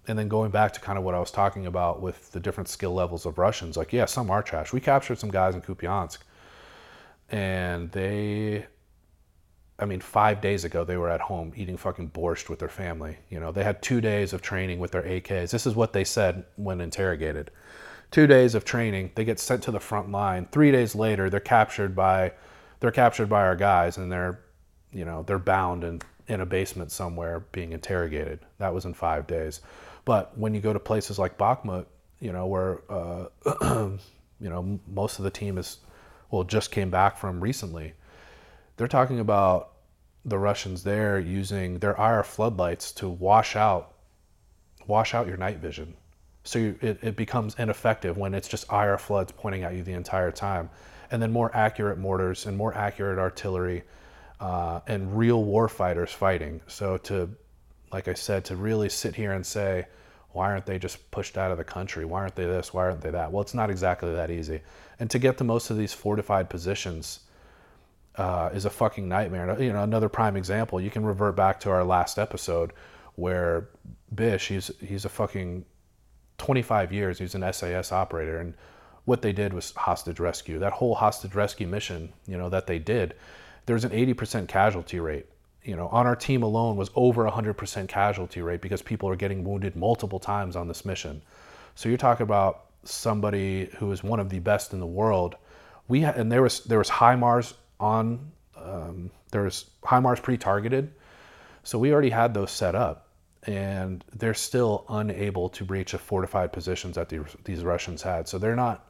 and 0.07 0.17
then 0.17 0.27
going 0.27 0.51
back 0.51 0.73
to 0.73 0.79
kind 0.79 0.97
of 0.97 1.03
what 1.03 1.15
I 1.15 1.19
was 1.19 1.31
talking 1.31 1.65
about 1.65 2.01
with 2.01 2.31
the 2.31 2.39
different 2.39 2.67
skill 2.67 2.93
levels 2.93 3.25
of 3.25 3.37
Russians, 3.37 3.77
like 3.77 3.93
yeah, 3.93 4.05
some 4.05 4.31
are 4.31 4.41
trash. 4.41 4.73
We 4.73 4.79
captured 4.79 5.19
some 5.19 5.29
guys 5.29 5.55
in 5.55 5.61
Kupiansk, 5.61 6.19
and 7.29 7.91
they, 7.91 8.65
I 9.77 9.85
mean, 9.85 9.99
five 9.99 10.41
days 10.41 10.63
ago 10.63 10.83
they 10.83 10.97
were 10.97 11.09
at 11.09 11.21
home 11.21 11.53
eating 11.55 11.77
fucking 11.77 12.11
borscht 12.11 12.49
with 12.49 12.59
their 12.59 12.69
family. 12.69 13.17
You 13.29 13.39
know, 13.39 13.51
they 13.51 13.63
had 13.63 13.81
two 13.81 14.01
days 14.01 14.33
of 14.33 14.41
training 14.41 14.79
with 14.79 14.91
their 14.91 15.03
AKs. 15.03 15.51
This 15.51 15.67
is 15.67 15.75
what 15.75 15.93
they 15.93 16.03
said 16.03 16.45
when 16.55 16.81
interrogated. 16.81 17.51
Two 18.11 18.25
days 18.25 18.55
of 18.55 18.65
training, 18.65 19.11
they 19.13 19.23
get 19.23 19.39
sent 19.39 19.61
to 19.63 19.71
the 19.71 19.79
front 19.79 20.11
line. 20.11 20.47
Three 20.51 20.71
days 20.71 20.95
later, 20.95 21.29
they're 21.29 21.39
captured 21.39 21.95
by, 21.95 22.33
they're 22.79 22.89
captured 22.89 23.29
by 23.29 23.43
our 23.43 23.55
guys, 23.55 23.97
and 23.97 24.11
they're, 24.11 24.39
you 24.91 25.05
know, 25.05 25.21
they're 25.21 25.37
bound 25.37 25.83
and 25.83 26.03
in 26.29 26.41
a 26.41 26.45
basement 26.45 26.91
somewhere 26.91 27.41
being 27.51 27.73
interrogated. 27.73 28.39
That 28.59 28.73
was 28.73 28.85
in 28.85 28.93
five 28.93 29.27
days. 29.27 29.61
But 30.09 30.35
when 30.35 30.55
you 30.55 30.59
go 30.59 30.73
to 30.73 30.79
places 30.79 31.19
like 31.19 31.37
Bakhmut, 31.37 31.85
you 32.19 32.33
know, 32.33 32.47
where, 32.47 32.81
uh, 32.89 33.25
you 34.41 34.49
know, 34.49 34.79
most 34.87 35.19
of 35.19 35.23
the 35.23 35.29
team 35.29 35.59
is, 35.59 35.77
well, 36.31 36.43
just 36.43 36.71
came 36.71 36.89
back 36.89 37.15
from 37.15 37.39
recently, 37.39 37.93
they're 38.75 38.87
talking 38.87 39.19
about 39.19 39.73
the 40.25 40.39
Russians 40.39 40.81
there 40.81 41.19
using 41.19 41.77
their 41.77 41.91
IR 41.91 42.23
floodlights 42.23 42.91
to 42.93 43.07
wash 43.07 43.55
out, 43.55 43.93
wash 44.87 45.13
out 45.13 45.27
your 45.27 45.37
night 45.37 45.59
vision. 45.59 45.93
So 46.43 46.57
you, 46.57 46.79
it, 46.81 46.97
it 47.03 47.15
becomes 47.15 47.53
ineffective 47.59 48.17
when 48.17 48.33
it's 48.33 48.47
just 48.47 48.65
IR 48.71 48.97
floods 48.97 49.31
pointing 49.31 49.61
at 49.61 49.75
you 49.75 49.83
the 49.83 49.93
entire 49.93 50.31
time. 50.31 50.71
And 51.11 51.21
then 51.21 51.31
more 51.31 51.55
accurate 51.55 51.99
mortars 51.99 52.47
and 52.47 52.57
more 52.57 52.73
accurate 52.73 53.19
artillery 53.19 53.83
uh, 54.39 54.79
and 54.87 55.15
real 55.15 55.43
war 55.43 55.69
fighters 55.69 56.11
fighting. 56.11 56.61
So 56.65 56.97
to, 56.97 57.29
like 57.93 58.07
I 58.07 58.15
said, 58.15 58.43
to 58.45 58.55
really 58.55 58.89
sit 58.89 59.13
here 59.13 59.33
and 59.33 59.45
say, 59.45 59.85
why 60.31 60.51
aren't 60.51 60.65
they 60.65 60.77
just 60.77 61.09
pushed 61.11 61.37
out 61.37 61.51
of 61.51 61.57
the 61.57 61.63
country? 61.63 62.05
Why 62.05 62.21
aren't 62.21 62.35
they 62.35 62.45
this? 62.45 62.73
Why 62.73 62.83
aren't 62.83 63.01
they 63.01 63.11
that? 63.11 63.31
Well, 63.31 63.41
it's 63.41 63.53
not 63.53 63.69
exactly 63.69 64.13
that 64.13 64.29
easy. 64.29 64.61
And 64.99 65.09
to 65.09 65.19
get 65.19 65.37
to 65.39 65.43
most 65.43 65.69
of 65.69 65.77
these 65.77 65.93
fortified 65.93 66.49
positions 66.49 67.21
uh, 68.15 68.49
is 68.53 68.65
a 68.65 68.69
fucking 68.69 69.07
nightmare. 69.07 69.61
You 69.61 69.73
know, 69.73 69.83
another 69.83 70.09
prime 70.09 70.35
example. 70.35 70.79
You 70.79 70.91
can 70.91 71.05
revert 71.05 71.35
back 71.35 71.59
to 71.61 71.71
our 71.71 71.83
last 71.83 72.19
episode 72.19 72.73
where 73.15 73.69
Bish, 74.13 74.47
he's 74.47 74.71
he's 74.79 75.05
a 75.05 75.09
fucking 75.09 75.65
25 76.37 76.93
years. 76.93 77.19
He's 77.19 77.35
an 77.35 77.53
SAS 77.53 77.91
operator, 77.91 78.39
and 78.39 78.53
what 79.05 79.21
they 79.21 79.33
did 79.33 79.53
was 79.53 79.71
hostage 79.71 80.19
rescue. 80.19 80.59
That 80.59 80.73
whole 80.73 80.95
hostage 80.95 81.35
rescue 81.35 81.67
mission, 81.67 82.13
you 82.27 82.37
know, 82.37 82.49
that 82.49 82.67
they 82.67 82.79
did 82.79 83.15
there's 83.69 83.85
an 83.85 83.91
80% 83.91 84.47
casualty 84.47 84.99
rate. 84.99 85.27
You 85.63 85.75
know, 85.75 85.87
on 85.89 86.07
our 86.07 86.15
team 86.15 86.43
alone 86.43 86.77
was 86.77 86.89
over 86.95 87.25
100% 87.25 87.87
casualty 87.87 88.41
rate 88.41 88.61
because 88.61 88.81
people 88.81 89.09
are 89.09 89.15
getting 89.15 89.43
wounded 89.43 89.75
multiple 89.75 90.19
times 90.19 90.55
on 90.55 90.67
this 90.67 90.85
mission. 90.85 91.21
So 91.75 91.89
you're 91.89 91.97
talking 91.97 92.23
about 92.23 92.65
somebody 92.83 93.69
who 93.77 93.91
is 93.91 94.03
one 94.03 94.19
of 94.19 94.29
the 94.29 94.39
best 94.39 94.73
in 94.73 94.79
the 94.79 94.87
world. 94.87 95.35
We 95.87 96.03
and 96.03 96.31
there 96.31 96.41
was 96.41 96.63
there 96.65 96.77
was 96.77 96.89
HIMARS 96.89 97.53
on 97.79 98.31
um, 98.55 99.11
there 99.31 99.43
was 99.43 99.65
HIMARS 99.83 100.21
pre-targeted, 100.21 100.91
so 101.63 101.79
we 101.79 101.91
already 101.91 102.09
had 102.09 102.33
those 102.33 102.51
set 102.51 102.75
up, 102.75 103.07
and 103.43 104.03
they're 104.15 104.33
still 104.33 104.85
unable 104.89 105.49
to 105.49 105.63
breach 105.65 105.91
the 105.93 105.97
fortified 105.97 106.53
positions 106.53 106.95
that 106.95 107.09
the, 107.09 107.25
these 107.43 107.63
Russians 107.63 108.01
had. 108.01 108.27
So 108.27 108.37
they're 108.37 108.55
not 108.55 108.87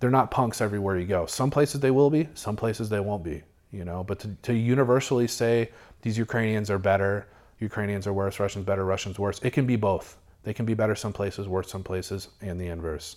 they're 0.00 0.10
not 0.10 0.30
punks 0.30 0.60
everywhere 0.60 0.98
you 0.98 1.06
go. 1.06 1.26
Some 1.26 1.50
places 1.50 1.80
they 1.80 1.90
will 1.90 2.10
be, 2.10 2.28
some 2.34 2.56
places 2.56 2.88
they 2.88 3.00
won't 3.00 3.24
be 3.24 3.42
you 3.76 3.84
know. 3.84 4.02
But 4.02 4.18
to, 4.20 4.28
to 4.42 4.54
universally 4.54 5.28
say 5.28 5.70
these 6.02 6.16
Ukrainians 6.16 6.70
are 6.70 6.78
better, 6.78 7.26
Ukrainians 7.60 8.06
are 8.06 8.12
worse, 8.12 8.40
Russians 8.40 8.64
better, 8.64 8.84
Russians 8.84 9.18
worse, 9.18 9.40
it 9.42 9.52
can 9.52 9.66
be 9.66 9.76
both. 9.76 10.16
They 10.42 10.54
can 10.54 10.64
be 10.64 10.74
better 10.74 10.94
some 10.94 11.12
places, 11.12 11.48
worse 11.48 11.70
some 11.70 11.82
places, 11.82 12.28
and 12.40 12.60
the 12.60 12.68
inverse. 12.68 13.16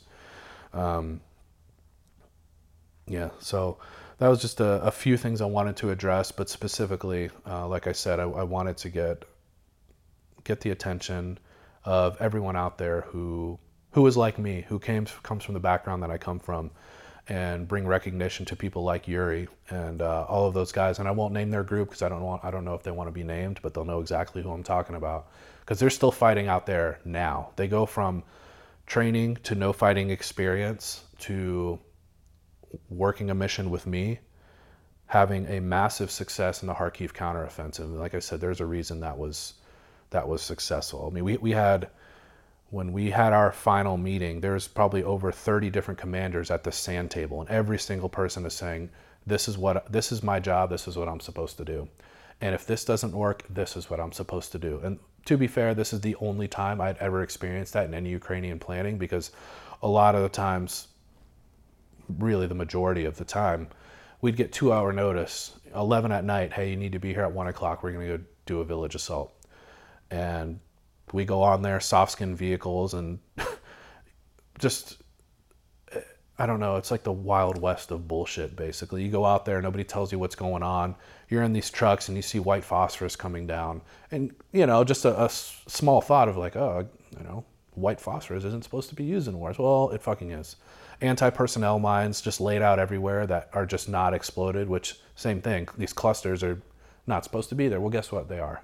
Um, 0.74 1.22
yeah, 3.08 3.30
so 3.40 3.78
that 4.20 4.28
was 4.28 4.42
just 4.42 4.60
a, 4.60 4.82
a, 4.84 4.92
few 4.92 5.18
things 5.18 5.42
I 5.42 5.46
wanted 5.46 5.76
to 5.78 5.90
address, 5.90 6.32
but 6.32 6.50
specifically, 6.50 7.30
uh, 7.48 7.68
like 7.68 7.88
I 7.88 7.92
said, 7.92 8.20
I, 8.20 8.24
I 8.24 8.44
wanted 8.44 8.78
to 8.78 8.90
get 8.90 9.26
get 10.44 10.62
the 10.62 10.70
attention 10.70 11.38
of 11.86 12.18
everyone 12.20 12.56
out 12.56 12.78
there 12.78 13.02
who 13.02 13.60
who 13.92 14.06
is 14.06 14.16
like 14.16 14.38
me, 14.38 14.66
who 14.68 14.80
came 14.80 15.06
comes 15.24 15.44
from 15.44 15.54
the 15.54 15.60
background 15.60 16.04
that 16.04 16.12
I 16.12 16.18
come 16.18 16.40
from, 16.40 16.70
and 17.30 17.68
bring 17.68 17.86
recognition 17.86 18.44
to 18.48 18.56
people 18.56 18.84
like 18.84 19.08
Yuri 19.08 19.48
and 19.70 20.02
uh, 20.02 20.26
all 20.28 20.48
of 20.48 20.56
those 20.56 20.72
guys. 20.72 20.98
And 20.98 21.08
I 21.08 21.12
won't 21.12 21.34
name 21.34 21.52
their 21.52 21.64
group 21.64 21.90
because 21.90 22.02
I 22.02 22.10
don't 22.10 22.24
want 22.24 22.44
I 22.44 22.52
don't 22.52 22.66
know 22.66 22.74
if 22.74 22.84
they 22.84 22.92
want 22.92 23.08
to 23.08 23.12
be 23.12 23.24
named, 23.24 23.60
but 23.62 23.74
they'll 23.74 23.86
know 23.86 24.02
exactly 24.02 24.42
who 24.42 24.52
I'm 24.52 24.64
talking 24.64 24.96
about 24.96 25.28
because 25.62 25.80
they're 25.80 25.92
still 25.92 26.12
fighting 26.12 26.48
out 26.48 26.66
there 26.66 27.00
now. 27.06 27.52
They 27.56 27.68
go 27.68 27.86
from 27.86 28.24
training 28.88 29.38
to 29.44 29.54
no 29.54 29.72
fighting 29.72 30.10
experience 30.10 31.04
to 31.20 31.80
working 32.90 33.30
a 33.30 33.36
mission 33.36 33.70
with 33.70 33.86
me, 33.86 34.20
having 35.06 35.46
a 35.48 35.60
massive 35.60 36.10
success 36.10 36.64
in 36.64 36.68
the 36.68 36.74
Kharkiv 36.74 37.14
counteroffensive. 37.14 37.96
Like 37.96 38.16
I 38.16 38.20
said, 38.20 38.42
there's 38.42 38.60
a 38.60 38.66
reason 38.66 39.02
that 39.02 39.18
was 39.18 39.54
that 40.10 40.28
was 40.28 40.42
successful. 40.42 41.08
I 41.10 41.14
mean, 41.14 41.24
we 41.24 41.38
we 41.38 41.52
had 41.52 41.90
when 42.72 42.92
we 42.92 43.12
had 43.12 43.34
our 43.34 43.52
final 43.52 43.98
meeting, 43.98 44.42
there's 44.42 44.68
probably 44.68 45.04
over 45.04 45.32
30 45.32 45.70
different 45.70 46.00
commanders 46.00 46.52
at 46.52 46.64
the 46.64 46.72
sand 46.72 47.10
table, 47.10 47.42
and 47.42 47.50
every 47.50 47.80
single 47.80 48.10
person 48.10 48.46
is 48.46 48.54
saying, 48.54 48.90
"This 49.26 49.48
is 49.48 49.58
what 49.58 49.92
this 49.92 50.12
is 50.12 50.22
my 50.22 50.40
job. 50.40 50.70
This 50.70 50.88
is 50.88 50.96
what 50.96 51.08
I'm 51.08 51.20
supposed 51.20 51.58
to 51.58 51.66
do." 51.66 51.90
And 52.42 52.56
if 52.56 52.66
this 52.66 52.86
doesn't 52.86 53.14
work, 53.14 53.44
this 53.50 53.76
is 53.76 53.90
what 53.90 54.00
I'm 54.00 54.12
supposed 54.12 54.52
to 54.54 54.60
do. 54.60 54.80
And 54.84 55.00
to 55.26 55.38
be 55.38 55.48
fair, 55.48 55.74
this 55.74 55.92
is 55.92 56.02
the 56.02 56.16
only 56.22 56.48
time 56.48 56.80
I'd 56.80 56.98
ever 56.98 57.22
experienced 57.22 57.74
that 57.74 57.86
in 57.86 57.94
any 57.94 58.10
Ukrainian 58.10 58.60
planning 58.60 58.98
because 58.98 59.32
a 59.82 59.88
lot 59.88 60.16
of 60.16 60.22
the 60.22 60.30
times, 60.30 60.88
really 62.08 62.48
the 62.48 62.56
majority 62.56 63.06
of 63.06 63.18
the 63.18 63.26
time, 63.26 63.68
we'd 64.22 64.38
get 64.38 64.54
two 64.54 64.72
hour 64.72 64.94
notice, 64.94 65.60
11 65.76 66.12
at 66.12 66.24
night, 66.24 66.54
hey, 66.54 66.70
you 66.70 66.78
need 66.78 66.94
to 66.94 67.00
be 67.00 67.14
here 67.14 67.24
at 67.24 67.32
one 67.32 67.48
o'clock. 67.48 67.84
We're 67.84 67.92
going 67.92 68.08
to 68.08 68.18
go 68.18 68.24
do 68.46 68.62
a 68.62 68.66
village 68.66 68.96
assault. 68.96 69.34
And 70.10 70.60
we 71.14 71.26
go 71.26 71.42
on 71.42 71.62
there, 71.62 71.80
soft 71.80 72.12
skin 72.12 72.36
vehicles, 72.36 72.94
and 72.94 73.20
just 74.60 74.98
I 76.42 76.46
don't 76.46 76.62
know. 76.62 76.78
It's 76.78 76.90
like 76.90 77.04
the 77.04 77.12
wild 77.12 77.62
west 77.62 77.92
of 77.92 78.08
bullshit. 78.08 78.56
Basically, 78.56 79.04
you 79.04 79.12
go 79.12 79.26
out 79.26 79.44
there, 79.44 79.62
nobody 79.62 79.84
tells 79.84 80.14
you 80.14 80.20
what's 80.20 80.36
going 80.36 80.64
on. 80.64 80.96
You're 81.28 81.44
in 81.44 81.52
these 81.52 81.70
trucks, 81.70 82.08
and 82.08 82.16
you 82.16 82.22
see 82.22 82.40
white 82.40 82.64
phosphorus 82.64 83.18
coming 83.18 83.46
down, 83.46 83.82
and 84.10 84.34
you 84.54 84.66
know, 84.66 84.86
just 84.86 85.04
a, 85.04 85.26
a 85.26 85.30
small 85.30 86.00
thought 86.00 86.30
of 86.30 86.38
like, 86.38 86.56
oh, 86.56 86.88
you 87.18 87.24
know, 87.26 87.44
white 87.76 88.00
phosphorus 88.00 88.46
isn't 88.46 88.64
supposed 88.64 88.88
to 88.88 88.96
be 88.96 89.04
used 89.04 89.28
in 89.28 89.38
wars. 89.38 89.60
Well, 89.60 89.90
it 89.90 90.02
fucking 90.02 90.32
is. 90.32 90.56
Anti-personnel 91.02 91.80
mines 91.80 92.22
just 92.22 92.40
laid 92.40 92.62
out 92.62 92.80
everywhere 92.80 93.28
that 93.28 93.50
are 93.54 93.66
just 93.66 93.90
not 93.90 94.14
exploded. 94.14 94.70
Which 94.70 94.96
same 95.16 95.42
thing. 95.42 95.68
These 95.78 95.94
clusters 95.94 96.42
are 96.42 96.62
not 97.06 97.26
supposed 97.26 97.50
to 97.50 97.56
be 97.56 97.68
there. 97.68 97.82
Well, 97.82 97.90
guess 97.90 98.12
what? 98.14 98.30
They 98.30 98.40
are. 98.40 98.62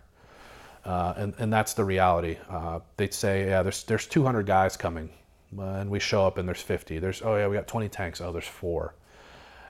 Uh, 0.86 1.14
and, 1.18 1.34
and 1.40 1.52
that's 1.52 1.74
the 1.74 1.84
reality. 1.84 2.38
Uh, 2.50 2.80
they'd 2.98 3.14
say, 3.14 3.48
yeah, 3.48 3.64
there's, 3.64 3.84
there's 3.84 4.06
200 4.06 4.46
guys 4.46 4.78
coming. 4.78 5.10
And 5.58 5.90
we 5.90 6.00
show 6.00 6.26
up 6.26 6.38
and 6.38 6.48
there's 6.48 6.62
50. 6.62 7.00
There's, 7.00 7.22
oh 7.24 7.36
yeah, 7.36 7.48
we 7.48 7.56
got 7.56 7.68
20 7.68 7.90
tanks. 7.90 8.22
Oh, 8.22 8.32
there's 8.32 8.46
four. 8.46 8.94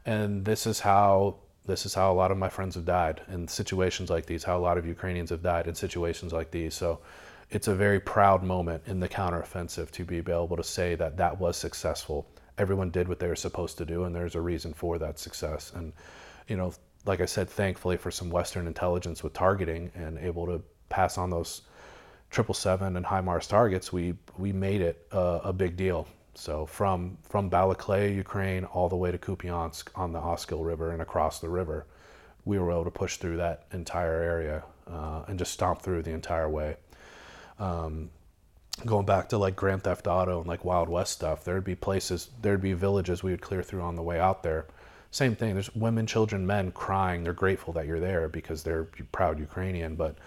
And 0.05 0.43
this 0.43 0.67
is 0.67 0.79
how, 0.79 1.37
this 1.65 1.85
is 1.85 1.93
how 1.93 2.11
a 2.11 2.13
lot 2.15 2.31
of 2.31 2.37
my 2.37 2.49
friends 2.49 2.75
have 2.75 2.85
died 2.85 3.21
in 3.29 3.47
situations 3.47 4.09
like 4.09 4.25
these, 4.25 4.43
how 4.43 4.57
a 4.57 4.59
lot 4.59 4.77
of 4.77 4.85
Ukrainians 4.85 5.29
have 5.29 5.41
died 5.41 5.67
in 5.67 5.75
situations 5.75 6.33
like 6.33 6.51
these. 6.51 6.73
So 6.73 6.99
it's 7.49 7.67
a 7.67 7.75
very 7.75 7.99
proud 7.99 8.43
moment 8.43 8.83
in 8.87 8.99
the 8.99 9.07
counteroffensive 9.07 9.91
to 9.91 10.03
be 10.03 10.17
able 10.17 10.57
to 10.57 10.63
say 10.63 10.95
that 10.95 11.17
that 11.17 11.39
was 11.39 11.55
successful. 11.55 12.27
Everyone 12.57 12.89
did 12.89 13.07
what 13.07 13.19
they 13.19 13.27
were 13.27 13.35
supposed 13.35 13.77
to 13.77 13.85
do, 13.85 14.03
and 14.03 14.15
there's 14.15 14.35
a 14.35 14.41
reason 14.41 14.73
for 14.73 14.97
that 14.99 15.19
success. 15.19 15.71
And, 15.75 15.93
you 16.47 16.57
know, 16.57 16.73
like 17.05 17.21
I 17.21 17.25
said, 17.25 17.49
thankfully 17.49 17.97
for 17.97 18.11
some 18.11 18.29
Western 18.29 18.67
intelligence 18.67 19.23
with 19.23 19.33
targeting 19.33 19.91
and 19.95 20.17
able 20.17 20.45
to 20.47 20.61
pass 20.89 21.17
on 21.17 21.29
those 21.29 21.61
triple 22.29 22.55
seven 22.55 22.97
and 22.97 23.05
HIMARS 23.05 23.47
targets, 23.47 23.93
we 23.93 24.15
we 24.37 24.51
made 24.51 24.81
it 24.81 25.07
a, 25.11 25.53
big 25.53 25.77
deal. 25.77 26.07
So 26.33 26.65
from 26.65 27.17
from 27.23 27.49
Balakleya, 27.49 28.13
Ukraine, 28.15 28.65
all 28.65 28.89
the 28.89 28.95
way 28.95 29.11
to 29.11 29.17
Kupiansk 29.17 29.89
on 29.95 30.11
the 30.11 30.19
Oskil 30.19 30.63
River 30.63 30.91
and 30.91 31.01
across 31.01 31.39
the 31.39 31.49
river, 31.49 31.85
we 32.43 32.59
were 32.59 32.71
able 32.71 32.83
to 32.83 32.91
push 32.91 33.17
through 33.17 33.37
that 33.37 33.65
entire 33.71 34.21
area 34.21 34.63
uh, 34.87 35.23
and 35.27 35.39
just 35.39 35.53
stomp 35.53 35.81
through 35.81 36.03
the 36.03 36.11
entire 36.11 36.49
way. 36.49 36.77
Um, 37.57 38.09
going 38.85 39.05
back 39.05 39.29
to 39.29 39.37
like 39.37 39.55
Grand 39.55 39.83
Theft 39.83 40.07
Auto 40.07 40.39
and 40.39 40.47
like 40.47 40.65
Wild 40.65 40.89
West 40.89 41.13
stuff, 41.13 41.43
there'd 41.43 41.63
be 41.63 41.75
places, 41.75 42.29
there'd 42.41 42.61
be 42.61 42.73
villages 42.73 43.23
we 43.23 43.31
would 43.31 43.41
clear 43.41 43.63
through 43.63 43.81
on 43.81 43.95
the 43.95 44.01
way 44.01 44.19
out 44.19 44.43
there. 44.43 44.65
Same 45.11 45.35
thing. 45.35 45.53
There's 45.53 45.73
women, 45.73 46.05
children, 46.05 46.45
men 46.45 46.71
crying. 46.71 47.23
They're 47.23 47.31
grateful 47.31 47.71
that 47.73 47.87
you're 47.87 48.01
there 48.01 48.27
because 48.27 48.63
they're 48.63 48.89
proud 49.13 49.39
Ukrainian, 49.39 49.95
but 49.95 50.17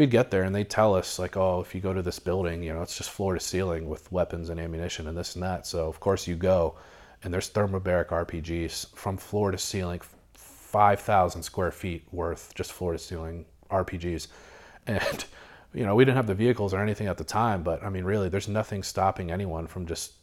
we'd 0.00 0.10
get 0.10 0.30
there 0.30 0.42
and 0.42 0.54
they'd 0.54 0.70
tell 0.70 0.94
us 0.94 1.18
like 1.18 1.36
oh 1.36 1.60
if 1.60 1.74
you 1.74 1.80
go 1.80 1.92
to 1.92 2.02
this 2.02 2.18
building 2.18 2.62
you 2.62 2.72
know 2.72 2.82
it's 2.82 2.96
just 2.96 3.10
floor 3.10 3.34
to 3.34 3.40
ceiling 3.40 3.88
with 3.88 4.10
weapons 4.10 4.48
and 4.50 4.58
ammunition 4.58 5.06
and 5.06 5.16
this 5.16 5.34
and 5.34 5.42
that 5.42 5.66
so 5.66 5.88
of 5.88 6.00
course 6.00 6.26
you 6.26 6.34
go 6.34 6.76
and 7.22 7.32
there's 7.32 7.50
thermobaric 7.50 8.08
rpgs 8.08 8.94
from 8.96 9.16
floor 9.16 9.50
to 9.50 9.58
ceiling 9.58 10.00
5000 10.34 11.42
square 11.42 11.70
feet 11.70 12.04
worth 12.12 12.52
just 12.54 12.72
floor 12.72 12.92
to 12.92 12.98
ceiling 12.98 13.44
rpgs 13.70 14.26
and 14.86 15.24
you 15.74 15.84
know 15.84 15.94
we 15.94 16.04
didn't 16.04 16.16
have 16.16 16.26
the 16.26 16.34
vehicles 16.34 16.74
or 16.74 16.80
anything 16.80 17.06
at 17.06 17.16
the 17.16 17.24
time, 17.24 17.62
but 17.62 17.82
I 17.82 17.90
mean 17.90 18.04
really, 18.04 18.28
there's 18.28 18.48
nothing 18.48 18.82
stopping 18.82 19.30
anyone 19.30 19.66
from 19.66 19.86
just 19.86 20.14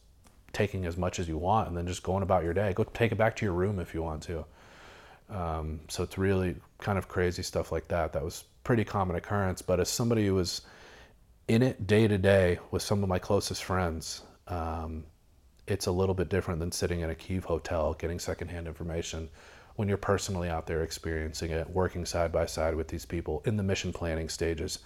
taking 0.53 0.85
as 0.85 0.97
much 0.97 1.19
as 1.19 1.27
you 1.27 1.37
want 1.37 1.67
and 1.67 1.77
then 1.77 1.87
just 1.87 2.03
going 2.03 2.23
about 2.23 2.43
your 2.43 2.53
day. 2.53 2.73
Go 2.73 2.83
take 2.83 3.11
it 3.11 3.17
back 3.17 3.35
to 3.37 3.45
your 3.45 3.53
room 3.53 3.79
if 3.79 3.93
you 3.93 4.01
want 4.01 4.23
to. 4.23 4.45
Um, 5.29 5.81
so 5.87 6.03
it's 6.03 6.17
really 6.17 6.55
kind 6.79 6.97
of 6.97 7.07
crazy 7.07 7.43
stuff 7.43 7.71
like 7.71 7.87
that. 7.89 8.13
That 8.13 8.23
was 8.23 8.45
pretty 8.63 8.83
common 8.83 9.15
occurrence. 9.15 9.61
But 9.61 9.79
as 9.79 9.89
somebody 9.89 10.25
who 10.27 10.35
was 10.35 10.61
in 11.47 11.61
it 11.61 11.87
day 11.87 12.07
to 12.07 12.17
day 12.17 12.59
with 12.71 12.81
some 12.81 13.03
of 13.03 13.09
my 13.09 13.19
closest 13.19 13.63
friends, 13.63 14.21
um, 14.47 15.03
it's 15.67 15.87
a 15.87 15.91
little 15.91 16.15
bit 16.15 16.29
different 16.29 16.59
than 16.59 16.71
sitting 16.71 17.01
in 17.01 17.09
a 17.09 17.15
Kiev 17.15 17.43
hotel 17.43 17.93
getting 17.93 18.19
secondhand 18.19 18.67
information 18.67 19.29
when 19.75 19.87
you're 19.87 19.97
personally 19.97 20.49
out 20.49 20.65
there 20.65 20.81
experiencing 20.81 21.51
it, 21.51 21.69
working 21.69 22.05
side 22.05 22.31
by 22.31 22.45
side 22.45 22.75
with 22.75 22.87
these 22.87 23.05
people 23.05 23.43
in 23.45 23.57
the 23.57 23.63
mission 23.63 23.93
planning 23.93 24.29
stages. 24.29 24.79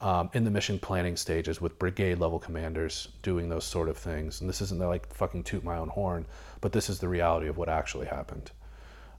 Um, 0.00 0.30
in 0.32 0.44
the 0.44 0.50
mission 0.50 0.78
planning 0.78 1.16
stages 1.16 1.60
with 1.60 1.76
brigade 1.76 2.20
level 2.20 2.38
commanders 2.38 3.08
doing 3.22 3.48
those 3.48 3.64
sort 3.64 3.88
of 3.88 3.96
things. 3.96 4.40
And 4.40 4.48
this 4.48 4.60
isn't 4.60 4.78
like 4.78 5.12
fucking 5.12 5.42
toot 5.42 5.64
my 5.64 5.76
own 5.76 5.88
horn, 5.88 6.24
but 6.60 6.72
this 6.72 6.88
is 6.88 7.00
the 7.00 7.08
reality 7.08 7.48
of 7.48 7.56
what 7.56 7.68
actually 7.68 8.06
happened. 8.06 8.52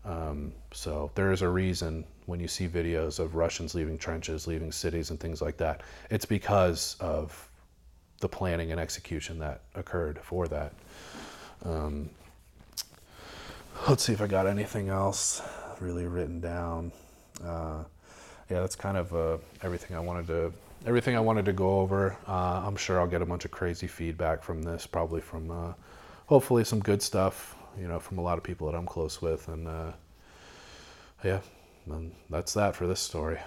Um, 0.06 0.54
so 0.72 1.12
there 1.16 1.32
is 1.32 1.42
a 1.42 1.50
reason 1.50 2.06
when 2.26 2.40
you 2.40 2.48
see 2.48 2.68
videos 2.68 3.20
of 3.20 3.36
Russians 3.36 3.76
leaving 3.76 3.98
trenches, 3.98 4.48
leaving 4.48 4.72
cities, 4.72 5.10
and 5.10 5.20
things 5.20 5.42
like 5.42 5.58
that. 5.58 5.82
It's 6.10 6.26
because 6.26 6.96
of 7.00 7.50
the 8.20 8.30
planning 8.30 8.72
and 8.72 8.80
execution 8.80 9.40
that 9.40 9.62
occurred 9.76 10.20
for 10.20 10.48
that. 10.48 10.74
Um, 11.64 12.10
let's 13.88 14.04
see 14.04 14.14
if 14.14 14.22
I 14.22 14.28
got 14.28 14.48
anything 14.48 14.90
else 14.90 15.42
really 15.80 16.06
written 16.06 16.40
down. 16.40 16.92
Uh, 17.44 17.84
yeah, 18.50 18.60
that's 18.62 18.76
kind 18.76 18.98
of 18.98 19.14
uh, 19.14 19.38
everything 19.62 19.96
I 19.96 20.00
wanted 20.00 20.28
to 20.28 20.54
everything 20.86 21.16
I 21.16 21.20
wanted 21.20 21.46
to 21.46 21.54
go 21.54 21.80
over. 21.80 22.18
Uh, 22.28 22.64
I'm 22.66 22.76
sure 22.76 23.00
I'll 23.00 23.08
get 23.08 23.22
a 23.22 23.26
bunch 23.26 23.46
of 23.46 23.52
crazy 23.52 23.88
feedback 23.88 24.44
from 24.44 24.64
this, 24.64 24.88
probably 24.88 25.22
from 25.22 25.52
uh, 25.52 25.74
hopefully 26.28 26.64
some 26.64 26.80
good 26.80 27.02
stuff 27.02 27.56
you 27.80 27.88
know, 27.88 28.00
from 28.00 28.18
a 28.18 28.22
lot 28.22 28.38
of 28.38 28.44
people 28.44 28.70
that 28.70 28.78
I'm 28.78 28.86
close 28.86 29.22
with. 29.22 29.48
And 29.48 29.68
uh, 29.68 29.92
yeah, 31.24 31.42
and 31.88 32.14
that's 32.30 32.54
that 32.54 32.76
for 32.76 32.88
this 32.88 33.00
story. 33.00 33.40